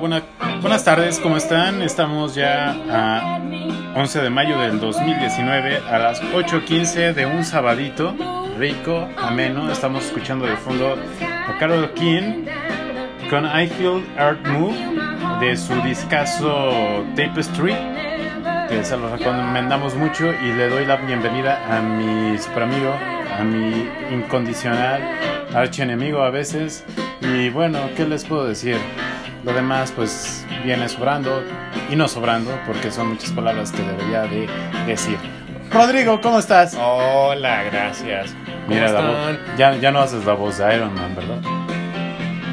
Buenas 0.00 0.84
tardes, 0.84 1.18
¿cómo 1.18 1.36
están? 1.36 1.82
Estamos 1.82 2.34
ya 2.34 2.74
a 2.90 3.40
11 3.94 4.22
de 4.22 4.30
mayo 4.30 4.58
del 4.58 4.80
2019 4.80 5.82
a 5.86 5.98
las 5.98 6.22
8.15 6.22 7.12
de 7.12 7.26
un 7.26 7.44
sabadito 7.44 8.14
rico, 8.58 9.06
ameno. 9.18 9.70
Estamos 9.70 10.06
escuchando 10.06 10.46
de 10.46 10.56
fondo 10.56 10.96
a 11.20 11.58
Carol 11.58 11.92
King 11.92 12.46
con 13.28 13.44
I 13.44 13.66
Feel 13.66 14.02
Art 14.16 14.46
Move 14.46 14.78
de 15.40 15.54
su 15.58 15.74
discazo 15.82 17.04
Tapestry, 17.14 17.74
que 18.70 18.82
se 18.84 18.96
lo 18.96 19.14
recomendamos 19.14 19.94
mucho 19.94 20.32
y 20.32 20.54
le 20.54 20.70
doy 20.70 20.86
la 20.86 20.96
bienvenida 20.96 21.60
a 21.70 21.82
mi 21.82 22.38
super 22.38 22.62
amigo, 22.62 22.94
a 23.38 23.44
mi 23.44 23.90
incondicional 24.10 25.02
archienemigo 25.54 26.22
a 26.22 26.30
veces. 26.30 26.82
Y 27.20 27.50
bueno, 27.50 27.78
¿qué 27.94 28.06
les 28.06 28.24
puedo 28.24 28.46
decir? 28.46 28.78
Lo 29.44 29.52
demás 29.52 29.92
pues 29.94 30.46
viene 30.64 30.88
sobrando 30.88 31.42
y 31.90 31.96
no 31.96 32.06
sobrando 32.08 32.56
porque 32.66 32.90
son 32.90 33.08
muchas 33.08 33.30
palabras 33.32 33.72
que 33.72 33.82
debería 33.82 34.22
de 34.22 34.48
decir. 34.86 35.18
Rodrigo, 35.72 36.20
¿cómo 36.20 36.38
estás? 36.38 36.76
Hola, 36.80 37.64
gracias. 37.64 38.34
¿Cómo 38.66 38.74
Mira, 38.74 38.92
la 38.92 39.00
voz- 39.00 39.38
ya, 39.56 39.74
ya 39.76 39.90
no 39.90 40.00
haces 40.00 40.24
la 40.24 40.34
voz 40.34 40.58
de 40.58 40.74
Iron 40.76 40.94
Man, 40.94 41.14
¿verdad? 41.16 41.38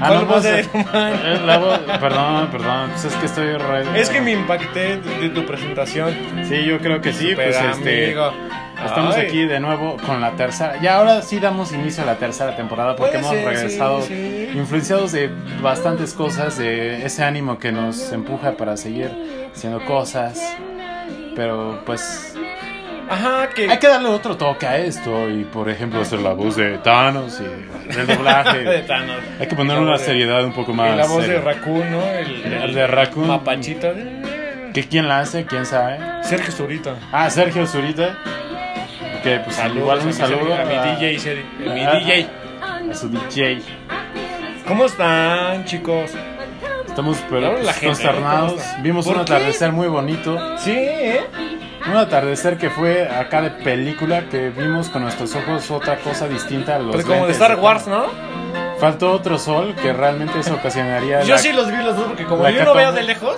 Ah, 0.01 0.07
¿Cuál 0.07 0.19
no, 0.21 0.25
voz 0.27 0.43
de 0.43 0.61
Iron 0.61 0.85
Man? 0.93 1.13
eh, 1.25 1.41
la 1.45 1.59
voz- 1.59 1.79
perdón, 1.99 2.47
perdón, 2.51 2.89
pues 2.91 3.05
es 3.05 3.13
que 3.15 3.25
estoy 3.25 3.53
re- 3.57 3.99
Es 4.01 4.09
que 4.09 4.21
me 4.21 4.31
impacté 4.31 4.97
de, 4.97 5.29
tu 5.29 5.45
presentación. 5.45 6.15
Sí, 6.47 6.63
yo 6.65 6.79
creo 6.79 7.01
que 7.01 7.13
sí, 7.13 7.31
Super 7.31 7.51
pues 7.51 7.57
este 7.77 8.05
amigo. 8.07 8.33
Estamos 8.85 9.15
Ay. 9.15 9.27
aquí 9.27 9.45
de 9.45 9.59
nuevo 9.59 9.97
con 10.05 10.21
la 10.21 10.31
tercera. 10.31 10.79
Ya 10.81 10.97
ahora 10.97 11.21
sí 11.21 11.39
damos 11.39 11.71
inicio 11.73 12.03
a 12.03 12.05
la 12.05 12.15
tercera 12.15 12.55
temporada 12.55 12.95
porque 12.95 13.17
hemos 13.17 13.31
ser, 13.31 13.45
regresado 13.45 14.01
sí, 14.01 14.07
sí. 14.51 14.57
influenciados 14.57 15.11
de 15.11 15.29
bastantes 15.61 16.13
cosas, 16.13 16.57
de 16.57 17.05
ese 17.05 17.23
ánimo 17.23 17.57
que 17.59 17.71
nos 17.71 18.11
empuja 18.11 18.53
para 18.53 18.77
seguir 18.77 19.11
haciendo 19.53 19.83
cosas. 19.85 20.41
Pero 21.35 21.81
pues 21.85 22.35
Ajá, 23.09 23.49
que. 23.55 23.69
hay 23.69 23.77
que 23.79 23.87
darle 23.87 24.09
otro 24.09 24.35
toque 24.37 24.67
a 24.67 24.77
esto 24.77 25.29
y 25.29 25.43
por 25.45 25.69
ejemplo 25.69 26.01
hacer 26.01 26.19
la 26.19 26.33
voz 26.33 26.55
de 26.57 26.77
Thanos 26.79 27.39
y 27.41 27.45
el 27.99 28.07
de 28.07 28.15
doblaje. 28.15 28.79
Thanos. 28.87 29.17
Hay 29.39 29.47
que 29.47 29.55
poner 29.55 29.77
una 29.79 29.93
de- 29.97 29.99
seriedad 29.99 30.43
un 30.43 30.53
poco 30.53 30.73
más. 30.73 30.93
Y 30.93 30.97
la 30.97 31.07
voz 31.07 31.27
de. 31.27 31.39
Raccoon, 31.39 31.91
¿no? 31.91 32.01
El, 32.03 32.53
El 32.53 32.73
de 32.75 32.87
Raccoon. 32.87 33.27
Mapachito. 33.27 33.87
¿Que 34.73 34.83
¿Quién 34.83 35.07
la 35.07 35.21
hace? 35.21 35.45
¿Quién 35.45 35.65
sabe? 35.65 35.97
Sergio 36.23 36.51
Zurita. 36.51 36.95
Ah, 37.11 37.29
Sergio 37.31 37.65
Zurita. 37.65 38.15
Que 39.23 39.39
pues 39.39 39.59
igual 39.75 39.99
un 40.05 40.13
saludo 40.13 40.53
a 40.55 40.65
mi 40.65 40.75
DJ. 40.75 41.43
A 41.69 41.73
mi. 41.73 41.99
DJ. 41.99 42.27
a 42.91 42.95
su 42.95 43.09
DJ. 43.09 43.61
¿Cómo 44.67 44.85
están, 44.85 45.65
chicos? 45.65 46.11
Estamos 46.87 47.17
pero, 47.29 47.51
pues, 47.53 47.67
gente, 47.71 47.85
consternados. 47.87 48.51
¿cómo 48.51 48.61
está? 48.63 48.81
Vimos 48.81 49.05
¿Por 49.05 49.15
un 49.15 49.21
atardecer 49.21 49.71
muy 49.71 49.87
bonito. 49.87 50.37
Sí, 50.57 50.71
¿eh? 50.75 51.21
Un 51.89 51.95
atardecer 51.97 52.57
que 52.57 52.69
fue 52.69 53.07
acá 53.07 53.41
de 53.41 53.51
película 53.51 54.25
que 54.29 54.49
vimos 54.49 54.89
con 54.89 55.03
nuestros 55.03 55.33
ojos 55.35 55.69
otra 55.71 55.97
cosa 55.97 56.27
distinta 56.27 56.75
a 56.75 56.79
los 56.79 56.95
Pero 56.95 57.07
como 57.07 57.25
de 57.25 57.31
Star 57.33 57.55
Wars, 57.55 57.87
¿no? 57.87 58.05
Faltó 58.79 59.11
otro 59.11 59.37
sol 59.37 59.75
que 59.81 59.91
realmente 59.93 60.39
eso 60.39 60.53
ocasionaría 60.55 61.21
Yo 61.23 61.35
la- 61.35 61.37
sí 61.39 61.51
los 61.51 61.69
vi 61.71 61.77
los 61.77 61.95
dos 61.97 62.05
porque 62.07 62.25
como 62.25 62.43
la 62.43 62.51
yo 62.51 62.63
no 62.63 62.73
veo 62.73 62.91
de 62.91 63.03
lejos, 63.03 63.37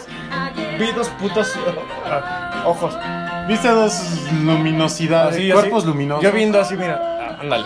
vi 0.79 0.91
dos 0.91 1.09
putos 1.09 1.53
ah, 2.05 2.63
ojos. 2.65 2.95
Viste 3.51 3.67
dos 3.67 4.01
luminosidades, 4.45 5.35
Así, 5.35 5.51
cuerpos 5.51 5.79
así. 5.83 5.87
luminosos. 5.87 6.23
Yo 6.23 6.31
viendo 6.31 6.59
así, 6.59 6.75
mira, 6.77 7.01
ah, 7.21 7.37
ándale. 7.41 7.65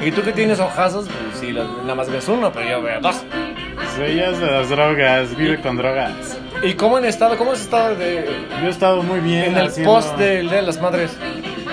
Y 0.00 0.12
tú 0.12 0.22
que 0.22 0.32
tienes 0.32 0.60
ojazos, 0.60 1.06
pues 1.08 1.40
sí, 1.40 1.52
nada 1.52 1.94
más 1.96 2.08
ves 2.08 2.28
uno, 2.28 2.52
pero 2.52 2.68
yo 2.70 2.80
veo 2.82 3.00
dos. 3.00 3.22
Ellas 4.00 4.38
de 4.38 4.50
las 4.50 4.70
drogas, 4.70 5.36
vive 5.36 5.60
con 5.60 5.76
drogas. 5.76 6.38
¿Y 6.62 6.74
cómo 6.74 6.96
han 6.96 7.04
estado? 7.04 7.36
¿Cómo 7.36 7.52
has 7.52 7.60
estado 7.60 7.96
de, 7.96 8.24
Yo 8.62 8.66
he 8.68 8.70
estado 8.70 9.02
muy 9.02 9.20
bien 9.20 9.46
en 9.46 9.58
el 9.58 9.66
haciendo- 9.66 9.92
post 9.94 10.16
del 10.16 10.48
Día 10.48 10.56
de 10.60 10.62
las 10.62 10.80
Madres? 10.80 11.14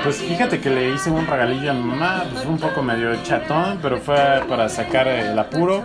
Pues 0.03 0.17
fíjate 0.17 0.59
que 0.59 0.69
le 0.69 0.89
hice 0.93 1.09
un 1.09 1.25
regalillo 1.27 1.71
a 1.71 1.73
mi 1.73 1.83
mamá, 1.83 2.25
pues 2.33 2.43
un 2.45 2.57
poco 2.57 2.81
medio 2.81 3.15
chatón, 3.23 3.79
pero 3.81 3.97
fue 3.99 4.41
para 4.49 4.67
sacar 4.67 5.07
el 5.07 5.37
apuro. 5.37 5.83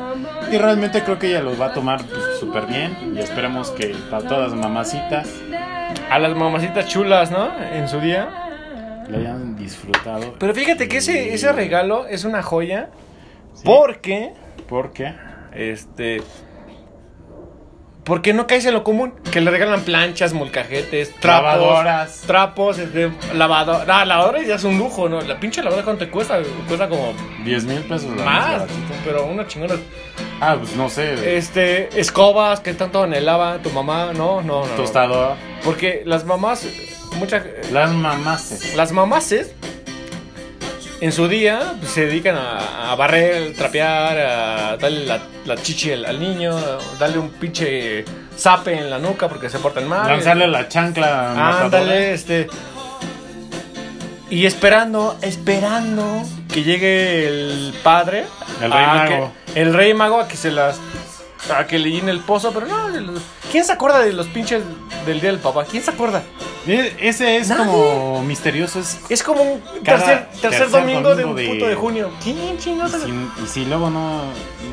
Y 0.51 0.57
realmente 0.59 1.03
creo 1.05 1.19
que 1.19 1.29
ella 1.29 1.43
los 1.43 1.61
va 1.61 1.67
a 1.67 1.73
tomar 1.75 2.03
pues, 2.05 2.23
súper 2.41 2.67
bien. 2.67 3.13
Y 3.15 3.21
esperemos 3.21 3.71
que 3.71 3.95
para 4.11 4.27
todas 4.27 4.51
las 4.51 4.59
mamacitas 4.59 5.29
A 6.13 6.19
las 6.19 6.37
mamacitas 6.37 6.87
chulas, 6.89 7.31
¿no? 7.31 7.51
En 7.73 7.89
su 7.89 7.99
día. 7.99 8.29
lo 9.09 9.17
hayan 9.17 9.57
disfrutado. 9.57 10.35
Pero 10.39 10.53
fíjate 10.53 10.87
que 10.87 10.99
ese, 10.99 11.33
ese 11.33 11.51
regalo 11.53 12.07
es 12.07 12.27
una 12.27 12.43
joya 12.43 12.91
porque, 13.65 14.35
Porque 14.69 15.15
este... 15.55 16.21
Porque 18.05 18.33
no 18.33 18.49
caes 18.49 18.65
en 18.65 18.75
lo 18.75 18.83
común, 18.83 19.15
que 19.31 19.41
le 19.41 19.51
regalan 19.51 19.83
planchas, 19.83 20.33
molcajetes, 20.33 21.15
trapos, 21.21 21.45
Lavadoras. 21.53 22.21
trapos, 22.27 22.79
este, 22.79 23.13
lavador, 23.35 23.87
no, 23.87 24.05
lavadora 24.05 24.43
ya 24.43 24.57
es 24.57 24.65
un 24.65 24.77
lujo, 24.77 25.09
¿no? 25.09 25.21
La 25.21 25.39
pinche 25.39 25.63
lavadora 25.63 25.85
cuánto 25.85 26.05
te 26.07 26.11
cuesta, 26.11 26.41
cuesta 26.67 26.89
como 26.89 27.13
10 27.45 27.65
mil 27.65 27.79
pesos 27.83 28.17
la 28.17 28.25
más, 28.25 28.63
pero 29.05 29.25
una 29.27 29.47
chingona. 29.47 29.75
Ah, 30.41 30.57
pues 30.59 30.75
no 30.75 30.89
sé. 30.89 31.37
Este, 31.37 32.01
escobas 32.01 32.59
que 32.59 32.71
el 33.15 33.25
lava, 33.25 33.59
tu 33.59 33.71
mamá, 33.71 34.07
no, 34.13 34.43
no, 34.43 34.63
no. 34.63 34.67
no. 34.67 34.73
Tostador. 34.75 35.37
Porque 35.65 36.03
las 36.05 36.25
mamás, 36.25 36.67
muchas, 37.19 37.45
Las 37.71 37.93
mamaces. 37.93 38.75
las 38.75 38.91
mamaces 38.91 39.55
en 41.03 41.13
su 41.13 41.27
día 41.29 41.75
pues, 41.81 41.93
se 41.93 42.07
dedican 42.07 42.37
a, 42.37 42.93
a 42.93 42.95
barrer, 42.95 43.53
trapear, 43.55 44.17
a 44.19 44.77
darle 44.79 45.05
la, 45.05 45.19
la 45.45 45.57
chichi 45.57 45.93
al, 45.93 46.05
al 46.07 46.19
niño, 46.21 46.57
darle 46.99 47.19
un 47.19 47.29
pinche 47.31 48.05
zape 48.39 48.73
en 48.73 48.89
la 48.89 48.99
nuca 48.99 49.29
porque 49.29 49.51
se 49.51 49.59
portan 49.59 49.87
mal. 49.89 50.07
Lanzarle 50.09 50.47
la 50.47 50.69
chancla. 50.69 51.33
Ándale, 51.65 52.15
este. 52.15 52.47
Y 54.31 54.47
esperando, 54.47 55.19
esperando 55.21 56.23
que 56.53 56.63
llegue 56.63 57.27
el 57.27 57.75
padre. 57.83 58.25
El 58.63 58.73
rey 58.73 58.87
mago. 58.87 59.33
que- 59.55 59.61
el 59.61 59.75
rey 59.75 59.93
mago 59.95 60.21
a 60.21 60.29
que 60.29 60.37
se 60.37 60.51
las. 60.51 60.79
A 61.51 61.67
que 61.67 61.79
le 61.79 61.91
llene 61.91 62.11
el 62.13 62.21
pozo, 62.21 62.53
pero 62.53 62.67
no. 62.67 62.89
¿Quién 63.51 63.65
se 63.65 63.73
acuerda 63.73 64.01
de 64.01 64.13
los 64.13 64.27
pinches 64.29 64.63
del 65.07 65.21
día 65.21 65.31
del 65.31 65.41
papá? 65.41 65.65
¿Quién 65.65 65.83
se 65.83 65.91
acuerda? 65.91 66.23
E- 66.67 66.95
Ese 67.01 67.39
es 67.39 67.49
Nadie. 67.49 67.67
como 67.67 68.23
misterioso. 68.23 68.79
Es 68.79 69.01
Es 69.09 69.23
como 69.25 69.43
un 69.43 69.61
tercer, 69.83 70.29
tercer, 70.31 70.41
tercer 70.51 70.71
domingo, 70.71 71.17
de 71.17 71.25
un 71.25 71.35
de- 71.35 71.49
puto 71.49 71.67
de 71.67 71.75
junio. 71.75 72.11
¿Quién 72.23 72.57
chingados? 72.59 73.03
Y 73.03 73.07
si, 73.11 73.43
y 73.45 73.47
si 73.49 73.65
luego 73.65 73.91
no 73.91 74.21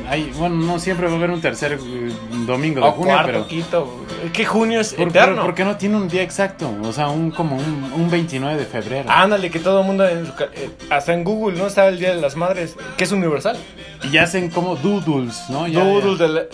hay, 0.08 0.30
bueno, 0.38 0.54
no 0.56 0.78
siempre 0.78 1.08
va 1.08 1.14
a 1.14 1.16
haber 1.16 1.30
un 1.32 1.40
tercer 1.40 1.72
eh, 1.72 2.12
domingo 2.46 2.80
de 2.80 2.86
O 2.86 2.92
junio, 2.92 3.12
cuarto, 3.14 3.26
pero 3.32 3.46
quinto. 3.48 3.96
Es 4.24 4.30
que 4.30 4.44
junio 4.44 4.80
es 4.80 4.94
¿por, 4.94 5.08
eterno. 5.08 5.34
pero 5.34 5.46
¿por 5.46 5.54
qué 5.56 5.64
no 5.64 5.76
tiene 5.76 5.96
un 5.96 6.08
día 6.08 6.22
exacto? 6.22 6.72
O 6.84 6.92
sea, 6.92 7.08
un 7.08 7.32
como 7.32 7.56
un, 7.56 7.92
un 7.96 8.08
29 8.08 8.56
de 8.56 8.64
febrero. 8.66 9.10
Ándale, 9.10 9.50
que 9.50 9.58
todo 9.58 9.80
el 9.80 9.86
mundo, 9.86 10.08
en 10.08 10.26
su 10.26 10.32
eh, 10.54 10.70
hasta 10.90 11.12
en 11.12 11.24
Google, 11.24 11.58
¿no? 11.58 11.66
Está 11.66 11.88
el 11.88 11.98
Día 11.98 12.14
de 12.14 12.20
las 12.20 12.36
Madres, 12.36 12.76
que 12.96 13.02
es 13.04 13.10
universal. 13.10 13.56
Y 14.12 14.16
hacen 14.18 14.48
como 14.50 14.76
doodles, 14.76 15.42
¿no? 15.50 15.66
Ya- 15.66 15.82
Doodle 15.84 16.16
ya. 16.16 16.24
del- 16.28 16.48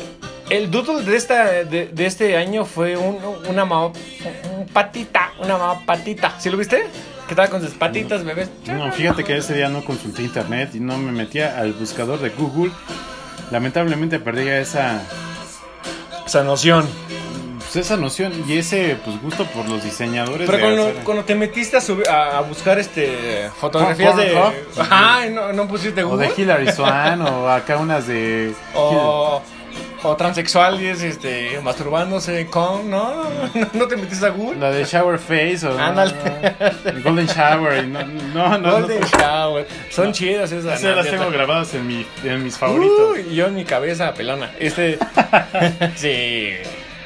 el 0.51 0.71
doodle 0.71 1.03
de, 1.05 1.17
esta, 1.17 1.45
de, 1.65 1.89
de 1.89 2.07
este 2.07 2.37
año 2.37 2.65
fue 2.65 2.97
un, 2.97 3.19
una 3.49 3.65
mamá, 3.65 3.87
un 3.87 4.67
patita, 4.73 5.33
una 5.41 5.57
mamá 5.59 5.81
patita. 5.85 6.35
¿Sí 6.39 6.51
lo 6.51 6.57
viste? 6.57 6.87
Que 7.27 7.33
estaba 7.33 7.49
con 7.49 7.61
sus 7.61 7.73
patitas, 7.73 8.25
bebés. 8.25 8.49
No, 8.67 8.91
fíjate 8.93 9.25
que 9.25 9.37
ese 9.37 9.55
día 9.55 9.69
no 9.69 9.85
consulté 9.85 10.23
internet 10.23 10.71
y 10.75 10.81
no 10.81 10.97
me 10.99 11.11
metía 11.11 11.59
al 11.59 11.73
buscador 11.73 12.21
de 12.21 12.31
Google. 12.31 12.71
Lamentablemente 13.51 14.19
perdí 14.21 14.47
esa, 14.49 15.03
Esa 16.25 16.43
noción. 16.45 16.89
pues, 17.59 17.77
esa 17.77 17.97
noción 17.97 18.33
y 18.49 18.59
ese 18.59 18.97
pues 19.05 19.21
gusto 19.21 19.45
por 19.47 19.69
los 19.69 19.83
diseñadores. 19.83 20.47
Pero 20.49 20.59
de 20.59 20.63
cuando, 20.63 20.83
hacer- 20.89 21.05
cuando 21.05 21.25
te 21.25 21.35
metiste 21.35 21.77
a, 21.77 21.81
subir- 21.81 22.09
a, 22.09 22.39
a 22.39 22.41
buscar 22.43 22.79
este 22.79 23.51
fotografías 23.61 24.17
de... 24.17 24.37
Ajá, 24.79 25.27
¿y 25.27 25.31
¿no, 25.31 25.53
no 25.53 25.67
pusiste 25.67 26.03
o 26.05 26.11
Google? 26.11 26.29
de 26.29 26.43
Hillary 26.43 26.73
Swan 26.77 27.23
o 27.23 27.49
acá 27.49 27.77
unas 27.79 28.07
de 28.07 28.55
O, 28.75 29.43
o 30.07 30.17
transexuales 30.17 31.03
este, 31.03 31.61
masturbándose 31.63 32.47
con... 32.47 32.91
No, 32.91 33.25
no, 33.73 33.87
te 33.89 33.97
metiste 33.97 34.27
a 34.27 34.31
Google. 34.31 34.59
La 34.61 34.71
de 34.71 34.85
Shower 34.85 35.19
Face 35.19 35.67
o 35.67 35.79
Ándale. 35.79 36.15
Golden 37.05 37.27
Shower. 37.27 37.85
y 37.85 37.87
No, 37.89 38.05
no, 38.05 38.59
no. 38.59 38.73
Golden 38.73 39.03
Shower. 39.03 39.67
Son 39.91 40.13
chidas 40.13 40.53
esas. 40.53 40.79
Esas 40.81 40.97
las 40.97 41.11
tengo 41.11 41.31
grabadas 41.31 41.75
en, 41.75 41.87
mi, 41.87 42.07
en 42.25 42.43
mis 42.45 42.57
favoritos. 42.57 43.19
Yo 43.33 43.47
en 43.47 43.55
mi 43.55 43.65
cabeza 43.65 44.13
pelona. 44.15 44.51
Este. 44.59 44.99
sí. 45.97 46.51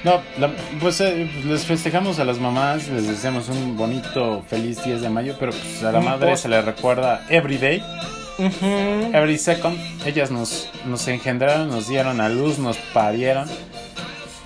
No, 0.02 0.22
la- 0.38 0.50
pues 0.80 0.98
eh, 1.02 1.30
les 1.44 1.66
festejamos 1.66 2.18
a 2.20 2.24
las 2.24 2.38
mamás, 2.38 2.88
les 2.88 3.06
deseamos 3.06 3.48
un 3.50 3.76
bonito, 3.76 4.42
feliz 4.48 4.82
10 4.82 5.02
de 5.02 5.10
mayo, 5.10 5.36
pero 5.38 5.52
pues 5.52 5.82
a 5.84 5.92
la 5.92 5.98
Un 5.98 6.06
madre 6.06 6.30
post. 6.30 6.42
se 6.44 6.48
le 6.48 6.62
recuerda 6.62 7.26
every 7.28 7.58
day, 7.58 7.82
Every 9.12 9.38
second. 9.38 9.78
Ellas 10.06 10.30
nos, 10.30 10.68
nos 10.86 11.06
engendraron, 11.08 11.68
nos 11.68 11.88
dieron 11.88 12.20
a 12.20 12.28
luz, 12.28 12.58
nos 12.58 12.76
parieron. 12.92 13.48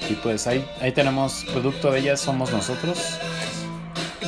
Y 0.08 0.14
pues 0.14 0.46
ahí, 0.46 0.64
ahí 0.81 0.93
tenemos 0.93 1.44
producto 1.52 1.91
de 1.91 2.00
ellas, 2.00 2.20
somos 2.20 2.52
nosotros, 2.52 3.19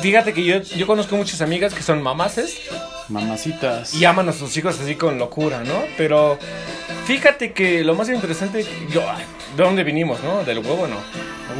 Fíjate 0.01 0.31
que 0.33 0.43
yo, 0.43 0.61
yo 0.61 0.85
conozco 0.85 1.15
muchas 1.15 1.41
amigas 1.41 1.73
que 1.73 1.81
son 1.81 2.01
mamaces 2.03 2.61
mamacitas. 3.09 3.93
y 3.95 4.05
aman 4.05 4.29
a 4.29 4.33
sus 4.33 4.55
hijos 4.55 4.79
así 4.79 4.95
con 4.95 5.17
locura, 5.17 5.63
¿no? 5.63 5.83
Pero 5.97 6.37
Fíjate 7.05 7.53
que 7.53 7.85
lo 7.85 7.95
más 7.95 8.09
interesante, 8.09 8.65
yo, 8.91 9.01
¿de 9.55 9.63
dónde 9.63 9.85
vinimos, 9.85 10.21
no? 10.23 10.43
Del 10.43 10.59
huevo, 10.59 10.87
¿no? 10.87 10.97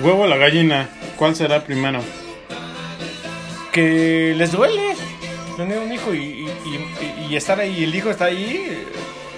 Huevo 0.05 0.23
o 0.23 0.27
la 0.27 0.35
gallina, 0.35 0.89
¿cuál 1.15 1.37
será 1.37 1.63
primero? 1.63 2.01
Que 3.71 4.33
les 4.37 4.51
duele 4.51 4.93
tener 5.57 5.79
un 5.79 5.91
hijo 5.91 6.13
y, 6.13 6.19
y- 6.19 6.49
y- 6.65 7.25
y 7.31 7.35
estar 7.35 7.59
ahí, 7.59 7.83
el 7.83 7.93
hijo 7.93 8.09
está 8.09 8.25
ahí, 8.25 8.85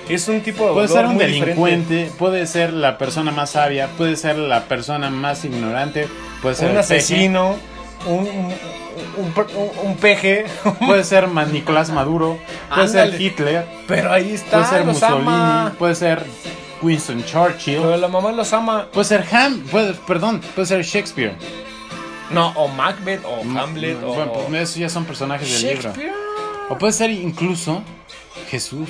es 0.08 0.28
un 0.28 0.42
tipo 0.42 0.68
de 0.68 0.74
Puede 0.74 0.88
ser 0.88 1.06
un 1.06 1.14
diferente. 1.14 1.40
delincuente, 1.46 2.12
puede 2.20 2.46
ser 2.46 2.74
la 2.74 2.98
persona 2.98 3.32
más 3.32 3.52
sabia, 3.52 3.88
puede 3.98 4.16
ser 4.16 4.38
la 4.38 4.66
persona 4.66 5.10
más 5.10 5.46
ignorante, 5.46 6.08
puede 6.42 6.56
ser 6.56 6.68
un 6.70 6.76
peje, 6.76 6.80
asesino, 6.98 7.56
un, 8.06 8.14
un, 8.20 8.54
un, 9.18 9.34
un- 9.56 9.88
un 9.88 9.96
peje, 9.98 10.46
puede 10.86 11.04
ser 11.04 11.28
Nicolás 11.30 11.90
Maduro, 11.92 12.38
puede 12.70 12.88
Ándale. 12.88 13.12
ser 13.14 13.22
Hitler, 13.22 13.66
pero 13.88 14.12
ahí 14.12 14.32
está, 14.34 14.60
puede 14.60 14.66
ser 14.70 14.84
Mussolini, 14.86 15.22
ama. 15.28 15.74
puede 15.80 15.96
ser 15.96 16.24
Winston 16.82 17.24
Churchill, 17.26 17.78
Pero 17.82 17.98
la 17.98 18.08
mamá 18.08 18.32
los 18.32 18.52
ama. 18.54 18.88
puede 18.92 19.06
ser 19.06 19.26
Ham, 19.32 19.60
puede, 19.72 19.94
perdón, 20.08 20.42
puede 20.56 20.66
ser 20.66 20.84
Shakespeare. 20.84 21.34
No, 22.32 22.50
o 22.56 22.68
Macbeth, 22.68 23.24
o 23.26 23.42
Hamlet, 23.60 24.02
o... 24.04 24.14
Bueno, 24.14 24.34
pues 24.34 24.62
esos 24.64 24.76
ya 24.76 24.90
son 24.90 25.06
personajes 25.06 25.62
del 25.64 25.76
libro. 25.76 25.94
O 26.70 26.78
puede 26.78 26.94
ser 26.94 27.10
incluso 27.10 27.82
Jesús. 28.50 28.90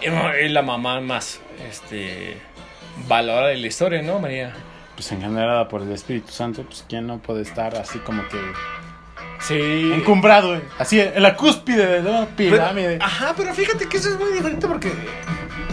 Es 0.00 0.50
la 0.50 0.62
mamá 0.62 1.00
más, 1.00 1.40
este... 1.68 2.36
Valorada 3.08 3.48
de 3.48 3.56
la 3.56 3.66
historia, 3.66 4.02
¿no, 4.02 4.18
María? 4.18 4.54
Pues 4.94 5.10
engendrada 5.12 5.66
por 5.68 5.82
el 5.82 5.90
Espíritu 5.92 6.30
Santo, 6.30 6.62
pues 6.64 6.84
quién 6.88 7.06
no 7.06 7.18
puede 7.18 7.42
estar 7.42 7.74
así 7.76 7.98
como 8.00 8.22
que 8.28 8.38
Sí. 9.40 9.92
encumbrado, 9.94 10.54
eh, 10.56 10.62
así 10.78 11.00
en 11.00 11.20
la 11.22 11.34
cúspide 11.36 12.00
de 12.00 12.02
la 12.02 12.26
Pero- 12.36 12.50
pirámide. 12.52 12.98
ajá, 13.00 13.34
pero 13.36 13.52
fíjate 13.54 13.88
que 13.88 13.96
eso 13.96 14.10
es 14.10 14.18
muy 14.18 14.30
diferente 14.32 14.68
porque 14.68 14.92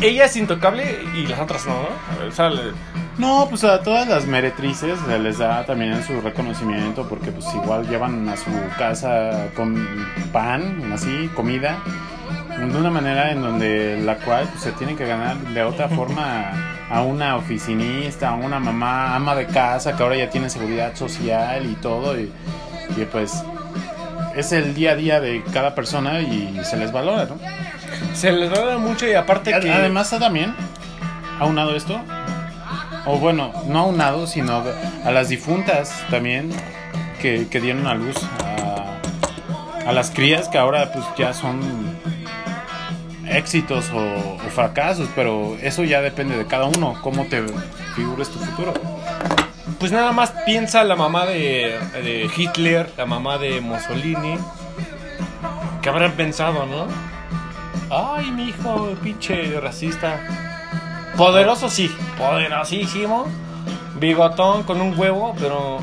ella 0.01 0.25
es 0.25 0.35
intocable 0.37 0.99
y 1.15 1.27
las 1.27 1.39
otras 1.39 1.65
no, 1.67 1.73
¿no? 1.73 2.27
O 2.27 2.31
sea, 2.31 2.49
le- 2.49 2.71
No, 3.19 3.47
pues 3.49 3.65
a 3.65 3.81
todas 3.83 4.07
las 4.07 4.25
meretrices 4.25 4.97
se 5.05 5.19
les 5.19 5.37
da 5.37 5.65
también 5.65 6.01
su 6.05 6.21
reconocimiento 6.21 7.05
porque 7.07 7.31
pues 7.31 7.45
igual 7.53 7.85
llevan 7.87 8.29
a 8.29 8.37
su 8.37 8.49
casa 8.77 9.47
con 9.55 9.75
pan, 10.31 10.91
así, 10.93 11.29
comida, 11.35 11.77
de 12.57 12.77
una 12.77 12.89
manera 12.89 13.31
en 13.31 13.41
donde 13.41 13.99
la 14.01 14.15
cual 14.19 14.47
pues, 14.49 14.63
se 14.63 14.71
tiene 14.71 14.95
que 14.95 15.05
ganar 15.05 15.35
de 15.37 15.63
otra 15.63 15.89
forma 15.89 16.51
a 16.89 17.01
una 17.01 17.35
oficinista, 17.35 18.29
a 18.29 18.35
una 18.35 18.57
mamá 18.57 19.15
ama 19.15 19.35
de 19.35 19.47
casa 19.47 19.97
que 19.97 20.01
ahora 20.01 20.15
ya 20.15 20.29
tiene 20.29 20.49
seguridad 20.49 20.95
social 20.95 21.65
y 21.69 21.75
todo 21.75 22.17
y, 22.17 22.31
y, 22.95 23.05
pues 23.11 23.43
es 24.33 24.51
el 24.53 24.73
día 24.73 24.91
a 24.91 24.95
día 24.95 25.19
de 25.19 25.43
cada 25.51 25.75
persona 25.75 26.21
y 26.21 26.57
se 26.63 26.77
les 26.77 26.93
valora, 26.93 27.25
¿no? 27.25 27.37
se 28.13 28.31
les 28.31 28.49
da 28.49 28.77
mucho 28.77 29.05
y 29.07 29.13
aparte 29.13 29.53
Ad- 29.53 29.61
que... 29.61 29.71
Además, 29.71 30.09
también, 30.09 30.55
aunado 31.39 31.75
esto, 31.75 31.99
o 33.05 33.17
bueno, 33.17 33.51
no 33.67 33.79
aunado, 33.79 34.27
sino 34.27 34.63
a 35.03 35.11
las 35.11 35.29
difuntas 35.29 36.03
también 36.09 36.51
que, 37.21 37.47
que 37.49 37.59
dieron 37.59 37.87
a 37.87 37.95
luz 37.95 38.15
a, 39.85 39.89
a 39.89 39.93
las 39.93 40.11
crías 40.11 40.47
que 40.47 40.57
ahora 40.57 40.91
pues 40.93 41.05
ya 41.17 41.33
son 41.33 41.59
éxitos 43.29 43.91
o, 43.93 44.37
fracasos, 44.49 45.07
pero 45.15 45.55
eso 45.61 45.83
ya 45.83 46.01
depende 46.01 46.37
de 46.37 46.45
cada 46.45 46.65
uno, 46.65 46.97
cómo 47.01 47.25
te 47.25 47.43
figures 47.95 48.29
tu 48.29 48.39
futuro. 48.39 48.73
Pues 49.79 49.91
nada 49.91 50.11
más 50.11 50.31
piensa 50.45 50.83
la 50.83 50.95
mamá 50.95 51.25
de, 51.25 51.79
de 51.93 52.29
Hitler, 52.35 52.91
la 52.97 53.05
mamá 53.05 53.37
de 53.37 53.61
Mussolini. 53.61 54.37
¿Qué 55.81 55.89
habrán 55.89 56.13
pensado, 56.13 56.65
no? 56.65 56.87
Ay, 57.89 58.31
mi 58.31 58.49
hijo, 58.49 58.89
pinche 59.01 59.59
racista. 59.59 60.48
Poderoso 61.19 61.69
sí, 61.69 61.93
poderosísimo. 62.17 63.27
Bigotón 63.99 64.63
con 64.63 64.79
un 64.79 64.97
huevo, 64.97 65.35
pero 65.37 65.79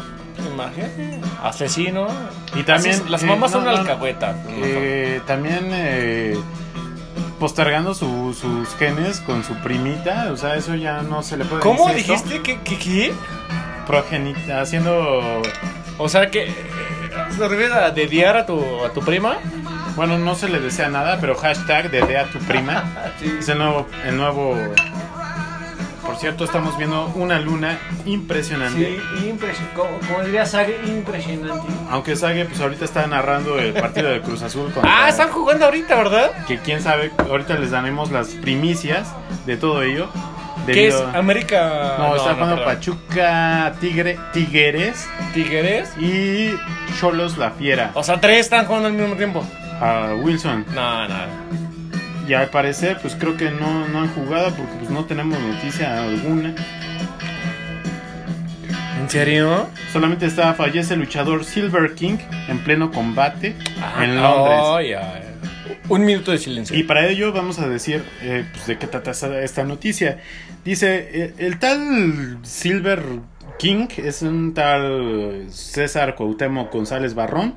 imagínate, 0.51 1.21
asesino. 1.43 2.07
Y 2.55 2.63
también, 2.63 3.03
las 3.11 3.23
eh, 3.23 3.27
mamás 3.27 3.51
no, 3.53 3.59
son 3.59 3.65
no, 3.67 3.71
alcahuetas. 3.71 4.35
Eh, 4.49 5.21
también 5.27 5.69
eh, 5.73 6.39
postergando 7.39 7.93
su- 7.93 8.33
sus 8.33 8.75
genes 8.77 9.21
con 9.21 9.45
su 9.45 9.53
primita, 9.57 10.31
o 10.33 10.39
sea, 10.39 10.55
eso 10.57 10.75
ya 10.75 11.03
no 11.03 11.23
se 11.23 11.37
le 11.37 11.45
puede 11.45 11.61
¿Cómo 11.61 11.91
dijiste 11.91 12.41
que, 12.41 12.59
que, 12.63 12.79
qué? 12.79 13.13
Progenita, 13.87 14.63
haciendo 14.63 15.43
O 15.99 16.09
sea 16.09 16.31
que 16.31 16.45
eh, 16.49 16.55
se 17.37 17.47
refiere 17.47 17.75
a 17.75 17.91
dediar 17.91 18.39
a 18.39 18.47
tu, 18.47 18.59
a 18.85 18.89
tu 18.91 19.01
prima. 19.03 19.37
Bueno, 19.97 20.19
no 20.19 20.35
se 20.35 20.49
le 20.49 20.61
desea 20.61 20.89
nada, 20.89 21.19
pero 21.21 21.37
hashtag 21.37 21.91
dede 21.91 22.17
a 22.19 22.25
tu 22.25 22.39
prima. 22.39 22.85
Es 23.39 23.49
el 23.51 23.59
nuevo, 23.59 23.87
el 24.07 24.17
nuevo. 24.17 24.57
Por 26.07 26.17
cierto, 26.17 26.45
estamos 26.45 26.79
viendo 26.79 27.07
una 27.15 27.39
luna 27.41 27.79
impresionante. 28.05 28.99
impresionante. 29.27 29.75
Como, 29.75 29.99
como 30.07 30.25
diría 30.25 30.47
Sage, 30.47 30.79
impresionante. 30.87 31.67
Aunque 31.91 32.17
Sage, 32.17 32.45
pues 32.45 32.61
ahorita 32.61 32.85
está 32.85 33.07
narrando 33.07 33.59
el 33.59 33.73
partido 33.75 34.11
de 34.11 34.21
Cruz 34.23 34.43
Azul 34.43 34.73
contra. 34.73 35.05
Ah, 35.05 35.09
están 35.09 35.29
jugando 35.31 35.67
ahorita, 35.67 35.95
¿verdad? 35.97 36.47
Que 36.47 36.59
quién 36.59 36.81
sabe, 36.81 37.11
ahorita 37.19 37.55
les 37.59 37.71
daremos 37.71 38.11
las 38.11 38.29
primicias 38.29 39.09
de 39.47 39.57
todo 39.57 39.83
ello. 39.83 40.09
¿Qué 40.67 40.89
es 40.89 41.01
América? 41.15 41.95
No, 41.99 42.17
está 42.17 42.35
jugando 42.35 42.57
perdón. 42.57 42.75
Pachuca, 42.75 43.75
Tigre, 43.81 44.19
Tigres 44.33 45.09
Tigres. 45.33 45.91
y 45.99 46.51
Cholos 46.99 47.39
la 47.39 47.53
Fiera. 47.53 47.93
O 47.95 48.03
sea, 48.03 48.21
tres 48.21 48.41
están 48.41 48.67
jugando 48.67 48.89
al 48.89 48.95
mismo 48.95 49.15
tiempo. 49.17 49.45
A 49.81 50.15
Wilson. 50.23 50.65
No, 50.75 51.09
no. 51.09 51.15
Y 52.29 52.35
al 52.35 52.49
parecer, 52.49 52.99
pues 53.01 53.15
creo 53.15 53.37
que 53.37 53.51
no, 53.51 53.87
no 53.89 54.01
han 54.01 54.09
jugado 54.09 54.53
porque 54.55 54.73
pues 54.79 54.91
no 54.91 55.05
tenemos 55.05 55.39
noticia 55.39 56.03
alguna. 56.03 56.55
¿En 59.01 59.09
serio? 59.11 59.69
Solamente 59.93 60.27
está 60.27 60.53
fallece 60.55 60.95
el 60.95 61.01
luchador 61.01 61.45
Silver 61.45 61.95
King 61.95 62.19
en 62.49 62.59
pleno 62.65 62.91
combate 62.91 63.55
en 64.03 64.17
Londres. 64.21 64.59
Ay, 64.65 64.93
ay. 64.95 65.23
Un 65.89 66.05
minuto 66.05 66.33
de 66.33 66.39
silencio. 66.39 66.77
Y 66.77 66.83
para 66.83 67.07
ello 67.07 67.33
vamos 67.33 67.61
a 67.61 67.69
decir 67.69 68.03
eh, 68.23 68.45
pues, 68.53 68.67
de 68.67 68.79
qué 68.79 68.89
trata 68.89 69.13
esta- 69.13 69.41
esta 69.43 69.63
noticia. 69.65 70.19
Dice, 70.65 71.09
eh, 71.13 71.35
el 71.39 71.61
tal 71.61 72.39
Silver 72.43 73.03
King 73.61 73.87
es 73.99 74.23
un 74.23 74.53
tal 74.55 75.47
César 75.51 76.17
Cuauhtémoc 76.17 76.73
González 76.73 77.15
Barrón, 77.15 77.55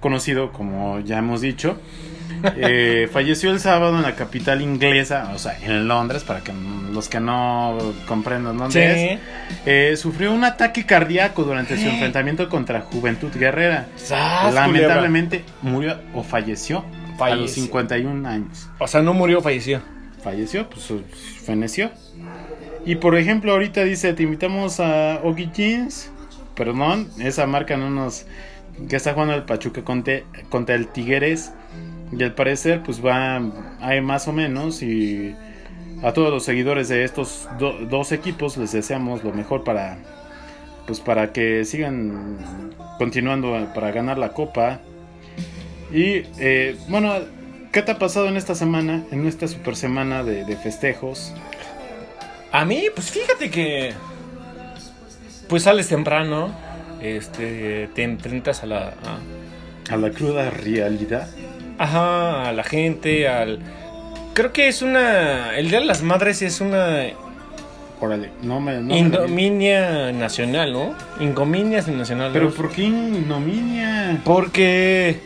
conocido 0.00 0.50
como 0.50 0.98
ya 1.00 1.18
hemos 1.18 1.40
dicho. 1.40 1.80
Eh, 2.56 3.08
falleció 3.12 3.50
el 3.50 3.60
sábado 3.60 3.96
en 3.96 4.02
la 4.02 4.14
capital 4.14 4.62
inglesa, 4.62 5.30
o 5.34 5.38
sea, 5.38 5.58
en 5.62 5.88
Londres, 5.88 6.24
para 6.24 6.40
que 6.40 6.52
los 6.92 7.08
que 7.08 7.20
no 7.20 7.78
comprendan 8.06 8.56
dónde 8.56 8.72
Sí. 8.72 9.08
es. 9.14 9.20
Eh, 9.66 9.96
sufrió 9.96 10.32
un 10.32 10.44
ataque 10.44 10.84
cardíaco 10.86 11.44
durante 11.44 11.76
su 11.76 11.88
enfrentamiento 11.88 12.48
contra 12.48 12.80
Juventud 12.80 13.30
Guerrera. 13.34 13.88
¡Sas, 13.96 14.54
Lamentablemente 14.54 15.44
murió 15.62 15.98
o 16.14 16.22
falleció, 16.22 16.78
a 16.78 16.82
los 16.82 17.18
Falleció. 17.18 17.62
51 17.64 18.26
años. 18.26 18.68
O 18.78 18.86
sea, 18.88 19.02
no 19.02 19.12
murió, 19.12 19.42
falleció. 19.42 19.82
Falleció, 20.22 20.68
pues 20.68 20.90
feneció. 21.44 21.90
Y 22.86 22.96
por 22.96 23.16
ejemplo, 23.16 23.52
ahorita 23.52 23.84
dice, 23.84 24.12
te 24.14 24.22
invitamos 24.22 24.80
a 24.80 25.20
Ogi 25.22 25.50
Jeans. 25.52 26.10
Perdón, 26.54 27.08
esa 27.18 27.46
marca 27.46 27.76
no 27.76 27.90
nos... 27.90 28.26
Que 28.88 28.96
está 28.96 29.12
jugando 29.12 29.34
el 29.34 29.42
Pachuca 29.42 29.82
contra, 29.84 30.20
contra 30.48 30.74
el 30.74 30.88
Tigres. 30.88 31.52
Y 32.12 32.22
al 32.22 32.34
parecer, 32.34 32.82
pues 32.82 33.04
va... 33.04 33.40
Hay 33.80 34.00
más 34.00 34.26
o 34.28 34.32
menos. 34.32 34.82
Y 34.82 35.34
a 36.02 36.12
todos 36.12 36.30
los 36.30 36.44
seguidores 36.44 36.88
de 36.88 37.04
estos 37.04 37.48
do- 37.58 37.78
dos 37.88 38.12
equipos 38.12 38.56
les 38.56 38.72
deseamos 38.72 39.22
lo 39.24 39.32
mejor 39.32 39.64
para... 39.64 39.98
Pues 40.86 40.98
para 40.98 41.32
que 41.32 41.64
sigan 41.64 42.38
continuando 42.98 43.68
para 43.74 43.92
ganar 43.92 44.18
la 44.18 44.30
copa. 44.32 44.80
Y 45.92 46.22
eh, 46.38 46.76
bueno, 46.88 47.12
¿qué 47.70 47.82
te 47.82 47.92
ha 47.92 47.98
pasado 47.98 48.26
en 48.28 48.36
esta 48.36 48.56
semana? 48.56 49.04
En 49.12 49.26
esta 49.26 49.46
super 49.46 49.76
semana 49.76 50.24
de, 50.24 50.44
de 50.44 50.56
festejos. 50.56 51.32
A 52.50 52.64
mí, 52.64 52.84
pues 52.92 53.10
fíjate 53.12 53.50
que. 53.50 53.92
Pues 55.48 55.62
sales 55.64 55.88
temprano. 55.88 56.50
Este. 57.00 57.88
Te 57.94 58.02
enfrentas 58.02 58.64
a 58.64 58.66
la. 58.66 58.78
a- 58.88 59.92
A 59.94 59.96
la 59.96 60.10
cruda 60.10 60.50
realidad. 60.50 61.28
Ajá, 61.80 62.48
a 62.48 62.52
la 62.52 62.62
gente, 62.62 63.26
al. 63.28 63.58
Creo 64.34 64.52
que 64.52 64.68
es 64.68 64.82
una. 64.82 65.56
El 65.58 65.70
Día 65.70 65.80
de 65.80 65.86
las 65.86 66.02
Madres 66.02 66.42
es 66.42 66.60
una 66.60 67.06
Órale, 68.00 68.30
no 68.42 68.60
me. 68.60 68.80
No. 68.80 68.96
Indominia 68.96 70.10
nacional, 70.12 70.72
¿no? 70.72 70.94
Ingominia 71.20 71.82
nacional. 71.82 72.30
Pero 72.32 72.46
¿no? 72.46 72.50
¿por 72.52 72.70
qué 72.70 72.82
ignominia? 72.84 74.20
Porque 74.24 75.20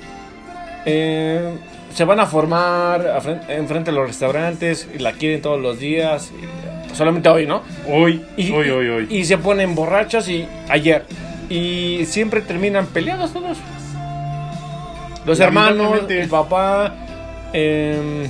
eh, 0.85 1.57
se 1.93 2.05
van 2.05 2.19
a 2.21 2.27
formar 2.27 3.21
enfrente 3.49 3.91
de 3.93 3.97
los 3.97 4.07
restaurantes 4.09 4.89
y 4.95 4.99
la 4.99 5.13
quieren 5.13 5.41
todos 5.43 5.61
los 5.61 5.79
días. 5.79 6.33
y- 6.33 6.95
solamente 6.95 7.29
hoy, 7.29 7.47
¿no? 7.47 7.63
Hoy, 7.89 8.25
Y, 8.37 8.53
hoy, 8.53 8.71
hoy, 8.71 8.89
hoy. 8.89 9.07
Y 9.11 9.25
se 9.25 9.39
ponen 9.39 9.75
borrachos 9.75 10.29
y 10.29 10.47
ayer. 10.69 11.05
Y 11.51 12.05
siempre 12.07 12.41
terminan 12.41 12.87
peleados 12.87 13.33
todos. 13.33 13.59
Los 15.25 15.41
hermanos, 15.41 16.01
el 16.09 16.29
papá. 16.29 16.95
em, 17.53 18.29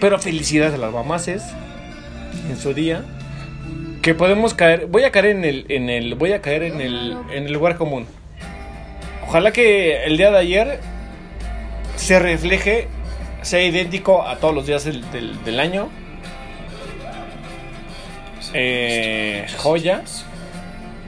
pero 0.00 0.18
felicidades 0.18 0.74
a 0.74 0.78
las 0.78 0.92
mamases. 0.92 1.42
en 2.48 2.56
su 2.56 2.74
día 2.74 3.04
que 4.02 4.14
podemos 4.14 4.52
caer, 4.52 4.86
voy 4.86 5.04
a 5.04 5.12
caer 5.12 5.26
en 5.26 5.44
el, 5.44 5.64
en 5.68 5.88
el, 5.88 6.16
voy 6.16 6.32
a 6.32 6.42
caer 6.42 6.64
en 6.64 6.80
el, 6.80 7.16
en 7.30 7.46
el 7.46 7.52
lugar 7.52 7.76
común. 7.76 8.06
Ojalá 9.26 9.52
que 9.52 10.04
el 10.04 10.16
día 10.16 10.32
de 10.32 10.38
ayer 10.38 10.80
se 11.94 12.18
refleje, 12.18 12.88
sea 13.42 13.62
idéntico 13.62 14.26
a 14.26 14.36
todos 14.38 14.54
los 14.54 14.66
días 14.66 14.84
del, 14.84 15.08
del, 15.12 15.42
del 15.44 15.60
año. 15.60 15.88
Eh, 18.54 19.46
joya. 19.58 20.02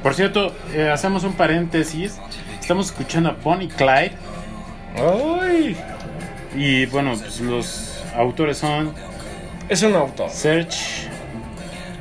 Por 0.02 0.14
cierto, 0.14 0.54
eh, 0.72 0.88
hacemos 0.88 1.24
un 1.24 1.32
paréntesis. 1.34 2.20
Estamos 2.60 2.86
escuchando 2.86 3.30
a 3.30 3.32
Bonnie 3.32 3.68
Clyde. 3.68 4.12
Ay, 4.94 5.76
Y 6.56 6.86
bueno, 6.86 7.14
pues 7.18 7.40
los 7.40 8.02
autores 8.16 8.58
son 8.58 8.94
es 9.68 9.82
un 9.82 9.94
auto. 9.94 10.28
Serge 10.28 11.08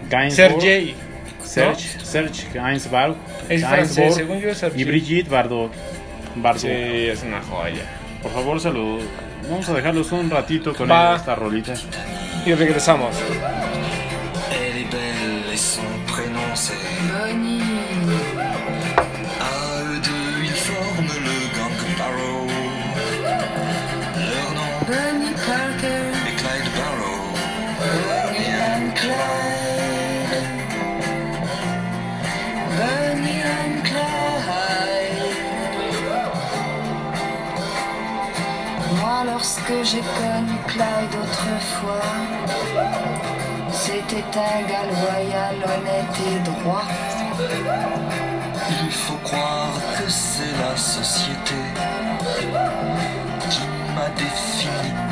Gainsbourg. 0.10 0.96
Serge, 1.42 2.00
Serge 2.04 2.48
Gainsbourg. 2.54 3.16
Es 3.50 3.62
Gainsbourg 3.62 3.68
francés, 3.70 4.16
según 4.16 4.40
yo 4.40 4.50
es 4.50 4.58
Sergey. 4.58 4.82
Y 4.82 4.84
Brigitte 4.86 5.30
Bardot. 5.30 5.72
Bardot. 6.36 6.62
Sí, 6.62 6.68
es 6.70 7.24
una 7.24 7.42
joya. 7.42 7.84
Por 8.22 8.32
favor, 8.32 8.60
se 8.60 8.70
lo... 8.72 8.98
Vamos 9.50 9.68
a 9.70 9.74
dejarlos 9.74 10.12
un 10.12 10.30
ratito 10.30 10.74
con 10.74 10.90
Va. 10.90 11.16
esta 11.16 11.36
rolita. 11.36 11.74
Y 12.46 12.54
regresamos. 12.54 13.16
Elle 14.52 14.82
est 14.82 14.92
belle 14.92 15.54
et 15.54 15.58
son 15.58 15.82
prénom 16.08 16.54
c'est 16.56 16.74
Bonnie, 17.10 17.62
j'ai 39.94 40.00
connu 40.00 40.58
Clyde 40.68 41.16
autrefois, 41.22 42.02
c'était 43.72 44.26
un 44.36 44.62
gars 44.68 44.88
loyal, 44.90 45.56
honnête 45.56 46.18
et 46.26 46.40
droit. 46.40 46.86
Il 48.86 48.92
faut 48.92 49.20
croire 49.24 49.76
que 49.98 50.10
c'est 50.10 50.58
la 50.58 50.76
société 50.76 51.62
qui 53.50 53.62
m'a 53.96 54.10
définitivement 54.18 55.03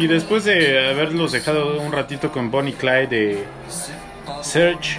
Y 0.00 0.06
después 0.06 0.44
de 0.44 0.88
haberlos 0.88 1.32
dejado 1.32 1.78
un 1.80 1.92
ratito 1.92 2.32
con 2.32 2.50
Bonnie 2.50 2.72
Clyde 2.74 3.06
de 3.06 3.44
Serge 4.42 4.98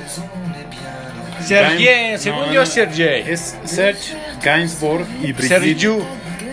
Sergey, 1.43 1.86
Gain- 1.86 2.17
según 2.20 2.41
no, 2.48 2.53
yo 2.53 2.62
es 2.62 2.70
Sergey. 2.70 3.24
Es 3.27 3.58
Serge 3.65 4.15
Gainsbourg 4.43 5.05
y 5.24 5.31
Brigitte 5.34 5.48
Sergio. 5.60 5.98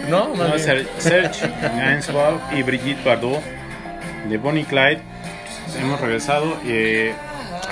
¿No? 0.09 0.35
No, 0.35 0.59
Ser- 0.59 0.89
Serge 0.99 1.47
Gainsbourg 1.61 2.41
y 2.57 2.63
Brigitte 2.63 3.05
Bardot 3.05 3.43
de 4.31 4.39
Bonnie 4.39 4.65
Clyde. 4.65 5.01
Hemos 5.79 6.01
regresado. 6.01 6.57
eh, 6.65 7.13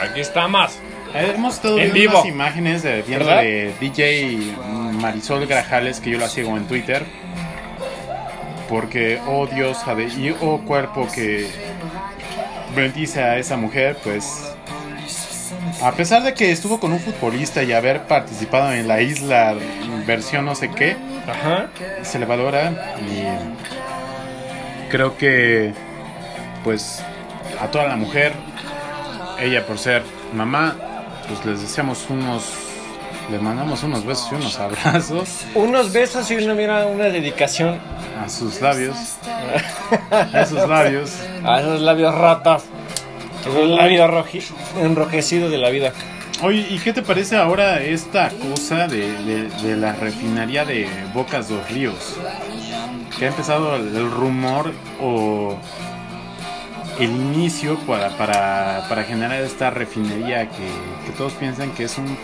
Aquí 0.03 0.21
está 0.21 0.47
más. 0.47 0.79
hemos 1.15 1.55
estado 1.55 1.79
En 1.79 1.85
viendo 1.95 2.01
vivo. 2.01 2.13
unas 2.21 2.27
imágenes 2.27 2.83
de, 2.83 3.03
de 3.03 3.73
DJ 3.81 4.53
Marisol 5.01 5.47
Grajales, 5.47 6.01
que 6.01 6.11
yo 6.11 6.19
la 6.19 6.29
sigo 6.29 6.55
en 6.55 6.67
Twitter. 6.67 7.03
Porque, 8.69 9.21
oh 9.27 9.47
Dios, 9.47 9.79
y 10.19 10.31
oh 10.41 10.61
cuerpo 10.67 11.07
que 11.15 11.49
bendice 12.75 13.23
a 13.23 13.39
esa 13.39 13.57
mujer, 13.57 13.97
pues. 14.03 14.53
A 15.83 15.93
pesar 15.93 16.23
de 16.23 16.35
que 16.35 16.51
estuvo 16.51 16.81
con 16.81 16.93
un 16.93 17.01
futbolista 17.01 17.63
y 17.63 17.73
haber 17.73 18.03
participado 18.07 18.73
en 18.73 18.89
la 18.89 19.01
isla 19.01 19.55
versión 20.07 20.45
no 20.45 20.55
sé 20.55 20.71
qué, 20.71 20.97
Ajá. 21.29 21.69
se 22.03 22.19
le 22.19 22.27
valora 22.27 22.95
y 23.01 23.25
creo 24.91 25.17
que 25.17 25.73
pues 26.65 27.03
a 27.61 27.69
toda 27.69 27.87
la 27.87 27.97
mujer 27.97 28.33
ella 29.41 29.67
por 29.67 29.79
ser 29.79 30.03
mamá 30.33 30.77
pues 31.29 31.45
les 31.45 31.61
deseamos 31.61 32.07
unos 32.09 32.45
les 33.31 33.43
mandamos 33.43 33.83
unos 33.83 34.05
besos 34.05 34.29
y 34.33 34.35
unos 34.37 34.59
abrazos 34.59 35.45
Unos 35.55 35.93
besos 35.93 36.31
y 36.31 36.37
una, 36.37 36.55
mira, 36.55 36.87
una 36.87 37.05
dedicación 37.07 37.79
a 38.25 38.29
sus 38.29 38.61
labios 38.61 38.97
a 40.33 40.47
sus 40.47 40.69
labios 40.69 41.13
a 41.45 41.61
esos 41.61 41.81
labios 41.81 42.15
ratas. 42.15 42.65
Esos 43.43 43.69
labios 43.69 44.11
enrojecidos 44.81 45.51
de 45.51 45.59
la 45.59 45.71
vida. 45.71 45.93
oye 46.43 46.67
y 46.69 46.79
qué 46.79 46.93
te 46.93 47.03
parece 47.03 47.37
ahora 47.37 47.81
esta 47.81 48.31
cosa 48.31 48.89
de, 48.89 49.13
de- 49.23 49.49
de 49.63 49.77
la 49.77 49.93
refinería 49.93 50.65
de 50.65 50.89
Bocas 51.15 51.49
dos 51.49 51.69
Ríos 51.71 52.17
que 53.19 53.25
ha 53.27 53.29
empezado 53.29 53.77
el, 53.77 53.95
el 53.97 54.11
rumor 54.11 54.73
o 55.01 55.57
el 56.99 57.11
inicio 57.11 57.77
para, 57.87 58.09
para, 58.17 58.87
para 58.89 59.05
generar 59.05 59.41
esta 59.43 59.71
refinería 59.71 60.49
que, 60.49 60.67
que 61.07 61.13
todos 61.17 61.35
piensan 61.35 61.71
que 61.73 61.85
es 61.85 61.99
un... 61.99 62.17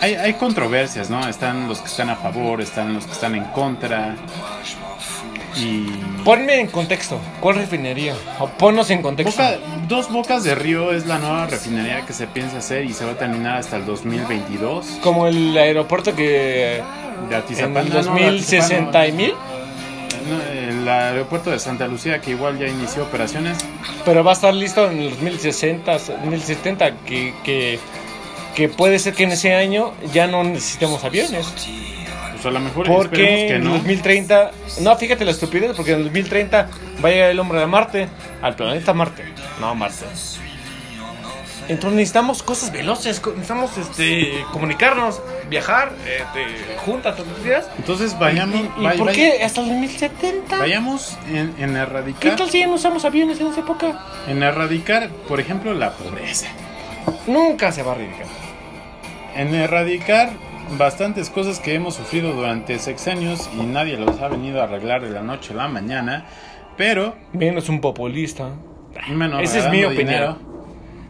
Hay, 0.00 0.14
hay 0.14 0.34
controversias, 0.34 1.10
¿no? 1.10 1.26
Están 1.28 1.68
los 1.68 1.80
que 1.80 1.86
están 1.88 2.08
a 2.10 2.16
favor, 2.16 2.60
están 2.60 2.94
los 2.94 3.04
que 3.06 3.12
están 3.12 3.34
en 3.34 3.44
contra. 3.46 4.16
Y... 5.56 5.86
Ponme 6.24 6.60
en 6.60 6.68
contexto. 6.68 7.18
¿Cuál 7.40 7.56
refinería? 7.56 8.14
O 8.38 8.48
ponnos 8.48 8.88
en 8.90 9.02
contexto. 9.02 9.42
Boca- 9.42 9.58
dos 9.88 10.10
Bocas 10.10 10.44
de 10.44 10.54
Río 10.54 10.92
es 10.92 11.06
la 11.06 11.18
nueva 11.18 11.46
refinería 11.46 12.06
que 12.06 12.12
se 12.12 12.26
piensa 12.26 12.58
hacer 12.58 12.84
y 12.84 12.92
se 12.92 13.04
va 13.04 13.12
a 13.12 13.18
terminar 13.18 13.56
hasta 13.58 13.76
el 13.76 13.84
2022. 13.84 14.86
Como 15.02 15.26
el 15.26 15.56
aeropuerto 15.58 16.14
que 16.14 16.82
De 17.28 17.34
en 17.34 17.34
Atizapán. 17.34 17.76
el 17.78 17.88
no, 17.88 17.94
de 17.96 18.02
2060 18.04 19.06
y 19.08 19.12
mil. 19.12 19.34
El 20.52 20.88
aeropuerto 20.88 21.50
de 21.50 21.58
Santa 21.58 21.88
Lucía 21.88 22.20
que 22.20 22.30
igual 22.30 22.58
ya 22.58 22.68
inició 22.68 23.02
operaciones. 23.02 23.58
Pero 24.04 24.22
va 24.22 24.30
a 24.30 24.34
estar 24.34 24.54
listo 24.54 24.88
en 24.90 24.98
el 25.00 25.10
2060, 25.10 25.92
2070, 25.92 26.96
que, 26.98 27.34
que, 27.42 27.80
que 28.54 28.68
puede 28.68 28.98
ser 28.98 29.14
que 29.14 29.24
en 29.24 29.32
ese 29.32 29.54
año 29.54 29.92
ya 30.12 30.26
no 30.26 30.42
necesitemos 30.44 31.02
aviones. 31.04 31.46
Pues 32.32 32.46
a 32.46 32.50
lo 32.50 32.60
mejor 32.60 32.86
Porque 32.86 33.16
que 33.16 33.54
en 33.56 33.64
no. 33.64 33.72
2030, 33.74 34.50
no, 34.80 34.96
fíjate 34.96 35.24
la 35.26 35.30
estupidez, 35.32 35.72
porque 35.76 35.92
en 35.92 35.98
el 35.98 36.04
2030 36.04 36.68
va 37.04 37.08
a 37.08 37.12
llegar 37.12 37.30
el 37.30 37.38
hombre 37.38 37.62
a 37.62 37.66
Marte, 37.66 38.08
al 38.40 38.54
planeta 38.56 38.94
Marte, 38.94 39.24
no 39.60 39.68
a 39.68 39.74
Marte. 39.74 40.06
Entonces 41.68 41.96
necesitamos 41.96 42.42
cosas 42.42 42.72
veloces, 42.72 43.22
necesitamos 43.24 43.76
este, 43.78 44.44
comunicarnos, 44.52 45.20
viajar, 45.48 45.92
este, 46.04 46.76
juntas, 46.84 47.14
días. 47.44 47.68
Entonces 47.78 48.18
vayamos, 48.18 48.56
¿Y, 48.56 48.80
y 48.80 48.84
vay- 48.86 48.98
por 48.98 49.06
vay- 49.08 49.14
qué 49.14 49.44
hasta 49.44 49.60
el 49.60 49.68
2070? 49.68 50.56
vayamos 50.58 51.16
en, 51.28 51.54
en 51.58 51.74
¿Qué 51.74 51.78
erradicar, 51.78 52.36
tal 52.36 52.50
si 52.50 52.58
ya 52.60 52.66
no 52.66 52.74
usamos 52.74 53.04
aviones 53.04 53.38
en 53.40 53.48
esa 53.48 53.60
época? 53.60 54.04
en 54.26 54.42
erradicar, 54.42 55.10
por 55.28 55.38
ejemplo, 55.38 55.72
la 55.72 55.92
pobreza. 55.92 56.48
Nunca 57.26 57.72
se 57.72 57.82
va 57.82 57.92
a 57.92 57.96
erradicar. 57.96 58.26
En 59.36 59.54
erradicar 59.54 60.30
bastantes 60.78 61.30
cosas 61.30 61.58
que 61.60 61.74
hemos 61.74 61.94
sufrido 61.94 62.32
durante 62.32 62.78
sexenios 62.78 63.48
y 63.58 63.62
nadie 63.62 63.96
los 63.96 64.20
ha 64.20 64.28
venido 64.28 64.60
a 64.60 64.64
arreglar 64.64 65.02
de 65.02 65.10
la 65.10 65.22
noche 65.22 65.52
a 65.52 65.56
la 65.56 65.68
mañana, 65.68 66.26
pero 66.76 67.14
Menos 67.32 67.68
un 67.68 67.80
populista. 67.80 68.50
menos 69.08 69.42
Esa 69.42 69.58
es 69.58 69.70
mi 69.70 69.84
opinión. 69.84 70.38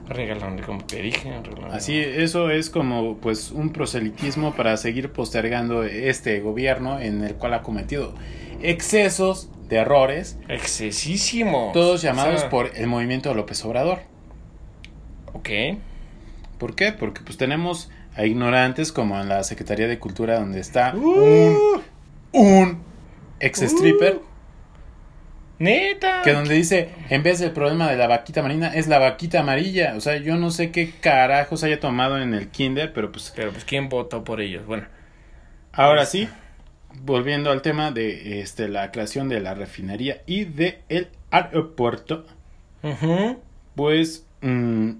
Regalando, 0.08 0.64
como 0.64 0.84
te 0.84 1.00
dije, 1.02 1.32
regalando. 1.42 1.72
Así, 1.74 1.96
eso 1.96 2.50
es 2.50 2.68
como 2.68 3.16
pues 3.18 3.52
un 3.52 3.70
proselitismo 3.70 4.52
para 4.54 4.76
seguir 4.76 5.12
postergando 5.12 5.84
este 5.84 6.40
gobierno 6.40 6.98
en 6.98 7.22
el 7.22 7.34
cual 7.36 7.54
ha 7.54 7.62
cometido 7.62 8.12
excesos 8.60 9.50
de 9.68 9.76
errores, 9.76 10.36
Excesísimo. 10.48 11.70
todos 11.72 12.02
llamados 12.02 12.34
O 12.34 12.38
sea, 12.40 12.50
por 12.50 12.72
el 12.74 12.88
movimiento 12.88 13.32
López 13.34 13.64
Obrador. 13.64 14.00
Ok. 15.32 15.48
¿Por 16.58 16.74
qué? 16.74 16.92
Porque 16.92 17.20
pues 17.22 17.36
tenemos 17.38 17.90
a 18.16 18.24
ignorantes 18.26 18.92
como 18.92 19.18
en 19.20 19.28
la 19.28 19.42
Secretaría 19.44 19.88
de 19.88 19.98
Cultura 19.98 20.38
donde 20.40 20.60
está 20.60 20.94
un, 20.94 21.56
Uh, 21.56 21.80
un 22.32 22.82
ex 23.40 23.62
stripper 23.62 24.20
Neta. 25.58 26.22
que 26.24 26.32
donde 26.32 26.54
dice 26.54 26.90
en 27.10 27.22
vez 27.22 27.38
del 27.38 27.52
problema 27.52 27.90
de 27.90 27.96
la 27.96 28.06
vaquita 28.06 28.42
marina 28.42 28.68
es 28.74 28.88
la 28.88 28.98
vaquita 28.98 29.40
amarilla. 29.40 29.94
O 29.96 30.00
sea, 30.00 30.16
yo 30.16 30.36
no 30.36 30.50
sé 30.50 30.70
qué 30.70 30.90
carajos 31.00 31.62
haya 31.64 31.78
tomado 31.80 32.18
en 32.20 32.32
el 32.34 32.48
kinder, 32.48 32.92
pero 32.92 33.12
pues 33.12 33.32
Pero 33.36 33.52
pues 33.52 33.64
quién 33.64 33.88
votó 33.88 34.24
por 34.24 34.40
ellos. 34.40 34.64
Bueno. 34.66 34.86
ahora 35.72 36.06
sí, 36.06 36.28
volviendo 37.02 37.50
al 37.50 37.62
tema 37.62 37.90
de 37.90 38.40
este 38.40 38.68
la 38.68 38.90
creación 38.90 39.28
de 39.28 39.40
la 39.40 39.54
refinería 39.54 40.22
y 40.26 40.44
de 40.44 40.82
el 40.88 41.08
aeropuerto, 41.30 42.26
pues 43.74 44.26
mm, 44.40 44.92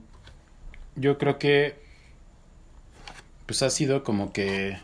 yo 0.97 1.19
creo 1.19 1.39
que 1.39 1.81
pues 3.47 3.63
ha 3.63 3.71
sido 3.71 4.05
como 4.05 4.33
que 4.33 4.79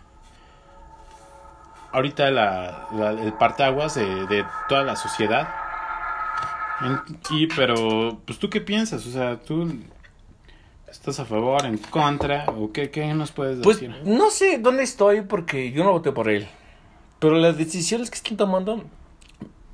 ahorita 1.93 2.31
la, 2.31 2.89
la- 2.93 3.11
el 3.11 3.33
partaguas 3.35 3.95
de, 3.95 4.27
de 4.27 4.45
toda 4.69 4.83
la 4.83 4.97
sociedad. 4.97 5.49
Y 7.31 7.47
pero 7.49 8.21
pues 8.27 8.39
tú 8.39 8.51
qué 8.51 8.61
piensas, 8.61 9.07
o 9.07 9.11
sea, 9.11 9.39
tú 9.41 9.73
estás 10.91 11.19
a 11.21 11.25
favor, 11.25 11.65
en 11.65 11.79
contra 11.79 12.45
o 12.49 12.71
qué, 12.73 12.91
qué 12.91 13.13
nos 13.15 13.33
puedes 13.33 13.59
Pues 13.63 13.81
decir? 13.81 13.97
no 14.05 14.31
sé 14.31 14.59
dónde 14.59 14.83
estoy 14.83 15.23
porque 15.23 15.73
yo 15.73 15.85
no 15.85 15.93
voté 15.93 16.13
por 16.13 16.29
él. 16.29 16.47
Pero 17.19 17.37
las 17.37 17.57
decisiones 17.57 18.11
que 18.11 18.17
están 18.17 18.37
tomando. 18.37 18.85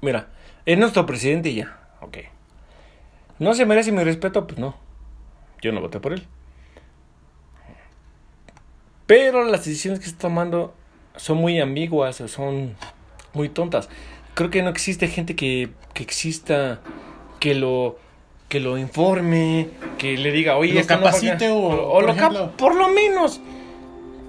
Mira, 0.01 0.29
es 0.65 0.79
nuestro 0.79 1.05
presidente 1.07 1.49
y 1.51 1.57
ya. 1.57 1.77
Ok. 2.01 2.19
No 3.41 3.53
se 3.55 3.67
merece 3.67 3.91
mi 3.91 4.05
respeto, 4.05 4.47
pues 4.47 4.61
no. 4.61 4.77
Yo 5.63 5.73
no 5.73 5.81
voté 5.81 6.01
por 6.01 6.13
él. 6.13 6.27
Pero 9.07 9.45
las 9.45 9.65
decisiones 9.65 10.01
que 10.01 10.07
está 10.07 10.23
tomando 10.23 10.75
son 11.17 11.39
muy 11.39 11.61
ambiguas, 11.61 12.17
son 12.27 12.75
muy 13.35 13.49
tontas. 13.49 13.89
Creo 14.35 14.51
que 14.51 14.63
no 14.63 14.71
existe 14.71 15.09
gente 15.09 15.37
que, 15.37 15.71
que 15.95 16.03
exista, 16.03 16.81
que 17.41 17.55
lo 17.55 17.99
que 18.49 18.61
lo 18.61 18.77
informe, 18.77 19.69
que 19.97 20.19
le 20.19 20.31
diga, 20.31 20.59
oye, 20.59 20.75
Lo 20.75 20.81
no 20.81 20.87
capacite 20.87 21.47
acá". 21.47 21.55
o, 21.55 21.69
o 21.69 21.93
por 21.95 22.05
lo 22.07 22.17
cap- 22.17 22.51
por 22.57 22.75
lo 22.75 22.89
menos. 22.89 23.41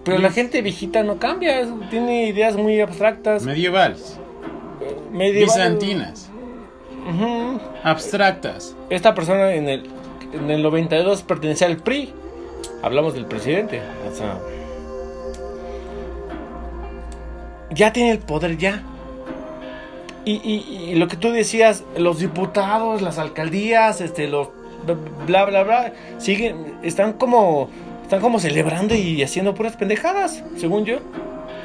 Pero 0.05 0.17
la 0.17 0.31
gente 0.31 0.61
viejita 0.61 1.03
no 1.03 1.17
cambia, 1.19 1.65
tiene 1.89 2.27
ideas 2.27 2.55
muy 2.55 2.79
abstractas, 2.79 3.43
Medievales, 3.43 4.17
medievales. 5.11 5.53
bizantinas, 5.55 6.29
Ujú. 7.09 7.59
abstractas. 7.83 8.75
Esta 8.89 9.13
persona 9.13 9.53
en 9.53 9.67
el, 9.69 9.89
en 10.33 10.49
el 10.51 10.61
92 10.63 11.23
pertenecía 11.23 11.67
al 11.67 11.77
PRI. 11.77 12.11
Hablamos 12.81 13.13
del 13.13 13.25
presidente. 13.25 13.81
O 14.11 14.15
sea, 14.15 14.37
ya 17.71 17.91
tiene 17.93 18.11
el 18.11 18.19
poder, 18.19 18.57
ya. 18.57 18.83
Y, 20.25 20.33
y- 20.43 20.91
y 20.91 20.95
lo 20.95 21.07
que 21.07 21.17
tú 21.17 21.31
decías, 21.31 21.83
los 21.97 22.19
diputados, 22.19 23.01
las 23.01 23.17
alcaldías, 23.17 23.99
este, 24.01 24.27
los 24.27 24.49
bla 25.27 25.45
bla 25.45 25.63
bla, 25.63 25.93
siguen, 26.17 26.75
están 26.83 27.13
como, 27.13 27.69
están 28.03 28.21
como 28.21 28.39
celebrando 28.39 28.95
y 28.95 29.21
haciendo 29.23 29.53
puras 29.55 29.75
pendejadas, 29.75 30.43
según 30.57 30.85
yo. 30.85 30.97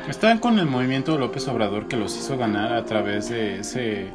Están 0.08 0.38
con 0.38 0.58
el 0.58 0.66
movimiento 0.66 1.18
López 1.18 1.46
Obrador 1.48 1.86
que 1.86 1.96
los 1.96 2.16
hizo 2.16 2.36
ganar 2.38 2.72
a 2.72 2.84
través 2.84 3.28
de 3.28 3.60
ese 3.60 4.06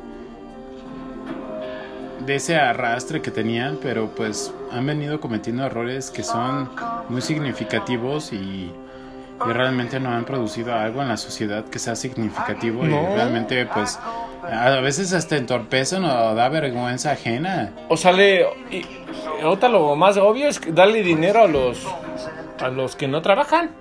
de 2.25 2.35
ese 2.35 2.55
arrastre 2.55 3.21
que 3.21 3.31
tenían, 3.31 3.77
pero 3.81 4.09
pues 4.15 4.53
han 4.71 4.85
venido 4.85 5.19
cometiendo 5.19 5.65
errores 5.65 6.11
que 6.11 6.23
son 6.23 6.69
muy 7.09 7.21
significativos 7.21 8.33
y, 8.33 8.35
y 8.35 9.51
realmente 9.51 9.99
no 9.99 10.09
han 10.09 10.25
producido 10.25 10.73
algo 10.73 11.01
en 11.01 11.09
la 11.09 11.17
sociedad 11.17 11.65
que 11.65 11.79
sea 11.79 11.95
significativo 11.95 12.83
No. 12.83 13.11
y 13.11 13.15
realmente 13.15 13.65
pues 13.65 13.99
a 14.43 14.69
veces 14.81 15.13
hasta 15.13 15.37
entorpecen 15.37 16.03
o 16.03 16.35
da 16.35 16.49
vergüenza 16.49 17.11
ajena. 17.11 17.71
O 17.87 17.97
sale, 17.97 18.45
y, 18.71 18.85
ahorita 19.41 19.69
lo 19.69 19.95
más 19.95 20.17
obvio 20.17 20.47
es 20.47 20.59
darle 20.73 21.01
dinero 21.01 21.43
a 21.43 21.47
los, 21.47 21.85
a 22.59 22.67
los 22.69 22.95
que 22.95 23.07
no 23.07 23.21
trabajan, 23.21 23.71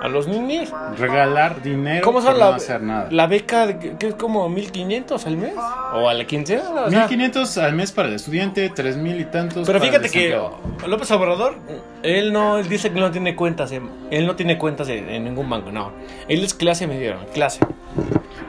a 0.00 0.08
los 0.08 0.26
niños. 0.28 0.70
Regalar 0.98 1.62
dinero 1.62 2.04
¿Cómo 2.04 2.20
son 2.20 2.30
por 2.32 2.38
la, 2.38 2.50
no 2.50 2.56
hacer 2.56 2.82
nada. 2.82 3.08
la 3.10 3.26
beca 3.26 3.78
que, 3.78 3.94
es 4.08 4.14
como 4.14 4.48
1500 4.48 5.26
al 5.26 5.36
mes? 5.36 5.52
O 5.94 6.08
a 6.08 6.14
la 6.14 6.24
quincena. 6.26 6.62
o 6.86 6.90
sea. 6.90 7.00
1500 7.00 7.58
al 7.58 7.72
mes 7.74 7.92
para 7.92 8.08
el 8.08 8.14
estudiante, 8.14 8.68
3000 8.70 9.20
y 9.20 9.24
tantos 9.26 9.66
Pero 9.66 9.78
para 9.78 9.90
el 9.96 10.00
fíjate 10.02 10.10
que. 10.10 10.86
López 10.86 11.10
Obrador, 11.10 11.56
él 12.02 12.32
no, 12.32 12.58
él 12.58 12.68
dice 12.68 12.90
que 12.90 12.98
no 13.00 13.10
tiene 13.10 13.36
cuentas, 13.36 13.72
en- 13.72 13.90
él 14.10 14.26
no 14.26 14.36
tiene 14.36 14.56
cuentas 14.58 14.88
en, 14.88 15.08
en 15.08 15.24
ningún 15.24 15.48
banco, 15.50 15.70
no. 15.70 15.92
Él 16.28 16.42
es 16.44 16.54
clase 16.54 16.86
media, 16.86 17.18
clase. 17.34 17.60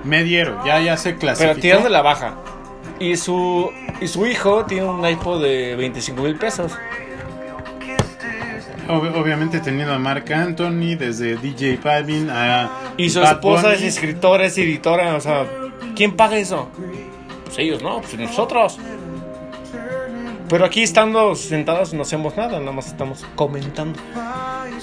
Mediero, 0.04 0.64
ya, 0.66 0.80
ya 0.82 0.98
se 0.98 1.16
clasificó. 1.18 1.52
Pero 1.54 1.62
tirando 1.62 1.90
la 1.90 2.02
baja. 2.02 2.36
Y 3.00 3.18
su, 3.18 3.70
y 4.00 4.08
su 4.08 4.26
hijo 4.28 4.66
tiene 4.66 4.86
un 4.88 5.06
iPod 5.06 5.42
de 5.42 5.76
25 5.76 6.22
mil 6.22 6.36
pesos. 6.36 6.72
Ob- 8.92 9.16
obviamente 9.16 9.60
teniendo 9.60 9.94
a 9.94 10.00
Mark 10.00 10.32
Anthony, 10.34 10.96
desde 10.98 11.38
DJ 11.38 11.80
Balvin 11.84 12.30
a 12.30 12.70
Y 12.98 13.10
su 13.10 13.20
Bad 13.22 13.34
esposa 13.34 13.62
Bunny. 13.64 13.76
es 13.76 13.82
escritora, 13.84 14.46
es 14.46 14.58
editora, 14.58 15.16
o 15.16 15.22
sea, 15.22 15.46
¿quién 15.96 16.16
paga 16.16 16.38
eso? 16.38 16.70
Pues 17.46 17.58
ellos, 17.60 17.82
¿no? 17.82 18.02
Pues 18.02 18.18
nosotros. 18.18 18.78
Pero 20.50 20.66
aquí 20.66 20.84
estando 20.84 21.34
sentados 21.36 21.94
no 21.94 22.02
hacemos 22.02 22.36
nada, 22.36 22.60
nada 22.60 22.72
más 22.74 22.88
estamos 22.88 23.26
comentando. 23.36 23.98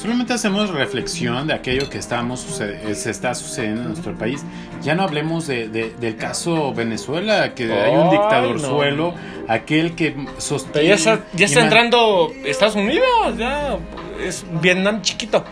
Solamente 0.00 0.32
hacemos 0.32 0.70
reflexión 0.70 1.48
de 1.48 1.54
aquello 1.54 1.90
que 1.90 1.98
estamos 1.98 2.60
eh, 2.60 2.94
se 2.94 3.10
está 3.10 3.34
sucediendo 3.34 3.82
en 3.82 3.88
nuestro 3.88 4.16
país. 4.16 4.44
Ya 4.80 4.94
no 4.94 5.02
hablemos 5.02 5.48
de, 5.48 5.68
de- 5.68 5.90
del 6.00 6.16
caso 6.16 6.72
Venezuela, 6.72 7.52
que 7.54 7.72
hay 7.72 7.96
un 7.96 8.08
dictador 8.10 8.60
no. 8.60 8.68
suelo, 8.68 9.14
aquel 9.48 9.96
que 9.96 10.14
sostiene... 10.38 10.88
ya 10.88 10.94
está, 10.94 11.20
ya 11.34 11.46
está 11.46 11.64
entrando 11.64 12.30
Estados 12.44 12.76
Unidos, 12.76 13.36
ya 13.36 13.76
es 14.24 14.44
Vietnam 14.62 15.02
chiquito. 15.02 15.44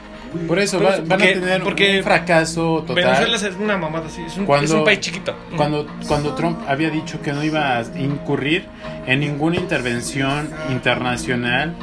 Por 0.46 0.58
eso 0.58 0.78
Pero 0.78 0.90
va- 0.90 0.96
van 0.98 1.08
porque- 1.08 1.28
a 1.30 1.32
tener 1.40 1.62
porque 1.62 1.98
un 1.98 2.04
fracaso 2.04 2.84
total. 2.86 2.96
Venezuela 2.96 3.36
es 3.36 3.56
una 3.58 3.78
mamada 3.78 4.06
así, 4.06 4.22
es 4.22 4.36
un, 4.36 4.44
Cuando- 4.44 4.64
es 4.66 4.70
un 4.70 4.84
país 4.84 5.00
chiquito. 5.00 5.34
Cuando, 5.56 5.86
cuando 6.06 6.34
Trump 6.34 6.58
había 6.68 6.90
dicho 6.90 7.20
que 7.22 7.32
no 7.32 7.42
iba 7.42 7.78
a 7.78 7.82
incurrir 7.98 8.66
en 9.06 9.20
ninguna 9.20 9.56
intervención 9.56 10.50
internacional 10.70 11.74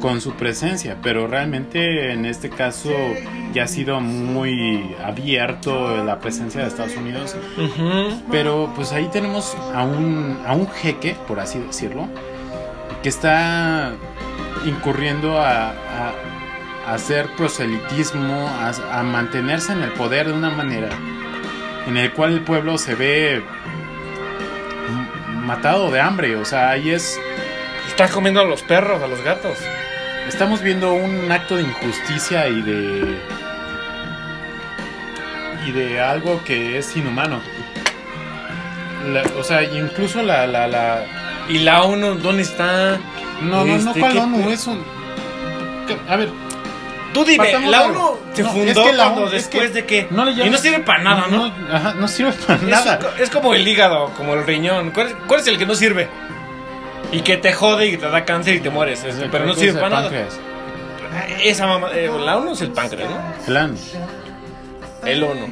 con 0.00 0.20
su 0.20 0.32
presencia, 0.32 0.96
pero 1.02 1.26
realmente 1.26 2.12
en 2.12 2.24
este 2.24 2.48
caso 2.50 2.90
ya 3.52 3.64
ha 3.64 3.68
sido 3.68 4.00
muy 4.00 4.96
abierto 5.04 6.02
la 6.04 6.18
presencia 6.20 6.62
de 6.62 6.68
Estados 6.68 6.96
Unidos. 6.96 7.36
Pero 8.30 8.72
pues 8.74 8.92
ahí 8.92 9.08
tenemos 9.12 9.56
a 9.74 9.82
un, 9.84 10.40
a 10.46 10.52
un 10.54 10.68
jeque, 10.68 11.16
por 11.28 11.38
así 11.40 11.58
decirlo, 11.58 12.08
que 13.02 13.08
está 13.08 13.92
incurriendo 14.66 15.38
a, 15.38 15.68
a- 15.70 16.12
a 16.88 16.94
hacer 16.94 17.26
proselitismo, 17.36 18.48
a, 18.48 18.98
a 18.98 19.02
mantenerse 19.02 19.72
en 19.72 19.82
el 19.82 19.90
poder 19.92 20.26
de 20.28 20.32
una 20.32 20.50
manera 20.50 20.88
en 21.86 21.96
el 21.96 22.10
cual 22.12 22.32
el 22.32 22.40
pueblo 22.42 22.78
se 22.78 22.94
ve 22.94 23.42
matado 25.44 25.90
de 25.90 26.00
hambre. 26.00 26.36
O 26.36 26.44
sea, 26.44 26.70
ahí 26.70 26.90
es... 26.90 27.18
Están 27.88 28.08
comiendo 28.10 28.40
a 28.40 28.44
los 28.44 28.62
perros, 28.62 29.02
a 29.02 29.08
los 29.08 29.22
gatos. 29.22 29.58
Estamos 30.28 30.62
viendo 30.62 30.92
un 30.94 31.30
acto 31.30 31.56
de 31.56 31.62
injusticia 31.62 32.48
y 32.48 32.62
de... 32.62 33.18
Y 35.66 35.72
de 35.72 36.00
algo 36.00 36.42
que 36.44 36.78
es 36.78 36.96
inhumano. 36.96 37.40
La- 39.12 39.24
o 39.38 39.44
sea, 39.44 39.62
incluso 39.62 40.22
la... 40.22 40.46
la, 40.46 40.66
la 40.66 41.04
¿Y 41.48 41.58
la 41.58 41.82
ONU 41.82 42.14
dónde 42.16 42.42
está? 42.42 42.98
no, 43.42 43.64
no, 43.64 43.78
no, 43.78 43.90
Este, 43.90 44.00
¿cuál 44.00 44.12
¿qué 44.12 44.18
ONU? 44.20 44.50
Es 44.50 44.66
un... 44.66 44.82
A 46.08 46.16
ver, 46.16 46.28
Tú 47.12 47.24
dime, 47.24 47.38
Partamos 47.44 47.70
la 47.72 47.82
ONU 47.82 48.18
se 48.34 48.42
No, 48.44 48.50
fundó 48.50 48.70
es 48.70 48.78
que 48.90 48.92
la 48.96 49.04
cuando 49.04 49.26
es 49.26 49.32
después 49.32 49.70
que 49.70 49.74
de 49.74 49.84
que... 49.86 50.06
no 50.10 50.24
le 50.24 50.46
y 50.46 50.48
no 50.50 50.58
sirve 50.58 50.78
para 50.80 51.02
nada, 51.02 51.26
¿no? 51.28 51.52
ajá, 51.72 51.94
no 51.94 52.06
sirve 52.06 52.32
para 52.32 52.60
nada. 52.62 53.00
es 53.18 53.30
como 53.30 53.52
el 53.54 53.66
hígado, 53.66 54.10
como 54.16 54.34
el 54.34 54.46
riñón. 54.46 54.92
¿Cuál 54.92 55.08
es, 55.08 55.14
cuál 55.26 55.40
es 55.40 55.46
el 55.48 55.58
que 55.58 55.66
no 55.66 55.74
sirve? 55.74 56.08
Y 57.12 57.20
que 57.22 57.36
te 57.36 57.52
jode 57.52 57.86
y 57.88 57.96
te 57.96 58.08
da 58.08 58.24
cáncer 58.24 58.56
y 58.56 58.60
te 58.60 58.70
mueres. 58.70 59.02
Es 59.04 59.16
pero 59.30 59.46
no 59.46 59.54
sirve 59.54 59.80
para 59.80 60.02
nada. 60.02 60.10
Esa 61.42 61.66
mamá, 61.66 61.88
eh, 61.92 62.08
la 62.24 62.36
ONU 62.38 62.52
es 62.52 62.60
el 62.60 62.70
páncreas, 62.70 63.10
¿no? 63.10 63.18
El 63.48 63.56
ano, 63.56 63.74
El 65.04 65.22
ONU. 65.24 65.46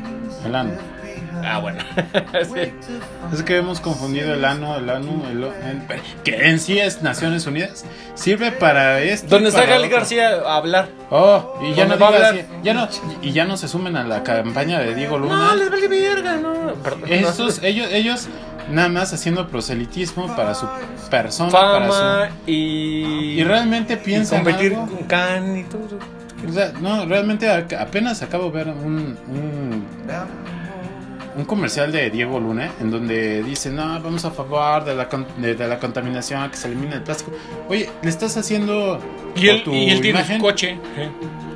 el 0.46 0.54
ano. 0.54 0.70
Ah, 1.44 1.58
bueno. 1.60 1.78
Sí. 2.52 2.72
Es 3.32 3.42
que 3.42 3.56
hemos 3.56 3.80
confundido 3.80 4.34
el 4.34 4.44
ano, 4.44 4.76
el 4.76 4.88
ano, 4.90 5.22
el, 5.30 5.44
el- 5.44 6.22
que 6.24 6.48
en 6.48 6.58
sí 6.60 6.78
es 6.78 7.02
Naciones 7.02 7.46
Unidas. 7.46 7.84
Sirve 8.14 8.50
para 8.52 9.00
esto. 9.00 9.28
Donde 9.28 9.48
está 9.50 9.64
Gali. 9.64 9.88
García 9.88 10.30
a 10.46 10.56
hablar. 10.56 10.88
Oh, 11.10 11.58
y 11.62 11.74
ya 11.74 11.86
no, 11.86 11.96
no 11.96 12.88
y 13.22 13.32
ya 13.32 13.44
no 13.44 13.56
se 13.56 13.68
sumen 13.68 13.96
a 13.96 14.04
la 14.04 14.22
campaña 14.22 14.80
de 14.80 14.94
Diego 14.94 15.18
No, 15.18 15.26
Luna. 15.26 15.54
les 15.56 15.70
vale 15.70 15.88
verga, 15.88 16.36
no. 16.36 16.74
Perdón. 16.82 17.04
Estos, 17.08 17.62
ellos, 17.62 17.88
ellos 17.92 18.28
nada 18.70 18.88
más 18.88 19.12
haciendo 19.12 19.48
proselitismo 19.48 20.34
para 20.36 20.54
su 20.54 20.66
persona, 21.10 21.50
para 21.50 21.90
su 21.90 22.50
y. 22.50 23.40
y 23.40 23.44
realmente 23.44 23.94
y 23.94 23.96
piensan 23.96 24.44
competir 24.44 24.74
algo. 24.74 24.86
con 24.86 25.04
Can 25.06 25.56
y 25.58 25.64
todo. 25.64 25.98
O 26.48 26.52
sea, 26.52 26.72
no, 26.80 27.04
realmente 27.06 27.50
apenas 27.50 28.22
acabo 28.22 28.44
de 28.44 28.50
ver 28.52 28.68
un, 28.68 29.18
un, 29.28 29.84
un 31.36 31.44
comercial 31.44 31.90
de 31.92 32.10
Diego 32.10 32.38
Luna 32.40 32.70
en 32.80 32.90
donde 32.90 33.42
dice, 33.42 33.70
no, 33.70 34.00
vamos 34.00 34.24
a 34.24 34.30
favor 34.30 34.84
de 34.84 34.94
la, 34.94 35.08
de, 35.38 35.54
de 35.54 35.68
la 35.68 35.78
contaminación, 35.78 36.48
que 36.50 36.56
se 36.56 36.68
elimine 36.68 36.96
el 36.96 37.02
plástico. 37.02 37.32
Oye, 37.68 37.90
le 38.02 38.08
estás 38.08 38.36
haciendo 38.36 39.00
Y 39.34 39.48
él, 39.48 39.64
tu 39.64 39.72
y 39.72 39.90
él 39.90 40.00
tiene 40.00 40.24
su 40.24 40.38
coche. 40.38 40.78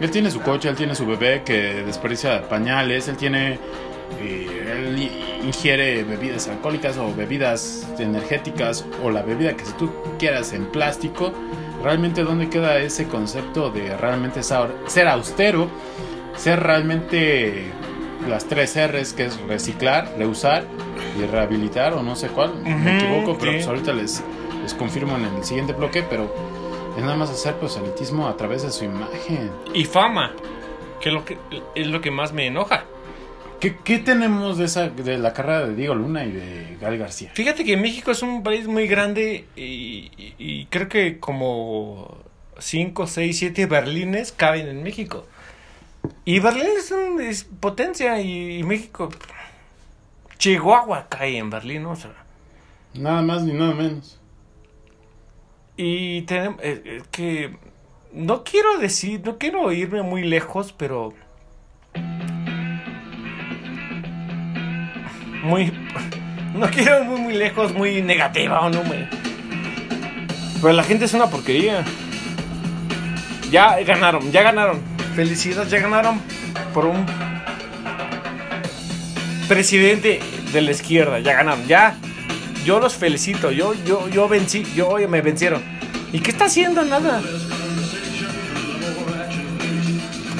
Él 0.00 0.10
tiene 0.10 0.30
su 0.30 0.40
coche, 0.40 0.68
él 0.68 0.76
tiene 0.76 0.94
su 0.94 1.06
bebé 1.06 1.42
que 1.44 1.82
desperdicia 1.84 2.42
pañales, 2.48 3.06
él 3.08 3.16
tiene... 3.16 3.58
eh, 4.20 4.88
él- 4.88 4.98
y, 4.98 5.31
ingiere 5.42 6.04
bebidas 6.04 6.48
alcohólicas 6.48 6.96
o 6.98 7.14
bebidas 7.14 7.86
energéticas 7.98 8.84
o 9.02 9.10
la 9.10 9.22
bebida 9.22 9.56
que 9.56 9.64
si 9.64 9.72
tú 9.72 9.90
quieras 10.18 10.52
en 10.52 10.66
plástico, 10.66 11.32
realmente 11.82 12.22
dónde 12.22 12.48
queda 12.48 12.78
ese 12.78 13.08
concepto 13.08 13.70
de 13.70 13.96
realmente 13.96 14.42
ser 14.42 15.08
austero, 15.08 15.68
ser 16.36 16.60
realmente 16.60 17.64
las 18.28 18.46
tres 18.46 18.76
R's 18.76 19.12
que 19.12 19.26
es 19.26 19.40
reciclar, 19.42 20.14
reusar 20.16 20.64
y 21.18 21.26
rehabilitar 21.26 21.94
o 21.94 22.02
no 22.02 22.16
sé 22.16 22.28
cuál, 22.28 22.54
me 22.62 22.98
equivoco, 22.98 23.36
pero 23.38 23.52
pues 23.52 23.66
ahorita 23.66 23.92
les, 23.92 24.22
les 24.62 24.74
confirmo 24.74 25.16
en 25.16 25.24
el 25.24 25.44
siguiente 25.44 25.72
bloque, 25.72 26.04
pero 26.08 26.32
es 26.96 27.02
nada 27.02 27.16
más 27.16 27.30
hacer 27.30 27.54
proselitismo 27.56 28.28
a 28.28 28.36
través 28.36 28.62
de 28.62 28.70
su 28.70 28.84
imagen. 28.84 29.50
Y 29.74 29.84
fama, 29.84 30.32
que 31.00 31.08
es 31.08 31.14
lo 31.14 31.24
que, 31.24 31.38
es 31.74 31.86
lo 31.86 32.00
que 32.00 32.10
más 32.10 32.32
me 32.32 32.46
enoja. 32.46 32.84
¿Qué, 33.62 33.76
qué 33.84 33.98
tenemos 34.00 34.58
de 34.58 34.64
esa 34.64 34.88
de 34.90 35.18
la 35.18 35.32
carrera 35.32 35.66
de 35.68 35.76
Diego 35.76 35.94
Luna 35.94 36.24
y 36.24 36.32
de 36.32 36.76
Gal 36.80 36.98
García? 36.98 37.30
Fíjate 37.32 37.64
que 37.64 37.76
México 37.76 38.10
es 38.10 38.22
un 38.22 38.42
país 38.42 38.66
muy 38.66 38.88
grande 38.88 39.46
y, 39.56 40.10
y- 40.16 40.34
y 40.38 40.66
creo 40.66 40.88
que 40.88 41.20
como 41.20 42.18
5, 42.58 43.06
6, 43.06 43.38
7 43.38 43.66
berlines 43.66 44.32
caben 44.32 44.66
en 44.68 44.82
México. 44.82 45.26
Y 46.24 46.40
Berlín 46.40 46.66
es, 46.78 46.90
un- 46.90 47.20
es 47.20 47.44
potencia 47.44 48.20
y, 48.20 48.58
y 48.58 48.62
México... 48.64 49.10
Chihuahua 50.38 51.06
cae 51.08 51.38
en 51.38 51.50
Berlín, 51.50 51.84
¿no? 51.84 51.92
O 51.92 51.96
sea, 51.96 52.12
Nada 52.94 53.22
más 53.22 53.42
ni 53.44 53.52
nada 53.54 53.74
menos. 53.74 54.18
y 55.76 56.22
tenemos... 56.22 56.60
eh, 56.62 56.82
eh, 56.84 57.02
que... 57.10 57.56
No 58.12 58.44
quiero 58.44 58.78
decir, 58.78 59.22
no 59.24 59.38
quiero 59.38 59.72
irme 59.72 60.02
muy 60.02 60.22
lejos, 60.24 60.72
pero... 60.74 61.14
Muy... 65.42 65.72
No 66.54 66.68
quiero 66.70 67.04
muy, 67.04 67.20
muy 67.20 67.32
lejos, 67.34 67.72
muy 67.72 68.02
negativa 68.02 68.60
o 68.60 68.70
no, 68.70 68.82
muy... 68.84 69.08
Pero 70.60 70.74
la 70.74 70.84
gente 70.84 71.06
es 71.06 71.14
una 71.14 71.26
porquería. 71.26 71.82
Ya 73.50 73.80
ganaron, 73.80 74.30
ya 74.30 74.42
ganaron. 74.42 74.80
Felicidades, 75.16 75.70
ya 75.70 75.80
ganaron 75.80 76.20
por 76.72 76.86
un 76.86 77.04
presidente 79.48 80.20
de 80.52 80.60
la 80.60 80.70
izquierda. 80.70 81.18
Ya 81.18 81.34
ganaron, 81.34 81.66
ya. 81.66 81.96
Yo 82.64 82.78
los 82.78 82.94
felicito, 82.94 83.50
yo, 83.50 83.74
yo, 83.84 84.08
yo 84.08 84.28
vencí, 84.28 84.64
yo 84.76 84.96
me 85.08 85.20
vencieron. 85.20 85.62
¿Y 86.12 86.20
qué 86.20 86.30
está 86.30 86.44
haciendo? 86.44 86.84
Nada. 86.84 87.20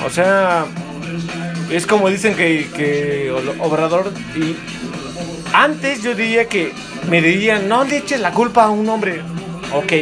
O 0.04 0.10
sea, 0.10 0.66
es 1.70 1.86
como 1.86 2.08
dicen 2.10 2.36
que, 2.36 2.68
que 2.76 3.30
Obrador 3.60 4.12
y 4.36 4.54
antes 5.52 6.02
yo 6.02 6.14
diría 6.14 6.48
que 6.48 6.72
me 7.08 7.20
dirían, 7.20 7.68
no 7.68 7.84
le 7.84 7.98
eches 7.98 8.20
la 8.20 8.32
culpa 8.32 8.64
a 8.64 8.70
un 8.70 8.88
hombre. 8.88 9.22
Ok, 9.72 9.92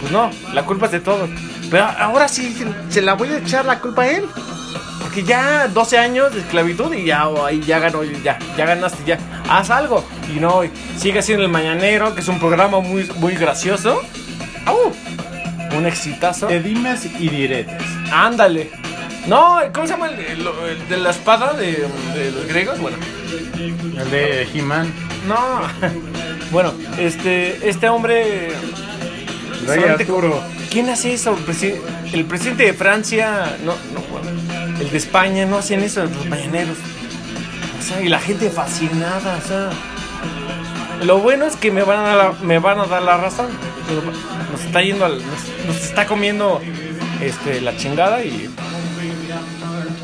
pues 0.00 0.12
no, 0.12 0.30
la 0.54 0.64
culpa 0.64 0.86
es 0.86 0.92
de 0.92 1.00
todos. 1.00 1.28
Pero 1.70 1.84
ahora 1.84 2.28
sí 2.28 2.56
se 2.88 3.02
la 3.02 3.14
voy 3.14 3.28
a 3.28 3.38
echar 3.38 3.64
la 3.64 3.80
culpa 3.80 4.02
a 4.02 4.10
él. 4.10 4.24
Porque 5.00 5.22
ya 5.22 5.66
12 5.68 5.98
años 5.98 6.34
de 6.34 6.40
esclavitud 6.40 6.92
y 6.94 7.06
ya, 7.06 7.28
ahí 7.44 7.60
ya 7.62 7.78
ganó, 7.78 8.04
ya, 8.04 8.38
ya 8.56 8.66
ganaste, 8.66 9.02
ya. 9.04 9.18
Haz 9.48 9.70
algo. 9.70 10.04
Y 10.34 10.38
no, 10.38 10.62
sigue 10.96 11.22
siendo 11.22 11.44
el 11.44 11.50
Mañanero, 11.50 12.14
que 12.14 12.20
es 12.20 12.28
un 12.28 12.38
programa 12.38 12.80
muy, 12.80 13.10
muy 13.16 13.34
gracioso. 13.34 14.00
¡Au! 14.66 14.92
Un 15.76 15.86
exitazo. 15.86 16.48
De 16.48 16.60
dimes 16.60 17.06
y 17.18 17.28
diretes. 17.28 17.82
Ándale. 18.12 18.79
No, 19.26 19.58
¿cómo 19.72 19.86
se 19.86 19.92
llama 19.92 20.08
el, 20.08 20.18
el- 20.18 20.46
el 20.70 20.88
de 20.88 20.96
la 20.96 21.10
espada 21.10 21.52
de, 21.52 21.86
de 22.14 22.32
los 22.32 22.46
griegos? 22.46 22.78
Bueno, 22.80 22.96
El 23.56 24.10
de 24.10 24.48
He-Man. 24.54 24.92
no. 25.28 25.60
Bueno, 26.50 26.72
este, 26.98 27.68
este 27.68 27.88
hombre. 27.88 28.48
Rey 29.66 29.66
solamente- 29.66 30.02
Arturo. 30.04 30.42
¿Quién 30.70 30.88
hace 30.88 31.12
eso? 31.14 31.36
El, 31.36 31.44
presi- 31.46 31.80
el 32.12 32.24
presidente 32.24 32.64
de 32.64 32.72
Francia, 32.74 33.56
no, 33.64 33.72
no, 33.92 34.00
bueno, 34.10 34.28
el 34.80 34.90
de 34.90 34.96
España, 34.96 35.44
no 35.46 35.58
hacen 35.58 35.80
eso, 35.82 36.04
los 36.04 36.26
mañaneros. 36.26 36.76
O 37.78 37.82
sea, 37.82 38.00
y 38.00 38.08
la 38.08 38.18
gente 38.20 38.50
fascinada, 38.50 39.38
o 39.44 39.46
sea. 39.46 39.70
Lo 41.04 41.18
bueno 41.18 41.46
es 41.46 41.56
que 41.56 41.70
me 41.70 41.82
van 41.82 41.98
a 42.00 42.02
dar 42.02 42.16
la, 42.16 42.32
me 42.42 42.58
van 42.58 42.78
a 42.80 42.86
dar 42.86 43.02
la 43.02 43.16
razón. 43.16 43.48
Nos 44.52 44.60
está 44.64 44.82
yendo 44.82 45.04
al, 45.04 45.18
nos, 45.18 45.66
nos 45.66 45.76
está 45.76 46.06
comiendo 46.06 46.60
este, 47.20 47.60
la 47.60 47.76
chingada 47.76 48.22
y, 48.24 48.48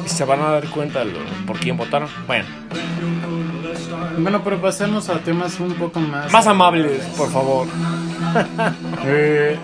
y 0.06 0.08
se 0.08 0.24
van 0.24 0.40
a 0.40 0.50
dar 0.52 0.64
cuenta 0.68 1.04
lo- 1.04 1.18
por 1.46 1.58
quién 1.58 1.76
votaron. 1.76 2.08
Bueno, 2.26 2.46
Bueno, 4.18 4.42
pero 4.42 4.60
pasemos 4.62 5.08
a 5.10 5.18
temas 5.18 5.60
un 5.60 5.74
poco 5.74 6.00
más. 6.00 6.32
más 6.32 6.46
amables, 6.46 7.02
por 7.18 7.30
favor. 7.30 7.66
Eh, 9.04 9.56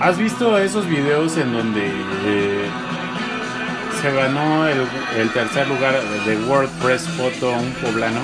¿Has 0.00 0.18
visto 0.18 0.58
esos 0.58 0.86
videos 0.86 1.36
en 1.36 1.52
donde 1.52 1.86
eh, 2.26 2.66
se 4.02 4.10
ganó 4.12 4.66
el, 4.66 4.86
el 5.18 5.30
tercer 5.30 5.66
lugar 5.68 5.94
de 6.26 6.36
WordPress 6.46 7.08
Photo 7.08 7.50
un 7.52 7.70
poblano? 7.82 8.20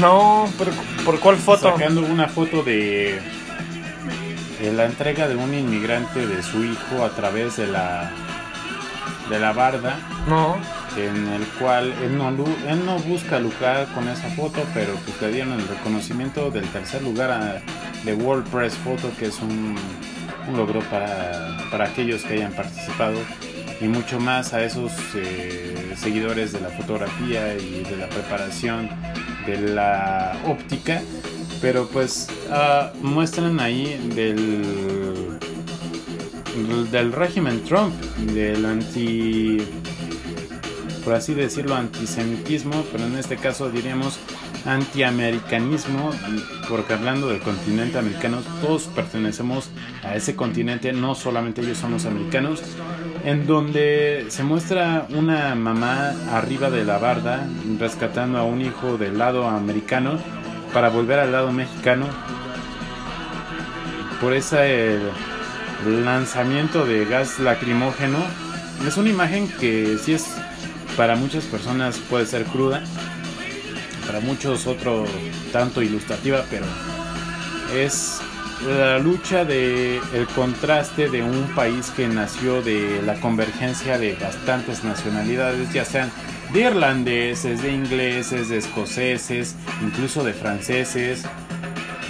No, 0.00 0.48
pero 0.58 0.72
¿por 1.04 1.18
cuál 1.20 1.36
foto? 1.36 1.70
Sacando 1.72 2.02
una 2.02 2.28
foto 2.28 2.62
de 2.62 3.20
la 4.60 4.84
entrega 4.86 5.28
de 5.28 5.36
un 5.36 5.54
inmigrante 5.54 6.26
de 6.26 6.42
su 6.42 6.64
hijo 6.64 7.04
a 7.04 7.10
través 7.10 7.56
de 7.56 7.66
la 7.68 8.10
de 9.30 9.38
la 9.38 9.52
barda 9.52 9.98
No. 10.26 10.56
en 10.96 11.28
el 11.28 11.42
cual 11.60 11.92
él 12.02 12.16
no, 12.16 12.28
él 12.30 12.84
no 12.86 12.98
busca 13.00 13.38
lucrar 13.38 13.86
con 13.94 14.08
esa 14.08 14.28
foto, 14.30 14.64
pero 14.72 14.94
pues 15.04 15.20
le 15.20 15.32
dieron 15.32 15.52
el 15.52 15.68
reconocimiento 15.68 16.50
del 16.50 16.64
tercer 16.68 17.02
lugar 17.02 17.30
a- 17.30 17.60
de 18.04 18.14
WordPress 18.14 18.74
Photo, 18.76 19.10
que 19.18 19.26
es 19.26 19.38
un, 19.40 19.76
un 20.48 20.56
logro 20.56 20.80
para, 20.88 21.58
para 21.70 21.86
aquellos 21.86 22.22
que 22.22 22.34
hayan 22.34 22.52
participado 22.52 23.18
y 23.80 23.84
mucho 23.84 24.18
más 24.18 24.54
a 24.54 24.64
esos 24.64 24.92
eh, 25.14 25.94
seguidores 25.96 26.52
de 26.52 26.60
la 26.60 26.68
fotografía 26.70 27.54
y 27.54 27.84
de 27.84 27.96
la 27.98 28.08
preparación 28.08 28.88
de 29.46 29.58
la 29.74 30.36
óptica. 30.46 31.02
Pero 31.60 31.88
pues 31.88 32.28
ah, 32.50 32.92
muestran 33.02 33.60
ahí 33.60 33.98
del 34.14 35.38
del 36.90 37.12
régimen 37.12 37.62
Trump, 37.64 37.94
del 38.34 38.64
anti, 38.64 39.58
por 41.04 41.14
así 41.14 41.34
decirlo, 41.34 41.74
antisemitismo, 41.74 42.84
pero 42.90 43.04
en 43.04 43.16
este 43.16 43.36
caso 43.36 43.70
diríamos 43.70 44.18
antiamericanismo, 44.64 46.10
porque 46.68 46.94
hablando 46.94 47.28
del 47.28 47.40
continente 47.40 47.98
americano, 47.98 48.38
todos 48.60 48.84
pertenecemos 48.84 49.70
a 50.02 50.16
ese 50.16 50.34
continente, 50.34 50.92
no 50.92 51.14
solamente 51.14 51.60
ellos 51.60 51.78
son 51.78 51.92
los 51.92 52.06
americanos, 52.06 52.62
en 53.24 53.46
donde 53.46 54.26
se 54.28 54.42
muestra 54.42 55.06
una 55.10 55.54
mamá 55.54 56.14
arriba 56.32 56.70
de 56.70 56.84
la 56.84 56.98
barda 56.98 57.46
rescatando 57.78 58.38
a 58.38 58.44
un 58.44 58.62
hijo 58.62 58.98
del 58.98 59.18
lado 59.18 59.46
americano 59.46 60.18
para 60.72 60.88
volver 60.88 61.18
al 61.18 61.32
lado 61.32 61.52
mexicano 61.52 62.06
por 64.20 64.34
ese 64.34 64.98
lanzamiento 65.86 66.84
de 66.84 67.04
gas 67.04 67.38
lacrimógeno. 67.38 68.18
Es 68.86 68.96
una 68.96 69.10
imagen 69.10 69.48
que 69.48 69.98
sí 70.02 70.14
es 70.14 70.26
para 70.96 71.16
muchas 71.16 71.44
personas 71.44 71.98
puede 71.98 72.26
ser 72.26 72.44
cruda, 72.44 72.82
para 74.06 74.20
muchos 74.20 74.66
otro 74.66 75.04
tanto 75.52 75.82
ilustrativa, 75.82 76.44
pero 76.50 76.66
es 77.74 78.20
la 78.66 78.98
lucha 78.98 79.44
de 79.44 80.00
el 80.12 80.26
contraste 80.34 81.08
de 81.08 81.22
un 81.22 81.44
país 81.54 81.90
que 81.96 82.08
nació 82.08 82.60
de 82.62 83.00
la 83.06 83.14
convergencia 83.20 83.98
de 83.98 84.14
bastantes 84.14 84.82
nacionalidades, 84.82 85.72
ya 85.72 85.84
sean 85.84 86.10
de 86.52 86.60
irlandeses, 86.60 87.62
de 87.62 87.72
ingleses, 87.72 88.48
de 88.48 88.58
escoceses, 88.58 89.56
incluso 89.82 90.24
de 90.24 90.32
franceses, 90.32 91.24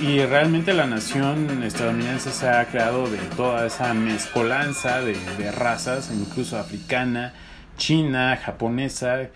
y 0.01 0.25
realmente 0.25 0.73
la 0.75 0.87
nación 0.87 1.63
estadounidense 1.65 2.31
se 2.31 2.49
ha 2.49 2.65
creado 2.67 3.11
de 3.11 3.19
toda 3.37 3.67
esa 3.67 3.95
mezcolanza 3.95 5.01
de, 5.01 5.17
razas, 5.51 6.13
incluso 6.15 6.57
africana, 6.57 7.35
china, 7.77 8.37
japonesa, 8.37 9.31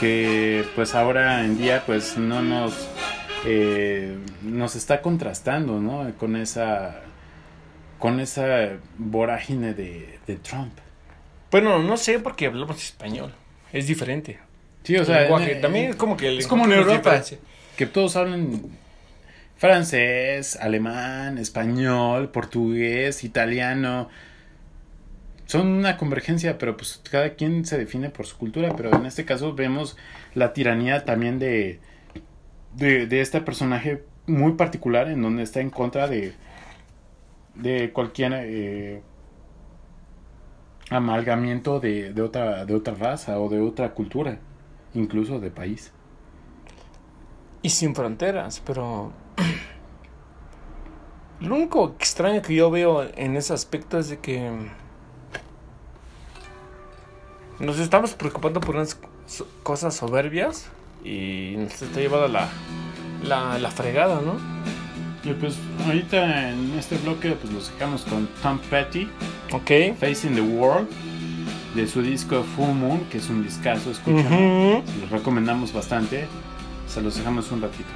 que 0.00 0.64
pues 0.74 0.94
ahora 0.94 1.44
en 1.44 1.58
día 1.58 1.82
pues 1.84 2.16
no 2.16 2.42
nos 2.42 2.88
eh, 3.44 4.18
nos 4.42 4.76
está 4.76 5.02
contrastando, 5.02 5.78
¿no? 5.78 6.10
Con 6.16 6.36
esa 6.36 7.02
con 7.98 8.20
esa 8.20 8.78
vorágine 8.96 9.74
de, 9.74 10.18
de 10.26 10.36
Trump. 10.36 10.72
Bueno, 11.50 11.82
no 11.82 11.96
sé 11.98 12.18
porque 12.18 12.46
hablamos 12.46 12.82
español. 12.82 13.34
Es 13.72 13.86
diferente. 13.86 14.38
Sí, 14.84 14.96
o 14.96 15.00
El 15.00 15.06
sea, 15.06 15.20
lenguaje 15.22 15.52
en- 15.56 15.60
también 15.60 15.90
es 15.90 15.96
como 15.96 16.16
que 16.16 16.28
el 16.28 16.38
es 16.38 16.46
como 16.46 16.64
en 16.64 16.72
Europa. 16.72 17.22
que 17.76 17.86
todos 17.86 18.16
hablan 18.16 18.62
francés, 19.56 20.56
alemán, 20.56 21.38
español, 21.38 22.30
portugués, 22.30 23.24
italiano. 23.24 24.08
son 25.46 25.66
una 25.68 25.96
convergencia, 25.96 26.58
pero 26.58 26.76
pues 26.76 27.00
cada 27.10 27.30
quien 27.34 27.64
se 27.64 27.78
define 27.78 28.10
por 28.10 28.26
su 28.26 28.36
cultura, 28.36 28.74
pero 28.76 28.94
en 28.94 29.06
este 29.06 29.24
caso 29.24 29.54
vemos 29.54 29.96
la 30.34 30.52
tiranía 30.52 31.06
también 31.06 31.38
de, 31.38 31.80
de, 32.76 33.06
de 33.06 33.20
este 33.22 33.40
personaje 33.40 34.02
muy 34.26 34.52
particular 34.52 35.08
en 35.08 35.22
donde 35.22 35.42
está 35.42 35.60
en 35.60 35.70
contra 35.70 36.06
de, 36.06 36.34
de 37.54 37.90
cualquier 37.92 38.32
eh, 38.34 39.00
amalgamiento 40.90 41.80
de, 41.80 42.12
de, 42.12 42.22
otra, 42.22 42.64
de 42.64 42.74
otra 42.74 42.94
raza 42.94 43.38
o 43.38 43.48
de 43.48 43.60
otra 43.60 43.94
cultura, 43.94 44.38
incluso 44.94 45.40
de 45.40 45.50
país. 45.50 45.92
Y 47.62 47.70
sin 47.70 47.94
fronteras, 47.94 48.62
pero... 48.64 49.12
Lo 51.40 51.54
único 51.54 51.94
extraño 51.98 52.42
que 52.42 52.54
yo 52.54 52.70
veo 52.70 53.04
en 53.16 53.36
ese 53.36 53.52
aspecto 53.52 53.98
es 53.98 54.08
de 54.08 54.18
que... 54.18 54.50
Nos 57.60 57.78
estamos 57.78 58.14
preocupando 58.14 58.60
por 58.60 58.76
unas 58.76 58.98
cosas 59.64 59.94
soberbias 59.94 60.70
y 61.04 61.54
nos 61.56 61.82
está 61.82 62.00
llevando 62.00 62.28
la, 62.28 62.48
la, 63.22 63.58
la 63.58 63.70
fregada, 63.70 64.20
¿no? 64.20 64.36
Y 65.28 65.34
pues 65.34 65.56
ahorita 65.86 66.50
en 66.50 66.78
este 66.78 66.96
bloque 66.98 67.32
pues 67.32 67.52
los 67.52 67.70
dejamos 67.72 68.02
con 68.02 68.26
Tom 68.42 68.58
Petty, 68.70 69.08
Ok. 69.52 69.96
Facing 70.00 70.34
the 70.34 70.40
World, 70.40 70.88
de 71.74 71.86
su 71.86 72.00
disco 72.02 72.44
Full 72.56 72.70
Moon, 72.74 73.00
que 73.10 73.18
es 73.18 73.28
un 73.28 73.42
discazo, 73.42 73.90
escuchan. 73.90 74.28
Se 74.28 75.00
los 75.02 75.10
recomendamos 75.10 75.72
bastante. 75.72 76.26
Se 76.86 77.02
los 77.02 77.16
dejamos 77.16 77.50
un 77.52 77.60
ratito. 77.60 77.90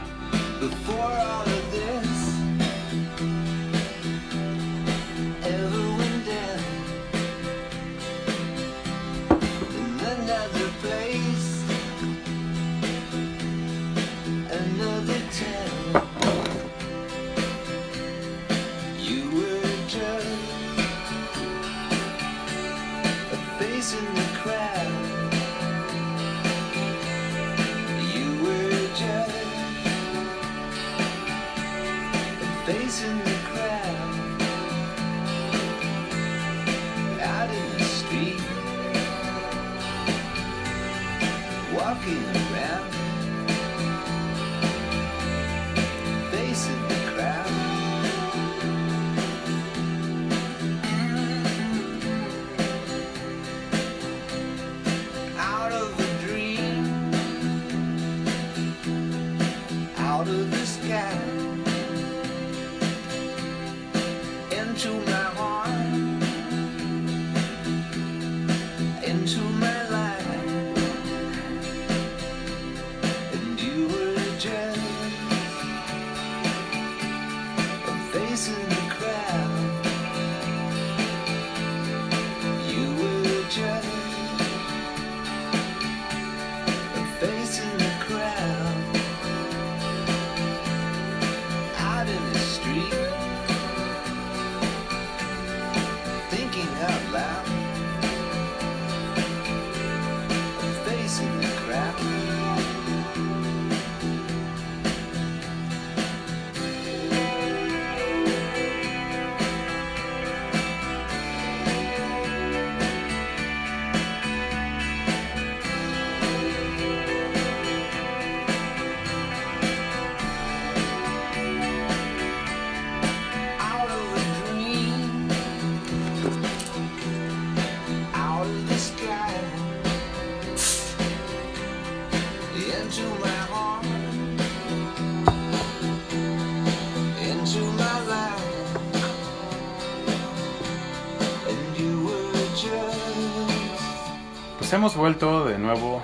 Hemos 144.83 144.97
vuelto 144.97 145.45
de 145.45 145.59
nuevo 145.59 146.03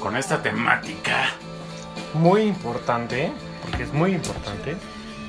con 0.00 0.16
esta 0.16 0.42
temática. 0.42 1.26
Muy 2.12 2.42
importante, 2.42 3.30
porque 3.62 3.84
es 3.84 3.92
muy 3.92 4.10
importante. 4.16 4.76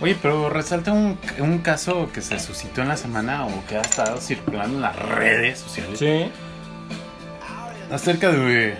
Oye, 0.01 0.17
pero 0.19 0.49
resalta 0.49 0.91
un, 0.93 1.19
un 1.37 1.59
caso 1.59 2.09
que 2.11 2.23
se 2.23 2.39
suscitó 2.39 2.81
en 2.81 2.87
la 2.87 2.97
semana 2.97 3.45
o 3.45 3.63
que 3.67 3.77
ha 3.77 3.81
estado 3.81 4.19
circulando 4.19 4.77
en 4.77 4.81
las 4.81 4.95
redes 4.95 5.59
sociales 5.59 5.99
Sí. 5.99 6.31
acerca 7.91 8.31
de 8.31 8.79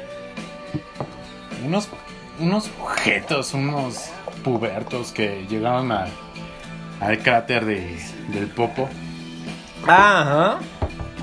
unos, 1.64 1.90
unos 2.40 2.72
objetos, 2.82 3.54
unos 3.54 4.10
pubertos 4.44 5.12
que 5.12 5.46
llegaron 5.48 5.92
a- 5.92 6.08
al 7.02 7.20
cráter 7.20 7.66
de, 7.66 8.00
del 8.30 8.48
Popo, 8.48 8.90
Ajá. 9.86 10.58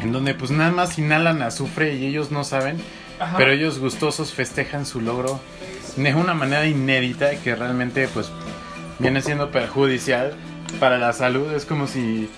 En 0.03 0.13
donde 0.13 0.35
pues 0.35 0.51
nada 0.51 0.71
más 0.71 0.99
inhalan 0.99 1.43
azufre 1.43 1.95
y 1.95 2.07
ellos 2.07 2.31
no 2.31 2.45
saben, 2.45 2.79
Ajá. 3.19 3.37
pero 3.37 3.53
ellos 3.53 3.79
gustosos 3.79 4.33
festejan 4.33 4.87
su 4.87 5.01
logro 5.01 5.41
de 5.97 6.15
una 6.15 6.35
manera 6.35 6.67
inédita 6.67 7.31
que 7.37 7.55
realmente 7.55 8.09
pues 8.09 8.31
viene 8.99 9.23
siendo 9.23 9.51
perjudicial 9.51 10.35
para 10.79 10.99
la 10.99 11.13
salud. 11.13 11.53
Es 11.53 11.67
como 11.67 11.87
si 11.87 12.29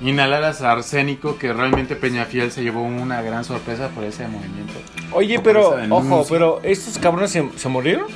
inhalaras 0.00 0.62
arsénico, 0.62 1.38
que 1.38 1.52
realmente 1.52 1.96
Peñafiel 1.96 2.50
se 2.52 2.62
llevó 2.62 2.82
una 2.82 3.22
gran 3.22 3.44
sorpresa 3.44 3.88
por 3.88 4.04
ese 4.04 4.28
movimiento. 4.28 4.74
Oye, 5.12 5.40
pero, 5.40 5.76
ojo, 5.90 6.26
pero 6.28 6.60
estos 6.62 6.98
cabrones 6.98 7.30
se, 7.30 7.48
se 7.56 7.68
murieron. 7.68 8.06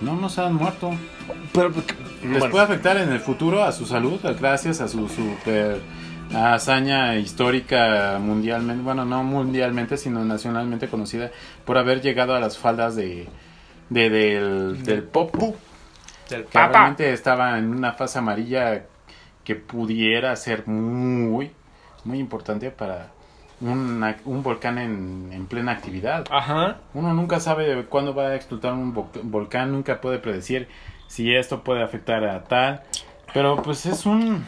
No, 0.00 0.16
no 0.16 0.28
se 0.28 0.40
han 0.40 0.54
muerto. 0.54 0.90
Pero, 1.52 1.70
Les 2.22 2.38
bueno, 2.38 2.50
puede 2.50 2.64
afectar 2.64 2.96
en 2.96 3.12
el 3.12 3.20
futuro 3.20 3.62
a 3.62 3.72
su 3.72 3.86
salud, 3.86 4.20
gracias 4.40 4.80
a 4.80 4.88
su 4.88 5.08
super 5.08 5.80
hazaña 6.34 7.16
histórica 7.16 8.18
mundialmente, 8.20 8.82
bueno, 8.82 9.04
no 9.04 9.22
mundialmente, 9.24 9.96
sino 9.96 10.24
nacionalmente 10.24 10.88
conocida 10.88 11.30
por 11.64 11.78
haber 11.78 12.00
llegado 12.00 12.34
a 12.34 12.40
las 12.40 12.58
faldas 12.58 12.96
de, 12.96 13.28
de- 13.90 14.10
del, 14.10 14.82
del 14.84 15.02
Popo. 15.02 15.56
del 16.30 16.44
que 16.44 16.50
Papa. 16.52 16.68
realmente 16.72 17.12
estaba 17.12 17.58
en 17.58 17.74
una 17.74 17.92
fase 17.92 18.18
amarilla 18.18 18.84
que 19.44 19.54
pudiera 19.56 20.34
ser 20.36 20.66
muy, 20.66 21.50
muy 22.04 22.18
importante 22.18 22.70
para 22.70 23.08
una- 23.60 24.16
un 24.24 24.42
volcán 24.42 24.78
en, 24.78 25.30
en 25.32 25.46
plena 25.46 25.72
actividad. 25.72 26.24
Ajá. 26.30 26.78
Uno 26.94 27.12
nunca 27.14 27.40
sabe 27.40 27.84
cuándo 27.86 28.14
va 28.14 28.28
a 28.28 28.34
explotar 28.36 28.72
un 28.72 28.94
vo- 28.94 29.08
volcán, 29.22 29.70
nunca 29.72 30.00
puede 30.00 30.18
predecir 30.18 30.68
si 31.08 31.34
esto 31.34 31.62
puede 31.62 31.82
afectar 31.82 32.24
a 32.24 32.44
tal. 32.44 32.82
Pero 33.34 33.62
pues 33.62 33.84
es 33.86 34.06
un... 34.06 34.44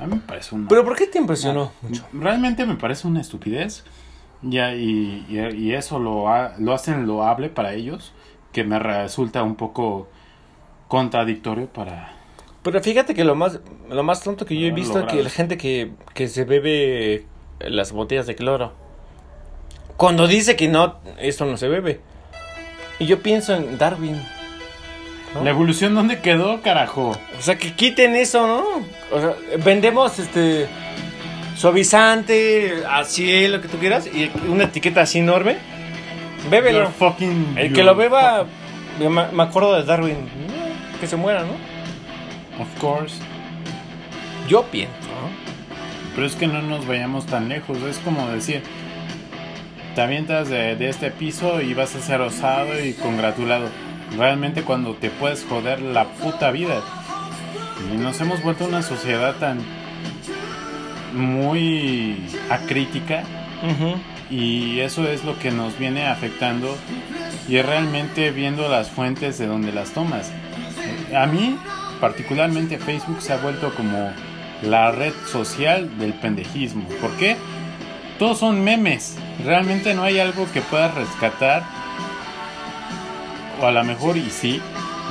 A 0.00 0.06
mí 0.06 0.14
me 0.14 0.20
parece 0.20 0.54
un... 0.54 0.66
Pero 0.68 0.84
¿por 0.84 0.96
qué 0.96 1.06
te 1.06 1.18
impresionó 1.18 1.72
mucho? 1.82 2.04
Realmente 2.12 2.66
me 2.66 2.76
parece 2.76 3.06
una 3.06 3.20
estupidez. 3.20 3.84
Ya, 4.42 4.74
y, 4.74 5.24
y, 5.28 5.38
y 5.56 5.72
eso 5.74 5.98
lo, 6.00 6.28
ha- 6.28 6.54
lo 6.58 6.72
hacen 6.72 7.06
loable 7.06 7.48
para 7.48 7.74
ellos, 7.74 8.12
que 8.52 8.64
me 8.64 8.78
resulta 8.78 9.42
un 9.44 9.54
poco 9.54 10.08
contradictorio 10.88 11.66
para... 11.68 12.12
Pero 12.62 12.80
fíjate 12.80 13.14
que 13.14 13.24
lo 13.24 13.34
más, 13.34 13.60
lo 13.88 14.02
más 14.02 14.22
tonto 14.22 14.44
que 14.46 14.56
yo 14.56 14.66
he 14.66 14.72
visto 14.72 14.98
es 15.00 15.06
que 15.06 15.22
la 15.22 15.30
gente 15.30 15.56
que, 15.56 15.92
que 16.14 16.28
se 16.28 16.44
bebe 16.44 17.26
las 17.60 17.92
botellas 17.92 18.26
de 18.26 18.34
cloro. 18.36 18.72
Cuando 19.96 20.26
dice 20.26 20.56
que 20.56 20.68
no, 20.68 20.96
esto 21.18 21.44
no 21.44 21.56
se 21.56 21.68
bebe. 21.68 22.00
Y 22.98 23.06
yo 23.06 23.20
pienso 23.22 23.54
en 23.54 23.78
Darwin. 23.78 24.20
¿No? 25.34 25.44
¿La 25.44 25.50
evolución 25.50 25.94
dónde 25.94 26.20
quedó, 26.20 26.60
carajo? 26.60 27.18
O 27.38 27.42
sea, 27.42 27.56
que 27.56 27.72
quiten 27.72 28.14
eso, 28.14 28.46
¿no? 28.46 28.64
O 29.10 29.20
sea, 29.20 29.34
vendemos 29.64 30.18
este 30.18 30.68
suavizante, 31.56 32.82
así 32.88 33.46
lo 33.48 33.60
que 33.60 33.68
tú 33.68 33.78
quieras, 33.78 34.06
y 34.06 34.30
una 34.48 34.64
etiqueta 34.64 35.02
así 35.02 35.18
enorme. 35.18 35.56
Bébelo. 36.50 36.90
Fucking 36.90 37.54
El 37.56 37.72
que 37.72 37.84
lo 37.84 37.94
beba, 37.94 38.46
me 38.98 39.08
me 39.08 39.42
acuerdo 39.42 39.74
de 39.74 39.84
Darwin. 39.84 40.28
Que 41.00 41.06
se 41.06 41.16
muera, 41.16 41.42
¿no? 41.42 42.62
Of 42.62 42.80
course. 42.80 43.16
Yo 44.48 44.64
pienso. 44.64 44.92
Pero 46.14 46.26
es 46.26 46.36
que 46.36 46.46
no 46.46 46.60
nos 46.62 46.86
vayamos 46.86 47.26
tan 47.26 47.48
lejos. 47.48 47.78
Es 47.82 47.98
como 47.98 48.28
decir, 48.28 48.62
te 49.94 50.00
avientas 50.00 50.48
de, 50.48 50.76
de 50.76 50.88
este 50.88 51.10
piso 51.10 51.60
y 51.60 51.74
vas 51.74 51.94
a 51.96 52.00
ser 52.00 52.20
osado 52.20 52.84
y 52.84 52.92
congratulado. 52.94 53.68
Realmente 54.16 54.62
cuando 54.62 54.94
te 54.94 55.10
puedes 55.10 55.44
joder 55.44 55.80
la 55.80 56.04
puta 56.04 56.50
vida. 56.50 56.80
Y 57.92 57.96
nos 57.96 58.20
hemos 58.20 58.42
vuelto 58.42 58.64
una 58.64 58.82
sociedad 58.82 59.34
tan 59.36 59.58
muy 61.14 62.16
acrítica 62.50 63.22
y 64.30 64.80
eso 64.80 65.06
es 65.06 65.24
lo 65.24 65.38
que 65.38 65.50
nos 65.50 65.78
viene 65.78 66.06
afectando 66.06 66.76
y 67.48 67.56
es 67.56 67.66
realmente 67.66 68.30
viendo 68.30 68.68
las 68.68 68.90
fuentes 68.90 69.38
de 69.38 69.46
donde 69.46 69.72
las 69.72 69.90
tomas. 69.90 70.32
A 71.14 71.26
mí, 71.26 71.58
particularmente 72.00 72.78
Facebook 72.78 73.20
se 73.20 73.32
ha 73.32 73.36
vuelto 73.36 73.74
como 73.74 74.10
la 74.62 74.90
red 74.92 75.12
social 75.30 75.98
del 75.98 76.14
pendejismo. 76.14 76.88
¿Por 77.00 77.10
qué? 77.16 77.36
Todos 78.18 78.38
son 78.38 78.62
memes. 78.62 79.16
Realmente 79.44 79.94
no 79.94 80.02
hay 80.02 80.18
algo 80.18 80.50
que 80.52 80.60
puedas 80.62 80.94
rescatar. 80.94 81.64
O 83.62 83.66
a 83.66 83.70
lo 83.72 83.82
mejor 83.84 84.16
y 84.16 84.28
sí. 84.28 84.60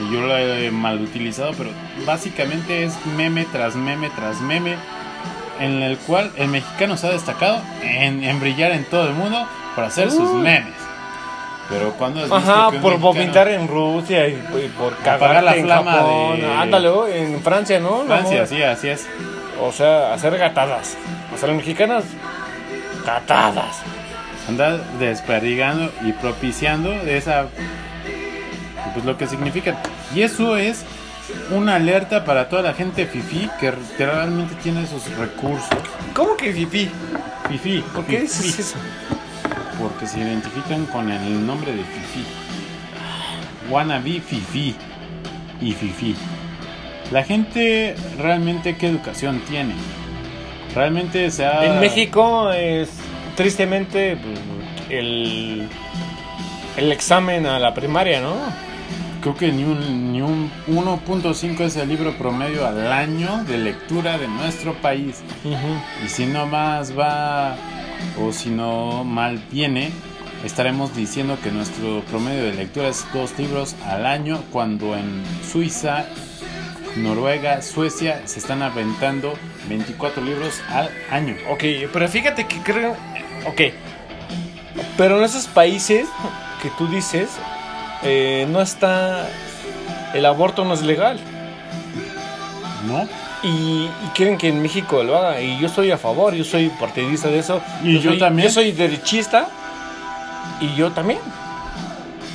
Y 0.02 0.14
yo 0.14 0.22
lo 0.22 0.38
he 0.38 0.70
mal 0.72 1.00
utilizado, 1.02 1.54
pero 1.58 1.70
básicamente 2.06 2.84
es 2.84 2.94
meme 3.18 3.46
tras 3.52 3.76
meme 3.76 4.10
tras 4.10 4.42
meme. 4.42 4.76
En 5.60 5.82
el 5.84 5.98
cual 5.98 6.32
el 6.38 6.48
mexicano 6.48 6.98
se 6.98 7.08
ha 7.08 7.12
destacado 7.12 7.62
en, 7.84 8.24
en 8.24 8.40
brillar 8.40 8.72
en 8.72 8.84
todo 8.86 9.08
el 9.08 9.14
mundo 9.14 9.46
por 9.76 9.84
hacer 9.86 10.10
sus 10.12 10.32
memes. 10.34 10.74
Pero 11.70 11.92
cuando 11.94 12.20
has 12.20 12.26
visto 12.26 12.36
Ajá, 12.36 12.70
que 12.72 12.78
un 12.78 12.82
por 12.82 12.92
mexicano- 12.94 13.14
vomitar 13.14 13.48
en 13.48 13.68
Rusia 13.68 14.28
y, 14.28 14.32
y 14.34 14.72
por 14.78 14.94
Apagar 14.94 15.20
cagar 15.20 15.44
la 15.44 15.56
en 15.56 15.66
flama 15.66 15.92
Japón. 15.92 16.42
de- 16.42 16.52
Ándale, 16.54 16.88
oh, 16.90 17.08
en 17.08 17.42
Francia, 17.42 17.80
¿no? 17.80 18.04
Francia, 18.06 18.46
sí, 18.48 18.62
así 18.64 18.90
es. 18.90 19.08
O 19.62 19.72
sea, 19.72 20.14
hacer 20.14 20.38
gatadas. 20.38 20.98
O 21.34 21.38
sea, 21.38 21.48
las 21.48 21.58
mexicanas, 21.58 22.04
gatadas. 23.06 23.82
andar 24.50 24.82
desperdigando 25.00 25.92
y 26.04 26.12
propiciando 26.14 26.92
esa 26.92 27.46
pues 28.94 29.06
lo 29.06 29.18
que 29.18 29.28
significa 29.28 29.82
y 30.16 30.22
eso 30.22 30.58
es 30.58 30.84
una 31.52 31.76
alerta 31.76 32.26
para 32.26 32.50
toda 32.50 32.62
la 32.62 32.74
gente 32.74 33.06
fifi 33.06 33.50
que 33.60 33.72
realmente 33.98 34.56
tiene 34.62 34.84
esos 34.84 35.10
recursos 35.18 35.70
¿Cómo 36.14 36.36
que 36.36 36.52
fifí? 36.52 36.90
fifi 37.50 37.82
¿Por 37.94 38.06
qué 38.06 38.22
fifí, 38.22 38.44
dices 38.44 38.60
eso? 38.60 38.78
porque 39.80 40.06
se 40.08 40.20
identifican 40.20 40.86
con 40.88 41.10
el 41.12 41.46
nombre 41.46 41.72
de 41.72 41.84
fifi 41.84 42.26
wannabe 43.70 44.20
fifi 44.22 44.76
y 45.62 45.74
fifi 45.74 46.16
la 47.12 47.24
gente 47.24 47.96
realmente 48.18 48.76
qué 48.76 48.88
educación 48.88 49.42
tiene 49.50 49.76
realmente 50.76 51.30
se 51.32 51.46
ha 51.46 51.66
En 51.66 51.80
México 51.80 52.52
es 52.52 52.90
tristemente 53.36 54.18
pues, 54.18 54.40
el, 54.90 55.68
el 56.78 56.92
examen 56.92 57.46
a 57.46 57.60
la 57.60 57.74
primaria, 57.74 58.22
¿no? 58.22 58.36
Creo 59.22 59.36
que 59.36 59.52
ni 59.52 59.64
un, 59.64 60.12
ni 60.12 60.22
un 60.24 60.50
1.5 60.68 61.62
es 61.62 61.76
el 61.76 61.90
libro 61.90 62.18
promedio 62.18 62.66
al 62.66 62.92
año 62.92 63.44
de 63.44 63.60
lectura 63.60 64.18
de 64.18 64.28
nuestro 64.28 64.74
país. 64.74 65.22
Y 66.04 66.10
si 66.10 66.26
no 66.26 66.48
más 66.48 66.98
va, 66.98 67.56
o 68.20 68.32
si 68.32 68.50
no 68.50 69.04
mal 69.04 69.40
viene, 69.52 69.92
estaremos 70.44 70.96
diciendo 70.96 71.38
que 71.44 71.52
nuestro 71.52 72.02
promedio 72.10 72.46
de 72.46 72.54
lectura 72.54 72.88
es 72.88 73.06
dos 73.14 73.38
libros 73.38 73.76
al 73.86 74.08
año, 74.08 74.42
cuando 74.52 74.96
en 74.96 75.24
Suiza, 75.48 76.08
Noruega, 76.98 77.62
Suecia 77.62 78.24
se 78.26 78.40
están 78.40 78.64
aventando 78.64 79.34
24 79.70 80.24
libros 80.24 80.60
al 80.70 80.90
año. 81.12 81.36
Ok, 81.52 81.64
pero 81.94 82.08
fíjate 82.10 82.48
que 82.48 82.58
creo... 82.64 82.96
Ok. 83.46 83.62
Pero 84.98 85.20
en 85.20 85.24
esos 85.26 85.46
países 85.46 86.08
que 86.62 86.70
tú 86.72 86.88
dices, 86.88 87.30
eh, 88.04 88.48
no 88.50 88.62
está... 88.62 89.28
El 90.14 90.26
aborto 90.26 90.66
no 90.66 90.74
es 90.74 90.82
legal. 90.82 91.20
¿No? 92.88 93.08
Y, 93.44 93.86
y 93.86 94.10
quieren 94.14 94.38
que 94.38 94.50
en 94.50 94.62
México 94.62 95.04
lo 95.04 95.18
haga. 95.18 95.42
Y 95.42 95.60
yo 95.60 95.68
estoy 95.68 95.92
a 95.92 95.98
favor, 95.98 96.34
yo 96.34 96.44
soy 96.44 96.70
partidista 96.70 97.28
de 97.30 97.40
eso. 97.40 97.62
Y 97.84 98.00
yo 98.00 98.12
soy- 98.12 98.20
también. 98.20 98.48
Yo 98.48 98.54
soy 98.54 98.72
derechista. 98.72 99.48
Y 100.60 100.76
yo 100.76 100.92
también. 100.92 101.20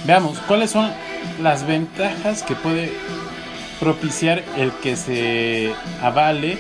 Veamos, 0.05 0.39
¿cuáles 0.49 0.71
son 0.71 0.91
las 1.43 1.67
ventajas 1.67 2.43
que 2.43 2.55
puede 2.55 2.93
propiciar 3.81 4.43
el 4.57 4.71
que 4.73 4.97
se 4.97 5.73
avale 6.03 6.59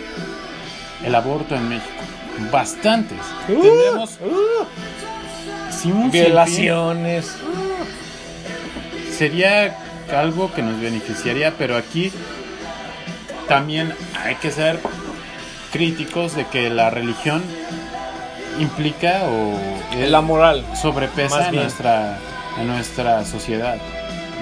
el 1.04 1.14
aborto 1.14 1.54
en 1.54 1.68
México? 1.68 1.90
Bastantes. 2.52 3.18
Tendremos 3.46 4.18
si 5.70 5.90
un 5.90 6.04
sinfín- 6.08 6.10
Violaciones. 6.10 7.36
Sería 9.16 9.76
algo 10.14 10.52
que 10.52 10.62
nos 10.62 10.80
beneficiaría, 10.80 11.52
pero 11.58 11.76
aquí 11.76 12.12
también 13.48 13.92
hay 14.24 14.34
que 14.36 14.50
ser 14.50 14.78
críticos 15.72 16.34
de 16.34 16.46
que 16.46 16.70
la 16.70 16.90
religión 16.90 17.42
implica 18.58 19.22
o 19.24 19.58
La 20.08 20.20
moral. 20.20 20.64
sobrepesa 20.80 21.50
bien. 21.50 21.62
nuestra, 21.62 22.18
en 22.58 22.66
nuestra 22.68 23.24
sociedad. 23.24 23.76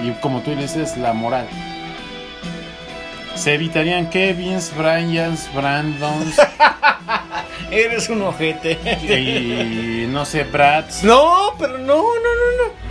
Y 0.03 0.11
como 0.21 0.41
tú 0.41 0.55
dices, 0.55 0.97
la 0.97 1.13
moral. 1.13 1.47
Se 3.35 3.53
evitarían 3.55 4.09
Kevins, 4.09 4.71
Bryans, 4.77 5.53
Brandons 5.53 6.35
Eres 7.71 8.07
un 8.09 8.21
ojete. 8.21 8.73
y 9.03 10.07
no 10.07 10.23
sé, 10.25 10.43
Brads. 10.43 11.03
No, 11.03 11.53
pero 11.59 11.77
no, 11.77 11.95
no, 11.95 12.01
no, 12.03 12.63
no. 12.63 12.84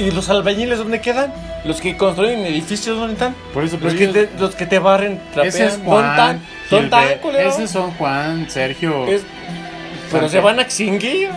¿Y 0.00 0.10
los 0.10 0.28
albañiles 0.30 0.78
dónde 0.78 1.00
quedan? 1.00 1.32
Los 1.64 1.80
que 1.80 1.96
construyen 1.96 2.40
edificios, 2.40 2.96
¿dónde 2.98 3.12
están? 3.14 3.34
Por 3.52 3.64
eso, 3.64 3.78
Los 3.80 3.92
que 3.94 4.04
ellos- 4.04 4.14
te, 4.14 4.38
los 4.38 4.54
que 4.54 4.66
te 4.66 4.78
barren, 4.78 5.20
trapean. 5.34 5.46
ese 5.48 5.64
es 5.66 5.72
¿Dónde 5.72 5.86
Juan. 5.90 6.10
están? 6.10 6.40
¿Dónde 6.70 6.84
están, 6.86 7.00
Gilbert. 7.02 7.20
culero? 7.20 7.48
Ese 7.50 7.68
son 7.68 7.90
Juan, 7.92 8.50
Sergio. 8.50 9.06
Es- 9.08 9.22
pero 10.10 10.28
se 10.28 10.40
van 10.40 10.58
a 10.58 10.62
extinguir. 10.62 11.28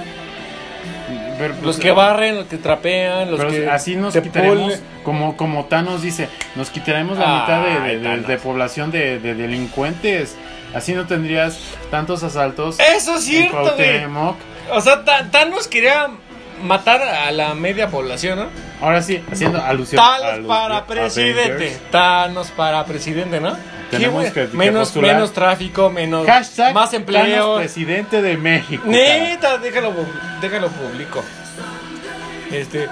Pero, 1.37 1.53
pues, 1.55 1.65
Los 1.65 1.79
que 1.79 1.91
barren, 1.91 2.35
los 2.37 2.45
que 2.45 2.57
trapean, 2.57 3.29
los 3.31 3.39
pero 3.39 3.51
que. 3.51 3.69
así 3.69 3.95
nos 3.95 4.15
quitaremos, 4.15 4.79
como, 5.03 5.35
como 5.35 5.65
Thanos 5.65 6.01
dice, 6.01 6.29
nos 6.55 6.69
quitaremos 6.69 7.17
la 7.17 7.41
mitad 7.41 7.63
de, 7.63 7.79
de- 7.89 7.97
de- 7.99 8.03
Thanos. 8.07 8.27
de 8.27 8.37
población 8.37 8.91
de, 8.91 9.19
de 9.19 9.33
delincuentes. 9.35 10.35
Así 10.73 10.93
no 10.93 11.05
tendrías 11.05 11.59
tantos 11.91 12.23
asaltos. 12.23 12.77
Eso 12.79 13.15
es 13.15 13.25
cierto, 13.25 13.73
güey. 13.75 14.03
O 14.71 14.81
sea, 14.81 15.03
Thanos 15.31 15.67
quería 15.67 16.07
matar 16.63 17.01
a 17.01 17.31
la 17.31 17.53
media 17.53 17.89
población, 17.89 18.39
¿no? 18.39 18.45
Ahora 18.81 19.01
sí, 19.01 19.21
haciendo 19.31 19.61
alusión 19.63 20.01
para 20.47 20.81
de 20.81 20.81
presidente. 20.87 21.51
Avengers. 21.51 21.91
Thanos 21.91 22.51
para 22.51 22.83
presidente, 22.85 23.39
¿no? 23.39 23.55
Tenemos 23.91 24.25
que- 24.31 24.47
que 24.49 24.57
menos, 24.57 24.87
postular. 24.87 25.13
menos 25.13 25.33
tráfico, 25.33 25.89
menos. 25.91 26.25
Hashtag 26.25 26.73
más 26.73 26.89
Thanos 26.91 26.93
empleo. 26.93 27.55
presidente 27.57 28.21
de 28.21 28.37
México. 28.37 28.83
Neta, 28.87 29.57
déjalo, 29.59 29.93
déjalo 30.41 30.69
público. 30.69 31.23
Este. 32.51 32.87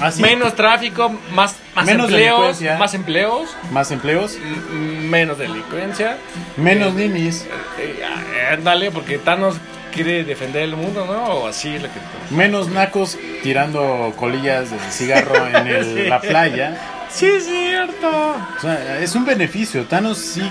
Así, 0.00 0.22
menos 0.22 0.54
tráfico, 0.54 1.08
más, 1.32 1.56
más 1.74 1.84
Menos 1.84 2.06
empleos, 2.08 2.60
más 2.78 2.94
empleos, 2.94 3.50
más 3.72 3.90
empleos, 3.90 4.36
m- 4.36 5.00
menos 5.08 5.36
delincuencia. 5.36 6.16
menos 6.56 6.94
ninis, 6.94 7.44
Eh, 7.78 8.00
ah, 8.04 8.52
Ándale, 8.54 8.90
porque 8.92 9.18
Thanos 9.18 9.56
quiere 9.92 10.24
defender 10.24 10.62
el 10.62 10.76
mundo, 10.76 11.04
¿no? 11.06 11.24
O 11.24 11.46
así 11.48 11.78
lo 11.78 11.88
que 11.88 12.34
menos 12.34 12.68
nacos 12.68 13.18
tirando 13.42 14.12
colillas 14.16 14.70
de 14.70 14.78
cigarro 14.90 15.46
en 15.46 15.66
el- 15.66 15.84
Sí. 16.04 16.08
la 16.08 16.20
playa. 16.20 16.78
Sí, 17.10 17.26
es 17.26 17.44
cierto. 17.46 18.08
O 18.08 18.60
sea, 18.60 18.98
es 19.00 19.14
un 19.14 19.24
beneficio. 19.24 19.84
Thanos 19.84 20.18
sí 20.18 20.42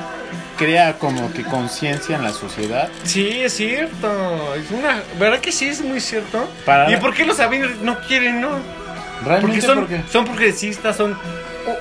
crea 0.57 0.97
como 0.97 1.31
que 1.31 1.43
conciencia 1.43 2.17
en 2.17 2.23
la 2.23 2.33
sociedad. 2.33 2.89
Sí, 3.03 3.29
es 3.41 3.53
cierto. 3.55 4.55
Es 4.55 4.69
una, 4.71 5.01
¿verdad 5.17 5.39
que 5.39 5.51
sí 5.53 5.67
es 5.69 5.81
muy 5.81 6.01
cierto? 6.01 6.49
Para- 6.65 6.91
¿Y 6.91 6.97
por 6.97 7.13
qué 7.13 7.25
los 7.25 7.39
Avengers 7.39 7.77
no 7.81 7.97
quieren, 8.01 8.41
no? 8.41 8.49
Porque 8.49 9.29
Realmente 9.29 9.61
son, 9.61 9.79
porque 9.79 10.01
son 10.11 10.25
progresistas, 10.25 10.95
son, 10.97 11.17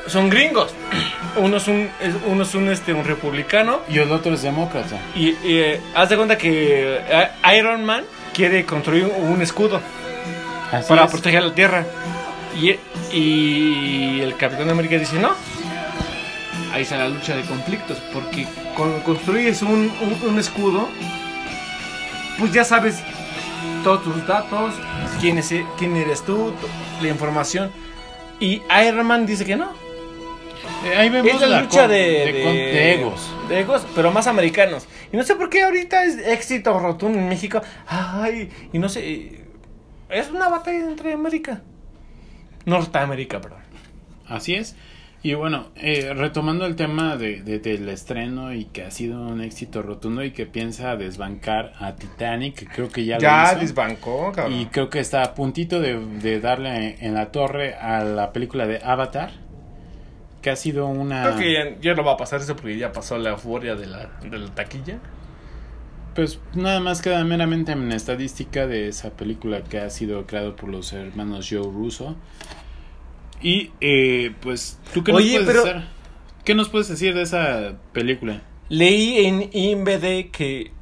son 0.07 0.29
gringos. 0.31 0.75
uno 1.37 1.57
es 1.59 1.69
un, 1.69 1.89
uno 2.27 2.43
es 2.43 2.55
un, 2.55 2.69
este, 2.69 2.93
un 2.93 3.05
republicano 3.05 3.81
Y 3.89 3.99
el 3.99 4.11
otro 4.13 4.35
es 4.35 4.43
demócrata. 4.43 4.99
y, 5.15 5.29
y, 5.31 5.37
eh, 5.59 5.81
haz 5.95 6.09
de 6.09 6.17
cuenta 6.17 6.37
que 6.39 7.01
eh, 7.09 7.29
Iron 7.59 7.85
Man 7.85 8.05
quiere 8.35 8.65
construir 8.65 9.05
un, 9.07 9.41
escudo 9.43 9.81
Así 10.73 10.89
para 10.89 11.05
es. 11.05 11.11
proteger 11.11 11.43
la 11.43 11.55
Tierra. 11.55 11.85
Y, 12.57 12.75
y 13.17 14.21
el 14.21 14.37
Capitán 14.37 14.69
América 14.71 14.97
dice, 14.99 15.19
no. 15.19 15.31
Ahí 16.73 16.83
está 16.83 16.97
la 16.99 17.09
lucha 17.09 17.35
de 17.35 17.43
conflictos, 17.43 17.97
porque 18.13 18.47
cuando 18.77 19.03
construyes 19.03 19.63
un, 19.63 19.91
un- 20.01 20.29
un 20.29 20.39
escudo, 20.39 20.89
pues 22.39 22.53
ya 22.53 22.65
sabes 22.65 22.97
todos 23.83 24.03
tus 24.05 24.27
datos, 24.27 24.75
quién, 25.21 25.39
es, 25.39 25.53
quién 25.79 25.97
eres 25.97 26.23
tú, 26.25 26.53
la 27.01 27.09
información. 27.09 27.71
Y 28.41 28.63
Iron 28.87 29.07
Man 29.07 29.27
dice 29.27 29.45
que 29.45 29.57
no. 29.57 29.73
Eh, 30.85 30.95
ahí 30.97 31.09
vemos 31.09 31.33
Es 31.33 31.41
la, 31.41 31.47
la 31.49 31.61
lucha 31.63 31.83
con- 31.83 31.91
de, 31.91 31.97
de 32.33 32.43
con- 32.45 32.53
de 32.53 32.95
egos. 32.95 33.31
De 33.49 33.61
egos, 33.61 33.87
pero 33.95 34.13
más 34.13 34.27
americanos. 34.27 34.87
Y 35.13 35.17
no 35.17 35.23
sé 35.25 35.35
por 35.35 35.49
qué 35.51 35.63
ahorita 35.65 36.05
es 36.05 36.19
éxito 36.19 36.79
rotundo 36.79 37.19
en 37.19 37.29
México. 37.29 37.61
Ay, 37.87 38.51
y 38.73 38.79
no 38.79 38.89
sé. 38.89 39.45
Es 40.09 40.31
una 40.31 40.49
batalla 40.49 40.79
entre 40.79 41.13
América. 41.13 41.63
Norteamérica, 42.65 43.41
perdón. 43.41 43.61
Así 44.27 44.55
es. 44.55 44.77
Y 45.21 45.35
bueno, 45.35 45.67
eh, 45.75 46.13
retomando 46.15 46.65
el 46.65 46.77
tema 46.77 47.17
de, 47.17 47.43
de- 47.43 47.59
del 47.59 47.89
estreno 47.89 48.55
y 48.55 48.67
que 48.67 48.85
ha 48.85 48.91
sido 48.93 49.21
un 49.21 49.41
éxito 49.41 49.83
rotundo 49.83 50.23
y 50.23 50.31
que 50.31 50.47
piensa 50.47 50.95
desbancar 50.97 51.73
a 51.81 51.97
Titanic, 51.97 52.55
que 52.55 52.67
creo 52.67 52.89
que 52.89 53.05
ya, 53.05 53.17
lo 53.17 53.23
Ya 53.23 53.51
hizo. 53.51 53.61
desbancó, 53.61 54.31
cabrón. 54.33 54.55
Y 54.61 54.67
creo 54.67 54.91
que 54.91 55.01
está 55.01 55.25
a 55.25 55.35
puntito 55.35 55.81
de, 55.81 55.99
de 55.99 56.39
darle 56.41 57.05
en 57.05 57.15
la 57.15 57.33
torre 57.33 57.75
a 57.75 58.05
la 58.05 58.33
película 58.33 58.69
de 58.69 58.79
Avatar, 58.85 59.33
que 60.41 60.51
ha 60.51 60.57
sido 60.57 60.87
una... 60.87 61.25
Creo 61.25 61.37
que 61.37 61.53
ya, 61.53 61.81
ya 61.81 61.95
no 61.95 62.05
va 62.05 62.13
a 62.13 62.17
pasar 62.17 62.41
eso 62.41 62.55
porque 62.55 62.79
ya 62.79 62.93
pasó 62.93 63.19
la 63.19 63.31
euforia 63.31 63.75
de 63.75 63.87
la, 63.87 64.07
de 64.23 64.39
la 64.39 64.49
taquilla. 64.55 64.99
Pues 66.15 66.39
nada 66.55 66.79
más 66.79 67.03
queda 67.03 67.23
meramente 67.25 67.73
en 67.73 67.91
estadística 67.91 68.69
de 68.69 68.87
esa 68.89 69.11
película 69.11 69.63
que 69.63 69.79
ha 69.81 69.91
sido 69.91 70.27
creado 70.27 70.55
por 70.55 70.69
los 70.69 70.93
hermanos 70.93 71.49
Joe 71.51 71.63
Russo. 71.63 72.15
Y 73.43 73.71
eh, 73.81 74.33
pues, 74.41 74.79
¿tú 74.95 75.05
qué 75.05 75.13
nos 75.13 75.21
Oye, 75.23 75.41
puedes 75.45 75.63
pero-? 75.63 75.83
¿Qué 76.45 76.55
nos 76.55 76.69
puedes 76.69 76.89
decir 76.89 77.15
de 77.15 77.23
esa 77.23 77.75
película? 77.93 78.43
Leí 78.69 79.27
en 79.27 79.49
IMBD 79.53 80.31
que 80.31 80.73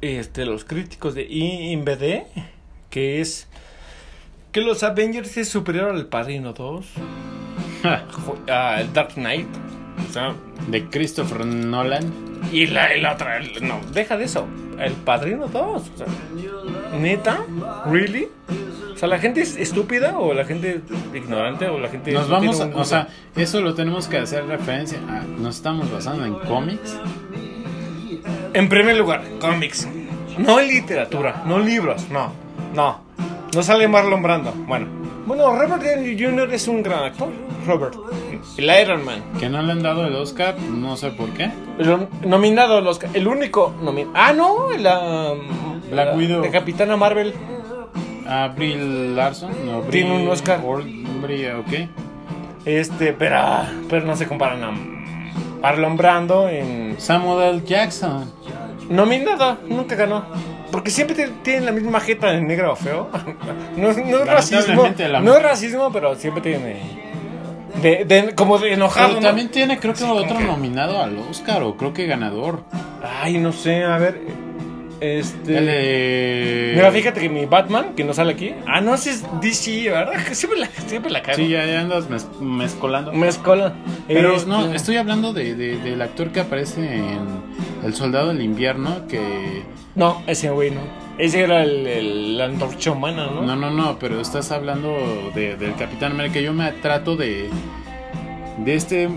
este, 0.00 0.46
los 0.46 0.64
críticos 0.64 1.14
de 1.14 1.22
IMBD 1.28 2.26
que 2.88 3.20
es 3.20 3.48
que 4.52 4.60
los 4.62 4.82
Avengers 4.82 5.36
es 5.36 5.48
superior 5.48 5.90
al 5.90 6.06
Padrino 6.06 6.52
2, 6.52 6.86
al 8.48 8.92
Dark 8.92 9.14
Knight, 9.14 9.46
o 10.08 10.12
sea, 10.12 10.34
de 10.68 10.86
Christopher 10.88 11.46
Nolan. 11.46 12.12
y 12.52 12.66
la, 12.66 12.96
la 12.96 13.12
otra, 13.14 13.36
el- 13.38 13.66
no, 13.66 13.80
deja 13.92 14.16
de 14.16 14.24
eso, 14.24 14.48
el 14.78 14.92
Padrino 14.92 15.46
2, 15.46 15.54
o 15.54 15.96
sea, 15.96 16.06
neta, 16.98 17.44
really, 17.86 18.28
o 18.92 18.96
sea, 18.96 19.08
la 19.08 19.18
gente 19.18 19.40
es 19.40 19.56
estúpida 19.56 20.18
o 20.18 20.32
la 20.34 20.44
gente 20.44 20.80
ignorante 21.14 21.68
o 21.68 21.78
la 21.78 21.88
gente 21.88 22.12
Nos 22.12 22.28
vamos, 22.28 22.60
a- 22.60 22.66
o 22.74 22.84
sea, 22.84 23.08
eso 23.36 23.60
lo 23.60 23.74
tenemos 23.74 24.08
que 24.08 24.18
hacer 24.18 24.46
referencia 24.46 24.98
a, 25.08 25.22
nos 25.40 25.56
estamos 25.56 25.90
basando 25.90 26.24
en 26.24 26.34
cómics. 26.34 26.96
En 28.52 28.68
primer 28.68 28.96
lugar, 28.96 29.22
cómics. 29.40 29.88
No 30.38 30.60
literatura, 30.60 31.42
no 31.46 31.58
libros, 31.58 32.08
no. 32.10 32.32
No. 32.74 33.00
No 33.54 33.62
sale 33.62 33.88
Marlon 33.88 34.22
Brando. 34.22 34.52
Bueno. 34.66 34.86
Bueno, 35.26 35.54
Robert 35.56 35.82
Downey 35.82 36.18
Jr. 36.20 36.52
es 36.54 36.66
un 36.68 36.82
gran 36.82 37.04
actor. 37.04 37.28
Robert. 37.66 37.94
El 38.56 38.70
Iron 38.82 39.04
Man. 39.04 39.22
Que 39.38 39.48
no 39.48 39.60
le 39.62 39.72
han 39.72 39.82
dado 39.82 40.06
el 40.06 40.14
Oscar, 40.14 40.56
no 40.58 40.96
sé 40.96 41.10
por 41.10 41.28
qué. 41.30 41.50
El 41.78 42.08
nominado 42.26 42.78
al 42.78 42.86
Oscar. 42.86 43.10
El 43.12 43.28
único 43.28 43.74
nominado. 43.82 44.14
Ah, 44.16 44.32
no. 44.32 44.70
La. 44.78 45.34
Black 45.90 46.06
la- 46.08 46.14
Widow. 46.16 46.42
De 46.42 46.50
Capitana 46.50 46.96
Marvel. 46.96 47.34
A 48.30 48.48
Brie 48.48 48.76
Larson, 48.76 49.50
no, 49.66 49.82
Brie- 49.82 49.90
Tiene 49.90 50.22
un 50.22 50.28
Oscar. 50.28 50.60
Or- 50.64 50.84
Brie, 51.20 51.52
ok. 51.54 51.72
Este, 52.64 53.12
pero. 53.12 53.38
Pero 53.88 54.06
no 54.06 54.16
se 54.16 54.26
comparan 54.26 54.62
a 54.62 54.70
Marlon 55.60 55.96
Brando 55.96 56.48
en. 56.48 56.94
Samuel 56.98 57.54
L. 57.56 57.62
Jackson. 57.66 58.30
Nominado. 58.88 59.58
Nunca 59.68 59.94
ganó. 59.96 60.24
Porque 60.70 60.90
siempre 60.90 61.28
tienen 61.42 61.66
la 61.66 61.72
misma 61.72 61.98
jeta 62.00 62.30
de 62.30 62.40
negro 62.40 62.76
feo. 62.76 63.08
No, 63.76 63.90
es- 63.90 63.96
no 63.98 64.18
es 64.18 64.26
racismo. 64.26 64.88
No 65.22 65.36
es 65.36 65.42
racismo, 65.42 65.90
pero 65.92 66.14
siempre 66.14 66.42
tiene. 66.42 67.00
De, 67.82 68.04
de- 68.04 68.34
como 68.34 68.58
de 68.58 68.74
enojado. 68.74 69.08
Pero 69.08 69.20
¿no? 69.20 69.26
también 69.26 69.48
tiene, 69.48 69.78
creo 69.78 69.92
que 69.94 70.00
Sí, 70.00 70.04
otro 70.08 70.38
que- 70.38 70.44
nominado 70.44 71.02
al 71.02 71.16
Oscar, 71.18 71.62
o 71.62 71.76
creo 71.76 71.92
que 71.92 72.06
ganador. 72.06 72.62
Ay, 73.22 73.38
no 73.38 73.52
sé, 73.52 73.84
a 73.84 73.96
ver. 73.98 74.20
Este. 75.00 76.72
Mira, 76.74 76.90
fíjate 76.92 77.20
que 77.20 77.28
mi 77.28 77.46
Batman, 77.46 77.94
que 77.96 78.04
no 78.04 78.12
sale 78.12 78.32
aquí. 78.34 78.54
Ah, 78.66 78.80
no, 78.80 78.94
ese 78.94 79.10
es 79.10 79.24
DC, 79.40 79.90
¿verdad? 79.90 80.12
Siempre 80.32 80.58
la, 80.60 80.66
siempre 80.86 81.10
la 81.10 81.22
cago. 81.22 81.36
Sí, 81.36 81.48
ya, 81.48 81.64
ya 81.66 81.80
andas 81.80 82.08
mez- 82.10 82.38
mezcolando. 82.40 83.12
Mezcola. 83.12 83.74
Pero 84.08 84.34
Este, 84.36 84.48
no, 84.48 84.72
estoy 84.74 84.96
hablando 84.96 85.32
de, 85.32 85.54
de- 85.54 85.78
del 85.78 86.00
actor 86.02 86.30
que 86.32 86.40
aparece 86.40 86.80
en 86.96 87.26
El 87.84 87.94
Soldado 87.94 88.28
del 88.28 88.42
Invierno, 88.42 89.06
que... 89.08 89.62
No, 89.94 90.22
ese 90.26 90.50
güey 90.50 90.70
no. 90.70 90.80
Ese 91.18 91.40
era 91.40 91.62
el, 91.62 91.86
el- 91.86 92.38
la 92.38 92.44
antorcha 92.46 92.92
humana, 92.92 93.26
¿no? 93.32 93.42
No, 93.42 93.56
no, 93.56 93.70
no, 93.70 93.98
pero 93.98 94.20
estás 94.20 94.50
hablando 94.52 95.30
de- 95.34 95.56
del 95.56 95.74
Capitán 95.76 96.12
América. 96.12 96.40
Yo 96.40 96.52
me 96.52 96.70
trato 96.72 97.16
de, 97.16 97.48
de 98.58 98.74
este 98.74 99.08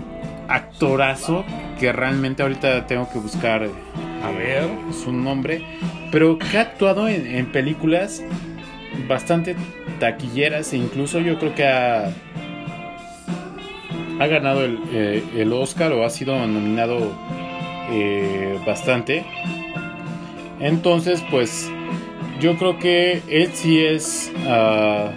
actorazo 0.48 1.44
que 1.78 1.92
realmente 1.92 2.42
ahorita 2.42 2.86
tengo 2.86 3.08
que 3.10 3.18
buscar 3.18 3.68
A 4.22 4.30
ver. 4.30 4.68
su 4.92 5.12
nombre, 5.12 5.62
pero 6.10 6.38
que 6.38 6.58
ha 6.58 6.62
actuado 6.62 7.08
en, 7.08 7.26
en 7.26 7.50
películas 7.52 8.22
bastante 9.08 9.56
taquilleras 9.98 10.72
e 10.72 10.76
incluso 10.78 11.20
yo 11.20 11.38
creo 11.38 11.54
que 11.54 11.66
ha, 11.66 12.12
ha 14.20 14.26
ganado 14.26 14.64
el, 14.64 14.78
eh, 14.92 15.22
el 15.36 15.52
Oscar 15.52 15.92
o 15.92 16.04
ha 16.04 16.10
sido 16.10 16.34
nominado 16.46 17.12
eh, 17.90 18.58
bastante. 18.66 19.24
Entonces, 20.60 21.22
pues 21.30 21.70
yo 22.40 22.56
creo 22.56 22.78
que 22.78 23.22
él 23.28 23.50
sí 23.52 23.84
es 23.84 24.32
ah, 24.46 25.10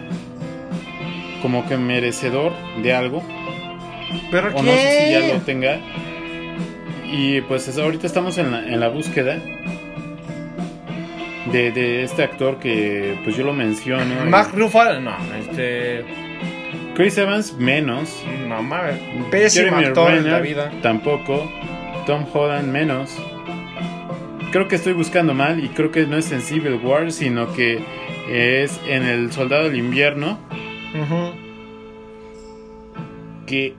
como 1.41 1.67
que 1.67 1.78
merecedor 1.78 2.53
de 2.82 2.93
algo 2.93 3.21
¿Pero 4.32 4.49
o 4.55 4.64
no 4.64 4.72
sé 4.72 5.05
si 5.08 5.12
ya 5.28 5.34
lo 5.36 5.41
tenga. 5.41 5.80
Y 7.12 7.41
pues 7.41 7.68
es- 7.68 7.78
ahorita 7.78 8.05
estamos 8.08 8.38
en 8.38 8.51
la, 8.51 8.60
en 8.68 8.80
la 8.80 8.89
búsqueda 8.89 9.39
de, 11.51 11.72
de 11.72 12.03
este 12.03 12.24
actor 12.24 12.60
que 12.60 13.20
pues 13.24 13.36
yo 13.38 13.43
lo 13.45 13.53
menciono. 13.53 14.26
Mark 14.26 14.49
Ruffalo, 14.53 14.99
no, 15.01 15.16
este. 15.39 16.03
Chris 16.95 17.18
Evans 17.18 17.53
menos. 17.58 18.24
No 18.47 18.62
mames. 18.64 18.95
Pésimo 19.32 19.66
Jeremy 19.70 19.86
actor 19.86 20.12
en 20.14 20.32
la 20.32 20.39
vida. 20.39 20.72
Tampoco. 20.82 21.49
Tom 22.05 22.26
Holland 22.34 22.72
menos. 22.72 23.16
Creo 24.51 24.68
que 24.68 24.76
estoy 24.76 24.93
buscando 24.93 25.34
mal 25.34 25.64
y 25.64 25.68
creo 25.70 25.91
que 25.91 26.05
no 26.08 26.18
es 26.18 26.32
en 26.32 26.41
Civil 26.41 26.80
War, 26.84 27.12
sino 27.12 27.51
que 27.53 27.80
es 28.30 28.80
en 28.88 29.03
El 29.03 29.32
Soldado 29.32 29.66
del 29.66 29.76
Invierno, 29.78 30.39
Ujú. 30.95 31.34
que 33.45 33.76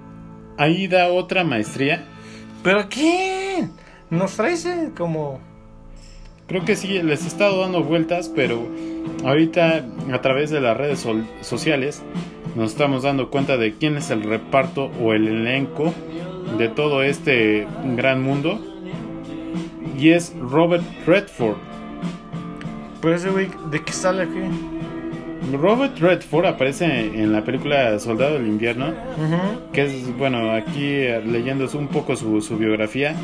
ahí 0.59 0.88
da 0.88 1.09
otra 1.09 1.44
maestría. 1.44 2.04
¿Pero 2.62 2.88
quién? 2.90 3.70
Nos 4.11 4.36
traes 4.36 4.66
eh, 4.66 4.90
como. 4.96 5.40
Creo 6.46 6.64
que 6.64 6.76
sí, 6.76 7.02
les 7.02 7.24
he 7.24 7.28
estado 7.28 7.61
dando 7.61 7.82
vueltas, 7.82 8.30
pero 8.34 8.66
ahorita 9.24 9.84
a 10.12 10.20
través 10.20 10.50
de 10.50 10.61
las 10.61 10.76
redes 10.76 11.06
sociales 11.42 12.02
nos 12.56 12.72
estamos 12.72 13.02
dando 13.02 13.30
cuenta 13.30 13.59
de 13.59 13.74
quién 13.74 13.96
es 13.96 14.11
el 14.11 14.22
reparto 14.22 14.90
o 15.00 15.12
el 15.12 15.28
elenco 15.28 15.92
de 16.56 16.68
todo 16.68 17.02
este 17.02 17.66
gran 17.96 18.22
mundo. 18.22 18.61
Y 19.98 20.11
es 20.11 20.34
Robert 20.38 20.84
Redford. 21.06 21.56
Pero 23.02 23.14
ese 23.14 23.30
güey, 23.30 23.48
¿de 23.70 23.82
qué 23.82 23.92
sale 23.92 24.22
aquí? 24.22 24.40
Robert 25.53 25.99
Redford 25.99 26.47
aparece 26.47 26.84
en 26.84 27.32
la 27.32 27.43
película 27.45 27.99
Soldado 27.99 28.34
del 28.34 28.47
Invierno, 28.47 28.93
que 29.72 29.84
es, 29.86 30.16
bueno, 30.16 30.53
aquí 30.53 31.05
leyendo 31.26 31.68
un 31.74 31.89
poco 31.89 32.16
su, 32.16 32.41
su 32.43 32.57
biografía, 32.59 33.14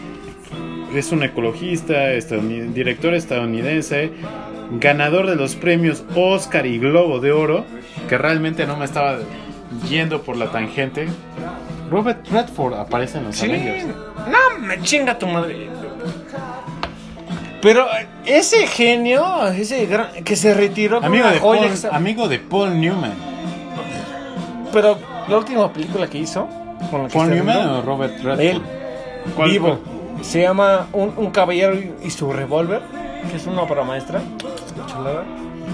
es 0.95 1.11
un 1.13 1.23
ecologista, 1.25 2.11
director 2.73 3.15
estadounidense, 3.15 4.11
ganador 4.81 5.27
de 5.27 5.37
los 5.37 5.57
premios 5.57 6.05
Oscar 6.15 6.67
y 6.67 6.79
Globo 6.79 7.21
de 7.21 7.33
Oro, 7.33 7.65
que 8.09 8.17
realmente 8.17 8.67
no 8.67 8.77
me 8.77 8.85
estaba 8.85 9.19
yendo 9.89 10.23
por 10.23 10.37
la 10.37 10.51
tangente. 10.51 11.07
Robert 11.91 12.27
Redford 12.31 12.75
aparece 12.75 13.19
en 13.19 13.25
los 13.25 13.37
Sí. 13.37 13.47
Avengers. 13.47 13.87
No, 13.87 14.67
me 14.67 14.81
chinga 14.83 15.19
tu 15.19 15.27
madre. 15.27 15.69
Pero 17.65 17.87
ese 18.27 18.67
genio, 18.69 19.49
ese 19.49 19.87
gran, 19.87 20.23
que 20.23 20.37
se 20.37 20.53
retiró 20.55 20.99
con 20.99 21.07
Amigo 21.07 21.25
una 21.25 21.33
de, 21.33 21.41
joya 21.41 21.61
Paul, 21.63 21.81
que 21.81 21.87
amigo 21.97 22.29
de 22.29 22.39
Paul 22.39 22.79
Newman. 22.81 23.15
Pero 24.73 24.99
la 25.29 25.39
última 25.39 25.73
película 25.73 26.07
que 26.07 26.19
hizo, 26.19 26.47
con 26.91 27.03
la 27.05 27.09
que 27.09 27.15
¿Paul 27.15 27.31
Newman 27.31 27.69
o 27.71 27.83
Robert 27.83 28.15
Redford? 28.23 28.41
Él, 28.41 28.63
¿Cuál- 29.35 29.51
vivo. 29.51 29.79
Se 30.23 30.43
llama 30.43 30.87
un, 30.93 31.13
un 31.17 31.31
caballero 31.31 31.77
y 32.03 32.11
su 32.11 32.33
revólver, 32.33 32.83
que 33.31 33.37
es 33.37 33.47
una 33.47 33.63
obra 33.63 33.83
maestra. 33.83 34.23
Chulada. 34.87 35.25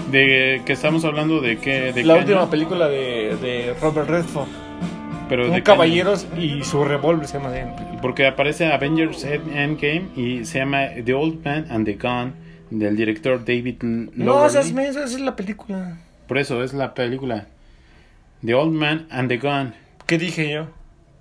De 0.09 0.61
que 0.65 0.73
estamos 0.73 1.03
hablando 1.05 1.41
de 1.41 1.57
qué 1.59 1.91
de 1.93 2.03
La 2.03 2.13
qué 2.15 2.19
última 2.21 2.41
año? 2.41 2.49
película 2.49 2.87
de, 2.87 3.35
de 3.41 3.75
Robert 3.81 4.09
Redford. 4.09 4.47
Pero 5.31 5.49
Un 5.49 5.61
caballeros 5.61 6.27
y 6.37 6.61
su 6.65 6.83
revólver 6.83 7.25
se 7.25 7.37
llama 7.37 7.53
porque 8.01 8.27
aparece 8.27 8.65
Avengers 8.65 9.23
End- 9.23 9.55
Endgame 9.55 10.03
y 10.17 10.43
se 10.43 10.59
llama 10.59 10.87
The 11.05 11.13
Old 11.13 11.41
Man 11.45 11.67
and 11.69 11.85
the 11.85 11.93
Gun 11.93 12.33
del 12.69 12.97
director 12.97 13.39
David 13.39 13.81
No, 13.81 14.45
esas 14.45 14.73
mesas, 14.73 15.05
esa 15.05 15.15
es 15.15 15.21
la 15.21 15.37
película. 15.37 15.99
Por 16.27 16.37
eso 16.37 16.61
es 16.63 16.73
la 16.73 16.93
película 16.93 17.47
The 18.45 18.53
Old 18.55 18.73
Man 18.73 19.07
and 19.09 19.29
the 19.29 19.37
Gun, 19.37 19.73
¿Qué 20.05 20.17
dije 20.17 20.51
yo? 20.51 20.67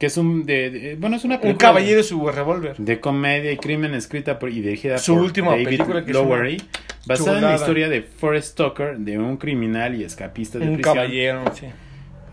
que 0.01 0.07
es 0.07 0.17
un 0.17 0.45
de, 0.45 0.71
de- 0.71 0.97
bueno, 0.97 1.15
es 1.17 1.25
una 1.25 1.37
Un 1.37 1.43
película 1.43 1.69
caballero 1.69 2.01
y 2.01 2.03
su 2.03 2.27
revólver. 2.29 2.77
de 2.79 2.99
comedia 2.99 3.53
y 3.53 3.59
crimen 3.59 3.95
escrita 3.95 4.41
por, 4.41 4.51
y 4.51 4.61
dirigida 4.61 4.99
Su 4.99 5.15
por 5.15 5.23
última 5.23 5.51
David 5.53 5.65
película 5.67 6.05
que 6.05 6.11
es 6.11 6.17
Lowery, 6.17 6.63
basada 7.07 7.39
en 7.39 7.45
la 7.45 7.55
historia 7.55 7.89
de 7.89 8.03
Forrest 8.03 8.57
Tucker, 8.57 8.97
de 8.99 9.19
un 9.19 9.37
criminal 9.37 9.95
y 9.95 10.03
escapista 10.03 10.59
de 10.59 10.67
Un 10.67 10.75
prisión. 10.75 10.95
caballero, 10.97 11.45
sí. 11.55 11.67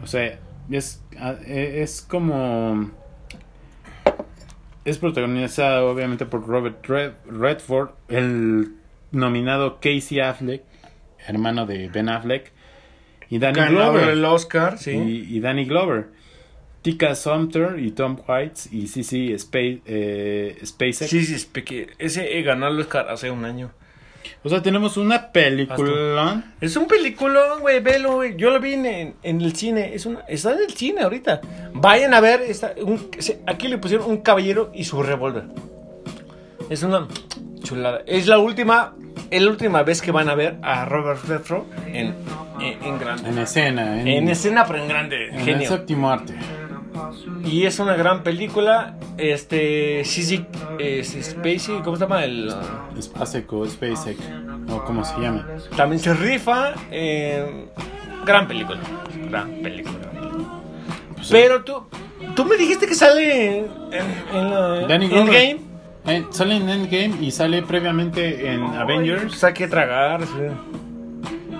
O 0.01 0.07
sea, 0.07 0.39
es, 0.75 1.01
ah, 1.19 1.35
eh, 1.45 1.79
es 1.81 2.01
como... 2.01 2.91
Es 4.85 4.97
protagonizada 4.99 5.83
obviamente 5.83 6.25
por 6.25 6.47
Robert 6.47 6.85
Red- 6.87 7.13
Redford, 7.29 7.89
el 8.07 8.73
nominado 9.11 9.79
Casey 9.81 10.21
Affleck, 10.21 10.63
hermano 11.27 11.65
de 11.65 11.89
Ben 11.89 12.07
Affleck, 12.07 12.51
y 13.29 13.37
Danny 13.39 13.57
Ganador 13.59 13.93
Glover. 13.95 14.09
el 14.09 14.23
Oscar, 14.25 14.77
sí. 14.77 14.91
y, 14.91 15.35
y 15.37 15.39
Danny 15.41 15.65
Glover. 15.65 16.07
Tika 16.83 17.15
Sumter 17.15 17.79
y 17.79 17.91
Tom 17.91 18.17
White 18.25 18.61
y 18.71 18.87
CC 18.87 19.33
Space, 19.33 19.81
eh, 19.85 20.57
Spacek. 20.63 21.09
Sí, 21.09 21.25
sí, 21.25 21.33
es 21.33 21.45
peque- 21.45 21.89
ese 21.97 22.37
eh, 22.37 22.43
ganó 22.43 22.69
el 22.69 22.79
Oscar 22.79 23.09
hace 23.09 23.29
un 23.29 23.43
año. 23.43 23.71
O 24.43 24.49
sea, 24.49 24.61
tenemos 24.61 24.97
una 24.97 25.31
película. 25.31 26.43
Es 26.61 26.75
un 26.75 26.87
peliculón, 26.87 27.61
güey, 27.61 27.79
velo, 27.79 28.15
güey. 28.15 28.35
Yo 28.37 28.49
lo 28.49 28.59
vi 28.59 28.73
en, 28.73 28.85
en- 29.21 29.41
el 29.41 29.55
cine. 29.55 29.93
Es 29.93 30.05
una, 30.05 30.21
está 30.27 30.53
en 30.53 30.59
el 30.59 30.73
cine 30.73 31.01
ahorita. 31.01 31.41
Vayan 31.73 32.13
a 32.13 32.19
ver. 32.21 32.41
Esta, 32.41 32.73
un- 32.83 33.09
aquí 33.45 33.67
le 33.67 33.77
pusieron 33.77 34.09
un 34.09 34.17
caballero 34.17 34.71
y 34.73 34.83
su 34.83 35.01
revólver. 35.03 35.43
Es 36.69 36.83
una 36.83 37.07
chulada. 37.63 38.01
Es 38.05 38.27
la 38.27 38.39
última, 38.39 38.93
es 39.29 39.41
la 39.41 39.49
última 39.51 39.83
vez 39.83 40.01
que 40.01 40.11
van 40.11 40.29
a 40.29 40.35
ver 40.35 40.57
a 40.61 40.85
Robert 40.85 41.23
Redford 41.25 41.63
en, 41.87 42.13
en, 42.59 42.83
en 42.83 42.99
grande. 42.99 43.29
En 43.29 43.37
escena. 43.39 44.01
En, 44.01 44.07
En 44.07 44.29
escena, 44.29 44.65
pero 44.65 44.79
en 44.81 44.87
grande. 44.87 45.27
en 45.29 45.35
el 45.35 45.41
genio. 45.45 45.69
séptimo 45.69 46.09
arte. 46.09 46.33
Y 47.45 47.65
es 47.65 47.79
una 47.79 47.95
gran 47.95 48.23
película. 48.23 48.95
Este, 49.17 50.03
Sissy 50.05 50.45
eh, 50.79 51.03
Spacey, 51.03 51.81
¿cómo 51.83 51.95
se 51.95 52.03
llama? 52.03 52.23
El, 52.23 52.49
uh, 52.49 53.01
Spacek 53.01 53.51
o 53.53 53.65
Spacek. 53.65 54.17
O 54.69 54.83
como 54.83 55.03
se 55.05 55.19
llame. 55.19 55.41
también 55.75 55.99
se 55.99 56.13
rifa. 56.13 56.73
eh, 56.91 57.67
gran 58.25 58.47
película. 58.47 58.79
Gran 59.29 59.49
película. 59.63 59.97
Pues, 61.15 61.29
Pero 61.29 61.63
tú, 61.63 61.83
tú 62.35 62.45
me 62.45 62.57
dijiste 62.57 62.85
que 62.87 62.95
sale 62.95 63.59
en, 63.59 63.65
en, 64.33 64.49
la. 64.51 64.81
Endgame. 64.93 65.57
eh, 66.05 66.25
sale 66.31 66.57
en 66.57 66.69
Endgame 66.69 67.15
y 67.21 67.31
sale 67.31 67.61
previamente 67.63 68.51
en 68.53 68.63
Avengers. 68.63 69.43
Que 69.55 69.67
tragar. 69.67 70.21
sí. 70.23 70.29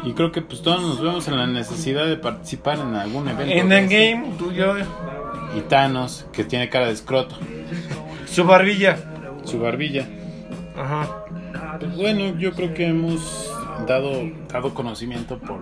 Y 0.03 0.13
creo 0.13 0.31
que 0.31 0.41
pues 0.41 0.61
todos 0.61 0.81
nos 0.81 1.01
vemos 1.01 1.27
en 1.27 1.35
la 1.38 1.47
necesidad 1.47 2.05
de 2.05 2.15
participar 2.15 2.79
en 2.79 2.95
algún 2.95 3.27
evento. 3.27 3.53
En 3.53 3.71
Endgame, 3.71 4.35
tú 4.38 4.51
y 4.51 4.55
yo. 4.55 4.75
Y 5.57 5.61
Thanos, 5.61 6.27
que 6.31 6.43
tiene 6.43 6.69
cara 6.69 6.85
de 6.85 6.93
escroto. 6.93 7.35
Su 8.27 8.43
barbilla. 8.43 8.97
Su 9.43 9.59
barbilla. 9.59 10.07
Ajá. 10.77 11.25
Pues 11.79 11.95
bueno, 11.95 12.37
yo 12.37 12.53
creo 12.53 12.73
que 12.73 12.87
hemos 12.87 13.51
dado, 13.87 14.11
dado 14.51 14.73
conocimiento 14.73 15.39
por, 15.39 15.61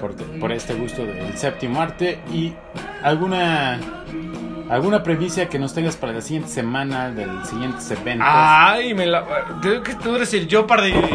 por, 0.00 0.14
por 0.38 0.52
este 0.52 0.74
gusto 0.74 1.04
del 1.04 1.36
séptimo 1.36 1.82
arte 1.82 2.18
y 2.32 2.54
alguna 3.02 3.78
alguna 4.70 5.02
premisa 5.02 5.46
que 5.46 5.58
nos 5.58 5.74
tengas 5.74 5.96
para 5.96 6.12
la 6.12 6.20
siguiente 6.22 6.48
semana 6.48 7.10
del 7.10 7.44
siguientes 7.44 7.90
eventos. 7.90 8.26
Ay, 8.28 8.94
me 8.94 9.06
la. 9.06 9.24
Creo 9.60 9.82
que 9.82 9.94
tú 9.94 10.16
eres 10.16 10.32
el 10.32 10.46
yo 10.46 10.66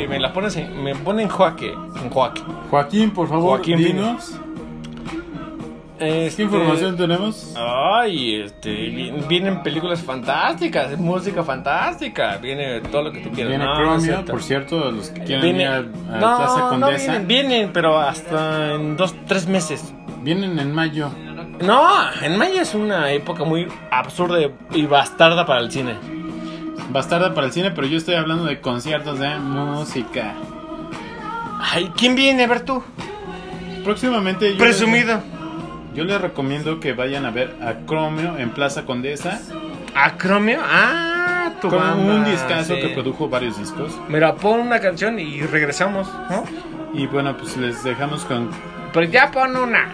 y 0.01 0.07
me 0.07 0.19
la 0.19 0.31
pones 0.33 0.55
en, 0.55 0.83
me 0.83 0.95
pone 0.95 1.23
en. 1.23 1.29
En 2.03 2.09
joaque. 2.09 2.41
Joaquín, 2.69 3.11
por 3.11 3.27
favor, 3.27 3.57
Joaquín 3.57 3.77
dinos 3.77 4.39
Este, 5.99 6.37
qué 6.37 6.43
información 6.43 6.95
tenemos. 6.95 7.53
Ay, 7.57 8.35
este, 8.41 8.69
vi- 8.71 9.11
vienen 9.27 9.61
películas 9.61 10.01
fantásticas, 10.01 10.97
música 10.97 11.43
fantástica, 11.43 12.37
viene 12.37 12.79
todo 12.81 13.03
lo 13.03 13.11
que 13.11 13.19
tú 13.19 13.29
quieras. 13.31 13.49
Viene 13.49 13.65
No, 13.65 14.25
por 14.25 14.41
cierto, 14.41 14.91
los 14.91 15.09
que 15.09 15.21
quieren 15.23 15.41
Viene- 15.43 15.63
ir 15.63 15.67
a, 15.67 15.75
a 15.77 15.81
no, 15.81 16.37
Plaza 16.37 16.59
no 16.59 16.69
Condesa. 16.69 17.11
vienen, 17.11 17.27
vienen, 17.27 17.69
pero 17.73 17.99
hasta 17.99 18.75
en 18.75 18.95
dos, 18.95 19.13
tres 19.27 19.47
meses. 19.47 19.93
Vienen 20.21 20.57
en 20.59 20.73
mayo. 20.73 21.09
No, 21.61 21.89
en 22.21 22.37
mayo 22.37 22.61
es 22.61 22.73
una 22.73 23.11
época 23.11 23.43
muy 23.43 23.67
absurda 23.91 24.37
y 24.71 24.85
bastarda 24.85 25.45
para 25.45 25.59
el 25.59 25.69
cine. 25.71 25.95
Bastarda 26.91 27.33
para 27.33 27.47
el 27.47 27.53
cine, 27.53 27.71
pero 27.71 27.87
yo 27.87 27.97
estoy 27.97 28.15
hablando 28.15 28.45
de 28.45 28.61
conciertos 28.61 29.19
de 29.19 29.37
música. 29.37 30.33
Ay, 31.59 31.91
¿quién 31.97 32.15
viene 32.15 32.45
a 32.45 32.47
ver 32.47 32.61
tú? 32.63 32.81
Próximamente 33.83 34.51
yo 34.53 34.57
Presumido. 34.57 35.19
Yo 35.93 36.03
les 36.03 36.21
recomiendo 36.21 36.79
que 36.79 36.93
vayan 36.93 37.25
a 37.25 37.31
ver 37.31 37.55
a 37.61 37.85
Chromio 37.85 38.37
en 38.37 38.51
Plaza 38.51 38.85
Condesa. 38.85 39.39
¿A 39.95 40.17
Chromio? 40.17 40.59
Ah, 40.63 41.51
tu 41.61 41.69
Con 41.69 41.79
banda, 41.79 42.15
un 42.15 42.25
discazo 42.25 42.75
sí. 42.75 42.81
que 42.81 42.89
produjo 42.89 43.27
varios 43.27 43.57
discos. 43.57 43.97
Mira, 44.07 44.35
pon 44.35 44.59
una 44.61 44.79
canción 44.79 45.19
y 45.19 45.41
regresamos, 45.41 46.07
¿no? 46.29 46.43
Y 46.93 47.07
bueno, 47.07 47.35
pues 47.37 47.57
les 47.57 47.83
dejamos 47.83 48.23
con. 48.25 48.49
Pero 48.93 49.05
ya 49.09 49.31
pon 49.31 49.55
una. 49.55 49.89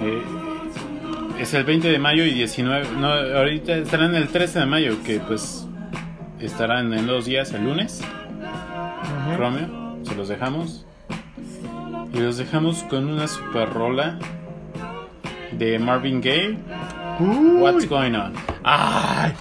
eh, 0.00 0.22
es 1.38 1.52
el 1.54 1.64
20 1.64 1.88
de 1.88 1.98
mayo 1.98 2.24
y 2.24 2.32
19. 2.32 2.88
No, 2.98 3.08
ahorita 3.08 3.74
estarán 3.76 4.14
el 4.14 4.28
13 4.28 4.60
de 4.60 4.66
mayo, 4.66 4.96
que 5.04 5.20
pues 5.20 5.66
estarán 6.40 6.92
en 6.94 7.06
dos 7.06 7.26
días, 7.26 7.52
el 7.52 7.64
lunes. 7.64 8.02
Chromio, 9.36 9.98
se 10.02 10.14
los 10.14 10.28
dejamos. 10.28 10.86
Y 12.12 12.18
los 12.20 12.36
dejamos 12.38 12.84
con 12.84 13.08
una 13.10 13.26
super 13.26 13.68
rola 13.70 14.18
de 15.58 15.78
Marvin 15.78 16.20
Gaye. 16.20 16.54
What's 17.18 17.84
going 17.86 18.14
on? 18.14 18.36
Ay. 18.64 19.34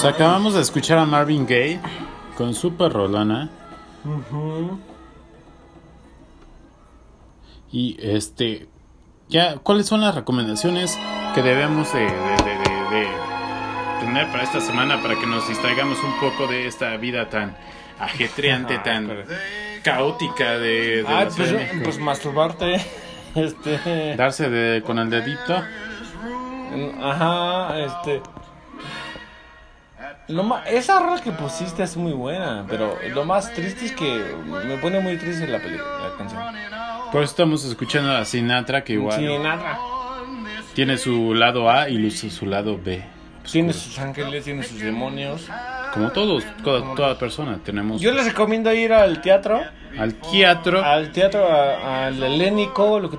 Pues 0.00 0.14
acabamos 0.14 0.54
de 0.54 0.60
escuchar 0.60 0.98
a 0.98 1.04
Marvin 1.04 1.44
Gaye 1.44 1.80
con 2.36 2.54
Super 2.54 2.92
Rolana. 2.92 3.48
Y 7.72 7.96
este, 8.00 8.68
ya, 9.28 9.56
¿cuáles 9.58 9.86
son 9.86 10.00
las 10.00 10.14
recomendaciones 10.14 10.96
que 11.34 11.42
debemos 11.42 11.92
de, 11.92 12.00
de- 12.02 12.08
de- 12.08 12.90
de- 12.90 13.00
de 13.00 13.08
tener 14.00 14.30
para 14.30 14.44
esta 14.44 14.60
semana 14.60 15.02
para 15.02 15.16
que 15.18 15.26
nos 15.26 15.48
distraigamos 15.48 15.98
un 16.04 16.12
poco 16.20 16.46
de 16.46 16.68
esta 16.68 16.96
vida 16.96 17.28
tan 17.28 17.56
ajetreante, 17.98 18.74
Ay, 18.76 18.82
tan 18.84 19.06
pero- 19.08 19.24
caótica 19.82 20.58
de, 20.58 21.04
Ah, 21.08 21.26
pues, 21.36 21.52
pues 21.82 21.98
masturbarte. 21.98 22.76
Este. 23.34 24.14
Darse 24.16 24.48
de, 24.48 24.82
con 24.82 24.98
el 24.98 25.10
dedito. 25.10 25.54
Ajá, 27.02 27.78
este. 27.78 28.22
Lo 30.28 30.42
ma- 30.42 30.62
esa 30.66 31.00
rola 31.00 31.20
que 31.22 31.30
pusiste 31.32 31.82
es 31.82 31.96
muy 31.96 32.12
buena, 32.12 32.64
pero 32.68 32.98
lo 33.14 33.24
más 33.24 33.52
triste 33.54 33.86
es 33.86 33.92
que 33.92 34.22
me 34.66 34.76
pone 34.76 35.00
muy 35.00 35.16
triste 35.16 35.46
la 35.48 35.58
película, 35.58 35.88
la 36.10 36.16
canción. 36.18 36.42
Por 37.10 37.22
eso 37.22 37.30
estamos 37.30 37.64
escuchando 37.64 38.12
a 38.14 38.24
Sinatra, 38.26 38.84
que 38.84 38.92
igual 38.94 39.16
Sí, 39.18 39.38
nada. 39.38 39.78
tiene 40.74 40.98
su 40.98 41.32
lado 41.34 41.70
A 41.70 41.88
y 41.88 42.10
su, 42.10 42.28
su 42.30 42.44
lado 42.44 42.78
B. 42.82 43.02
Tiene 43.50 43.72
sus 43.72 43.98
ángeles, 43.98 44.44
tiene 44.44 44.62
sus 44.62 44.78
demonios. 44.80 45.48
Como 45.94 46.10
todos, 46.10 46.44
toda, 46.62 46.94
toda 46.94 47.18
persona, 47.18 47.58
tenemos 47.64 47.98
Yo 47.98 48.12
les 48.12 48.26
recomiendo 48.26 48.70
ir 48.74 48.92
al 48.92 49.22
teatro, 49.22 49.62
al 49.98 50.12
teatro. 50.16 50.84
al 50.84 51.10
teatro, 51.12 51.48
al 51.50 52.22
helénico, 52.22 53.00
lo 53.00 53.08
que... 53.08 53.16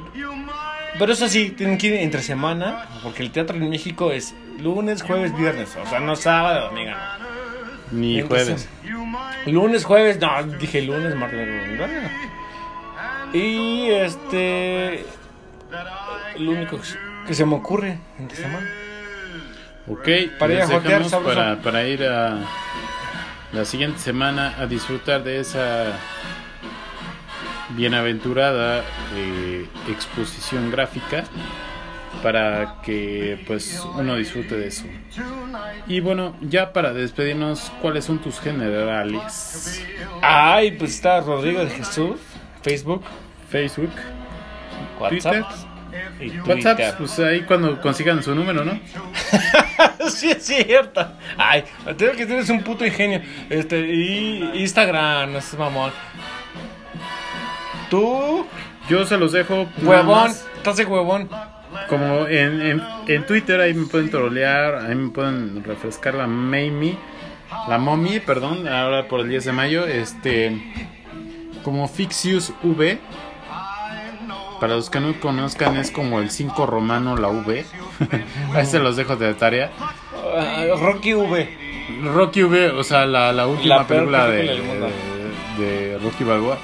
Pero 0.99 1.14
eso 1.14 1.28
sí, 1.28 1.49
tienen 1.57 1.80
que 1.80 1.88
ir 1.88 1.93
entre 1.95 2.22
semana, 2.22 2.86
porque 3.01 3.24
el 3.24 3.32
teatro 3.32 3.57
en 3.57 3.68
México 3.68 4.12
es 4.12 4.36
lunes, 4.62 5.01
jueves, 5.03 5.36
viernes, 5.38 5.76
o 5.76 5.86
sea, 5.86 5.99
no 5.99 6.16
sábado, 6.16 6.70
domingo. 6.70 6.91
no. 6.91 7.30
Ni 7.91 8.20
Entonces, 8.20 8.68
jueves. 8.84 9.47
Lunes, 9.47 9.84
jueves, 9.84 10.20
no, 10.20 10.43
dije 10.60 10.82
lunes, 10.84 11.16
martes, 11.16 11.47
miércoles. 11.68 12.12
Y 13.34 13.89
este. 13.89 15.05
Lo 16.38 16.51
único 16.51 16.80
que 17.28 17.34
se- 17.34 17.45
me 17.45 17.55
ocurre 17.55 17.99
entre 18.20 18.38
semana. 18.38 18.68
Ok, 19.88 20.07
Para 20.38 20.53
ir 20.53 20.62
a 20.62 20.68
jotear, 20.68 21.62
para 21.64 21.88
ir 21.88 22.03
a 22.03 22.38
la 23.53 23.66
siguiente 23.66 23.97
semana 23.99 24.53
a 24.60 24.68
disfrutar 24.68 25.24
de 25.24 25.39
esa 25.39 25.93
bienaventurada 27.70 28.84
eh, 29.16 29.68
exposición 29.89 30.72
gráfica 30.72 31.24
para 32.22 32.82
que 32.84 33.43
pues 33.47 33.82
uno 33.95 34.16
disfrute 34.16 34.55
de 34.55 34.68
eso. 34.68 34.86
Y 35.88 35.99
bueno, 35.99 36.36
ya 36.41 36.74
para 36.74 36.93
despedirnos, 36.93 37.72
¿cuáles 37.82 38.05
son 38.05 38.20
tus 38.20 38.39
generales? 38.39 39.84
Ay, 40.22 40.72
pues 40.72 40.95
está 40.95 41.22
Rodrigo 41.22 41.64
de 41.64 41.70
Jesús, 41.70 42.20
Facebook, 42.62 43.03
Facebook, 43.49 43.91
WhatsApp 44.99 45.45
y 46.20 46.30
Twitter. 46.30 46.47
WhatsApp, 46.47 46.97
pues 46.97 47.20
ahí 47.20 47.41
cuando 47.41 47.80
consigan 47.82 48.22
su 48.22 48.36
número, 48.36 48.66
¿no? 48.66 48.80
sí, 50.10 50.32
es 50.32 50.45
cierto. 50.45 51.07
Ay, 51.38 51.64
tengo 51.97 52.14
que 52.14 52.26
tienes 52.26 52.49
un 52.49 52.62
puto 52.64 52.86
ingenio. 52.86 53.22
Este, 53.49 53.80
y 53.80 54.51
Instagram, 54.55 55.34
no 55.34 55.39
es 55.39 55.53
mamón. 55.57 55.91
Tú, 57.89 58.45
Yo 58.88 59.05
se 59.05 59.18
los 59.18 59.32
dejo. 59.32 59.68
huevón, 59.82 60.32
estás 60.57 60.78
de 60.78 60.86
huevón. 60.86 61.30
Como 61.88 62.28
en, 62.28 62.61
en, 62.61 62.84
en 63.07 63.26
Twitter 63.26 63.59
ahí 63.61 63.74
me 63.74 63.86
pueden 63.86 64.09
trolear, 64.09 64.76
ahí 64.76 64.95
me 64.95 65.09
pueden 65.09 65.63
refrescar 65.63 66.15
la 66.15 66.28
Mamie, 66.28 66.97
la 67.67 67.78
Mommy, 67.78 68.20
perdón, 68.20 68.67
ahora 68.67 69.07
por 69.07 69.22
el 69.22 69.30
10 69.30 69.45
de 69.45 69.51
mayo, 69.51 69.86
este, 69.86 70.59
como 71.63 71.88
Fixius 71.88 72.53
V. 72.63 72.99
Para 74.59 74.76
los 74.76 74.89
que 74.89 74.99
no 74.99 75.17
conozcan 75.20 75.78
es 75.78 75.89
como 75.89 76.20
el 76.20 76.30
5 76.32 76.65
romano 76.65 77.15
la 77.15 77.30
V. 77.30 77.65
ahí 78.53 78.65
se 78.65 78.80
los 78.80 78.97
dejo 78.97 79.15
de 79.15 79.34
tarea. 79.34 79.72
Ah, 80.36 80.65
Rocky 80.80 81.13
V. 81.13 81.57
Rocky 82.03 82.43
V, 82.43 82.72
o 82.72 82.84
sea, 82.84 83.05
la, 83.05 83.32
la 83.32 83.47
última 83.47 83.78
La 83.78 83.88
película, 83.88 84.28
película 84.28 84.28
de, 84.28 84.43
del 84.43 84.63
mundo. 84.63 84.89
de, 85.57 85.65
de 85.65 85.97
Rocky 85.99 86.24
Balboa. 86.24 86.57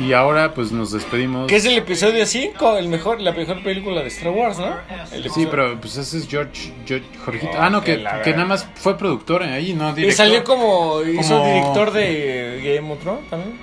Y 0.00 0.12
ahora 0.12 0.54
pues 0.54 0.70
nos 0.70 0.92
despedimos. 0.92 1.48
Que 1.48 1.56
es 1.56 1.64
el 1.64 1.76
episodio 1.76 2.24
5, 2.24 2.78
el 2.78 2.88
mejor, 2.88 3.20
la 3.20 3.32
mejor 3.32 3.62
película 3.62 4.02
de 4.02 4.08
Star 4.08 4.30
Wars, 4.32 4.58
¿no? 4.58 4.76
El 5.12 5.28
Sí, 5.30 5.46
pero 5.50 5.80
pues 5.80 5.96
ese 5.96 6.18
es 6.18 6.28
George, 6.28 6.72
George 6.86 7.06
Jorgito. 7.24 7.52
Oh, 7.54 7.58
ah, 7.60 7.70
no, 7.70 7.82
que 7.82 8.04
que, 8.24 8.30
nada 8.32 8.44
más 8.44 8.68
fue 8.76 8.96
productor 8.96 9.42
ahí, 9.42 9.74
no 9.74 9.90
Y 9.90 9.94
director. 9.94 10.16
salió 10.26 10.44
como, 10.44 11.02
hizo 11.02 11.36
Como- 11.38 11.46
director 11.52 11.92
de 11.92 12.74
Game 12.76 12.92
of 12.92 13.00
Thrones 13.00 13.28
también. 13.30 13.58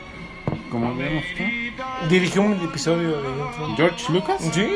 Como 0.69 0.89
Game 0.95 1.19
of 1.19 1.23
Thrones. 1.35 2.09
Dirigió 2.09 2.41
un 2.41 2.53
episodio 2.63 3.09
de 3.21 3.23
Game 3.29 3.41
of 3.41 3.55
Thrones. 3.55 3.77
George 3.77 4.13
Lucas. 4.13 4.49
Sí. 4.51 4.67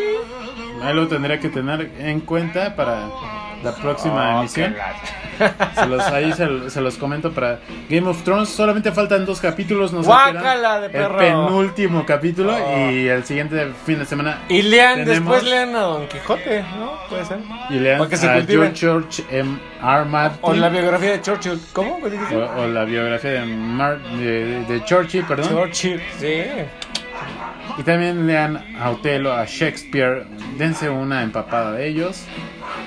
Ahí 0.81 0.93
lo 0.93 1.07
tendría 1.09 1.39
que 1.41 1.49
tener 1.49 1.91
en 1.99 2.21
cuenta 2.21 2.73
para 2.75 3.09
la 3.63 3.73
próxima 3.75 4.35
Oh, 4.37 4.39
emisión. 4.39 4.75
Se 5.73 5.85
los, 5.87 6.01
ahí 6.07 6.33
se, 6.33 6.69
se 6.69 6.81
los 6.81 6.97
comento 6.97 7.31
para 7.31 7.59
Game 7.89 8.05
of 8.09 8.23
Thrones. 8.23 8.49
Solamente 8.49 8.91
faltan 8.91 9.25
dos 9.25 9.39
capítulos. 9.39 9.93
Nos 9.93 10.05
Guácala 10.05 10.81
de 10.81 10.85
El 10.87 10.91
perro. 10.91 11.17
penúltimo 11.17 12.05
capítulo 12.05 12.53
Oh. 12.61 12.89
y 12.91 13.07
el 13.07 13.23
siguiente 13.23 13.71
fin 13.85 13.99
de 13.99 14.05
semana. 14.05 14.39
Y 14.49 14.61
lean, 14.63 15.05
Tenemos- 15.05 15.07
después 15.39 15.43
lean 15.43 15.75
a 15.77 15.79
Don 15.81 16.07
Quijote, 16.09 16.61
¿no? 16.77 16.99
Puede 17.07 17.23
ser. 17.23 17.37
Y 17.69 17.75
lean 17.75 18.09
se 18.17 18.29
a. 18.29 18.41
George 18.75 19.23
M. 19.31 19.57
R. 19.81 20.05
Martin. 20.05 20.39
O 20.41 20.53
la 20.53 20.67
biografía 20.67 21.11
de 21.11 21.21
Churchill. 21.21 21.59
¿Cómo? 21.71 21.99
O, 21.99 22.61
o 22.61 22.67
la 22.67 22.83
biografía 22.83 23.31
de, 23.31 23.45
Mar- 23.45 24.01
de, 24.01 24.65
de 24.65 24.83
Churchill, 24.83 25.23
perdón. 25.23 25.49
Churchill. 25.49 26.01
Sí. 26.19 26.43
Y 27.77 27.83
también 27.83 28.27
lean 28.27 28.75
a 28.77 28.89
Otelo, 28.89 29.31
a 29.31 29.45
Shakespeare, 29.45 30.25
dense 30.57 30.89
una 30.89 31.23
empapada 31.23 31.71
de 31.71 31.87
ellos. 31.87 32.25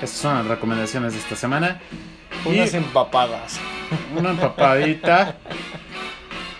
Estas 0.03 0.19
son 0.19 0.35
las 0.37 0.47
recomendaciones 0.47 1.13
de 1.13 1.19
esta 1.19 1.35
semana. 1.35 1.79
Y 2.45 2.49
Unas 2.49 2.73
empapadas. 2.73 3.59
una 4.17 4.31
empapadita. 4.31 5.35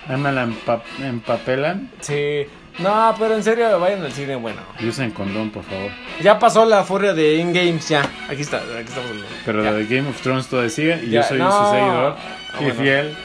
Ahí 0.07 0.17
me 0.17 0.31
la 0.31 0.45
empa- 0.45 0.81
empapelan. 1.01 1.89
Sí. 2.01 2.45
No, 2.79 3.13
pero 3.19 3.35
en 3.35 3.43
serio, 3.43 3.79
vayan 3.79 4.01
al 4.03 4.11
cine, 4.11 4.35
bueno. 4.35 4.59
Y 4.79 4.87
usen 4.87 5.11
condón, 5.11 5.51
por 5.51 5.63
favor. 5.63 5.91
Ya 6.21 6.39
pasó 6.39 6.65
la 6.65 6.83
furia 6.83 7.13
de 7.13 7.35
In-Games, 7.35 7.87
ya. 7.87 8.01
Aquí 8.29 8.41
está, 8.41 8.57
aquí 8.57 8.87
estamos. 8.87 9.11
Pero 9.45 9.63
Ya. 9.63 9.71
la 9.71 9.77
de 9.77 9.85
Game 9.85 10.09
of 10.09 10.19
Thrones 10.21 10.47
todavía 10.47 10.69
sigue. 10.71 10.99
Y 11.03 11.09
Ya, 11.11 11.21
yo 11.21 11.27
soy 11.27 11.37
no. 11.39 11.51
su 11.51 11.71
seguidor 11.71 12.15
Ah, 12.17 12.57
y 12.59 12.63
bueno. 12.63 12.79
fiel. 12.81 13.15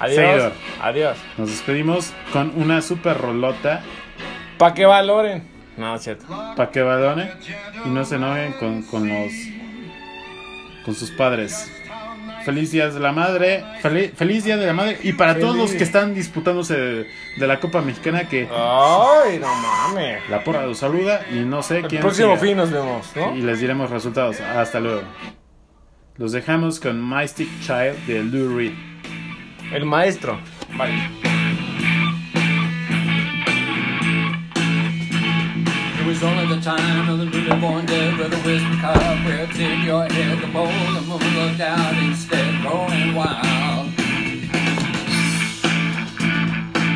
Adiós. 0.00 0.16
seguidor. 0.16 0.52
Adiós. 0.82 1.18
Nos 1.38 1.50
despedimos 1.50 2.12
con 2.32 2.52
una 2.56 2.82
super 2.82 3.16
rolota 3.18 3.82
Pa' 4.58 4.74
que 4.74 4.84
valoren. 4.86 5.44
No, 5.76 5.94
es 5.94 6.02
cierto. 6.02 6.26
para 6.56 6.70
que 6.70 6.82
valoren 6.82 7.30
y 7.84 7.88
no 7.88 8.04
se 8.04 8.16
enojen 8.16 8.52
con, 8.54 8.82
con 8.82 9.08
los 9.08 9.32
con 10.84 10.94
sus 10.94 11.10
padres. 11.12 11.70
Feliz 12.44 12.72
Día 12.72 12.88
de 12.90 12.98
la 12.98 13.12
Madre, 13.12 13.64
feliz, 13.80 14.10
feliz 14.16 14.42
Día 14.44 14.56
de 14.56 14.66
la 14.66 14.72
Madre 14.72 14.98
y 15.04 15.12
para 15.12 15.38
todos 15.38 15.56
los 15.56 15.70
que 15.70 15.84
están 15.84 16.12
disputándose 16.12 16.76
de, 16.76 17.06
de 17.38 17.46
la 17.46 17.60
Copa 17.60 17.80
Mexicana 17.82 18.28
que 18.28 18.48
Ay, 18.50 19.38
no 19.38 19.46
mames. 19.54 20.28
la 20.28 20.42
porra 20.42 20.66
los 20.66 20.78
saluda 20.78 21.24
y 21.32 21.36
no 21.40 21.62
sé 21.62 21.78
El 21.78 21.86
quién 21.86 22.00
próximo 22.02 22.30
siga. 22.36 22.40
fin 22.48 22.56
nos 22.56 22.72
vemos, 22.72 23.12
¿no? 23.14 23.36
y 23.36 23.42
les 23.42 23.60
diremos 23.60 23.90
resultados. 23.90 24.40
Hasta 24.40 24.80
luego. 24.80 25.02
Los 26.16 26.32
dejamos 26.32 26.80
con 26.80 27.08
My 27.08 27.26
Stick 27.28 27.48
Child 27.60 28.06
de 28.06 28.24
Lou 28.24 28.56
Reed. 28.58 28.72
El 29.72 29.84
maestro. 29.86 30.38
Bye. 30.76 31.31
Was 36.12 36.22
only 36.24 36.54
the 36.54 36.60
time 36.60 37.08
of 37.08 37.18
the 37.18 37.24
newly 37.24 37.58
born 37.58 37.86
dead 37.86 38.18
where 38.18 38.28
the 38.28 38.36
wisdom 38.44 38.78
cup 38.80 38.96
where 39.24 39.44
it's 39.44 39.58
in 39.58 39.80
your 39.80 40.04
head. 40.04 40.42
The 40.42 40.46
bowl, 40.48 40.66
the 40.66 41.00
moon 41.00 41.48
looked 41.48 41.60
out 41.60 41.96
instead, 42.02 42.60
growing 42.60 43.14
wild. 43.14 43.61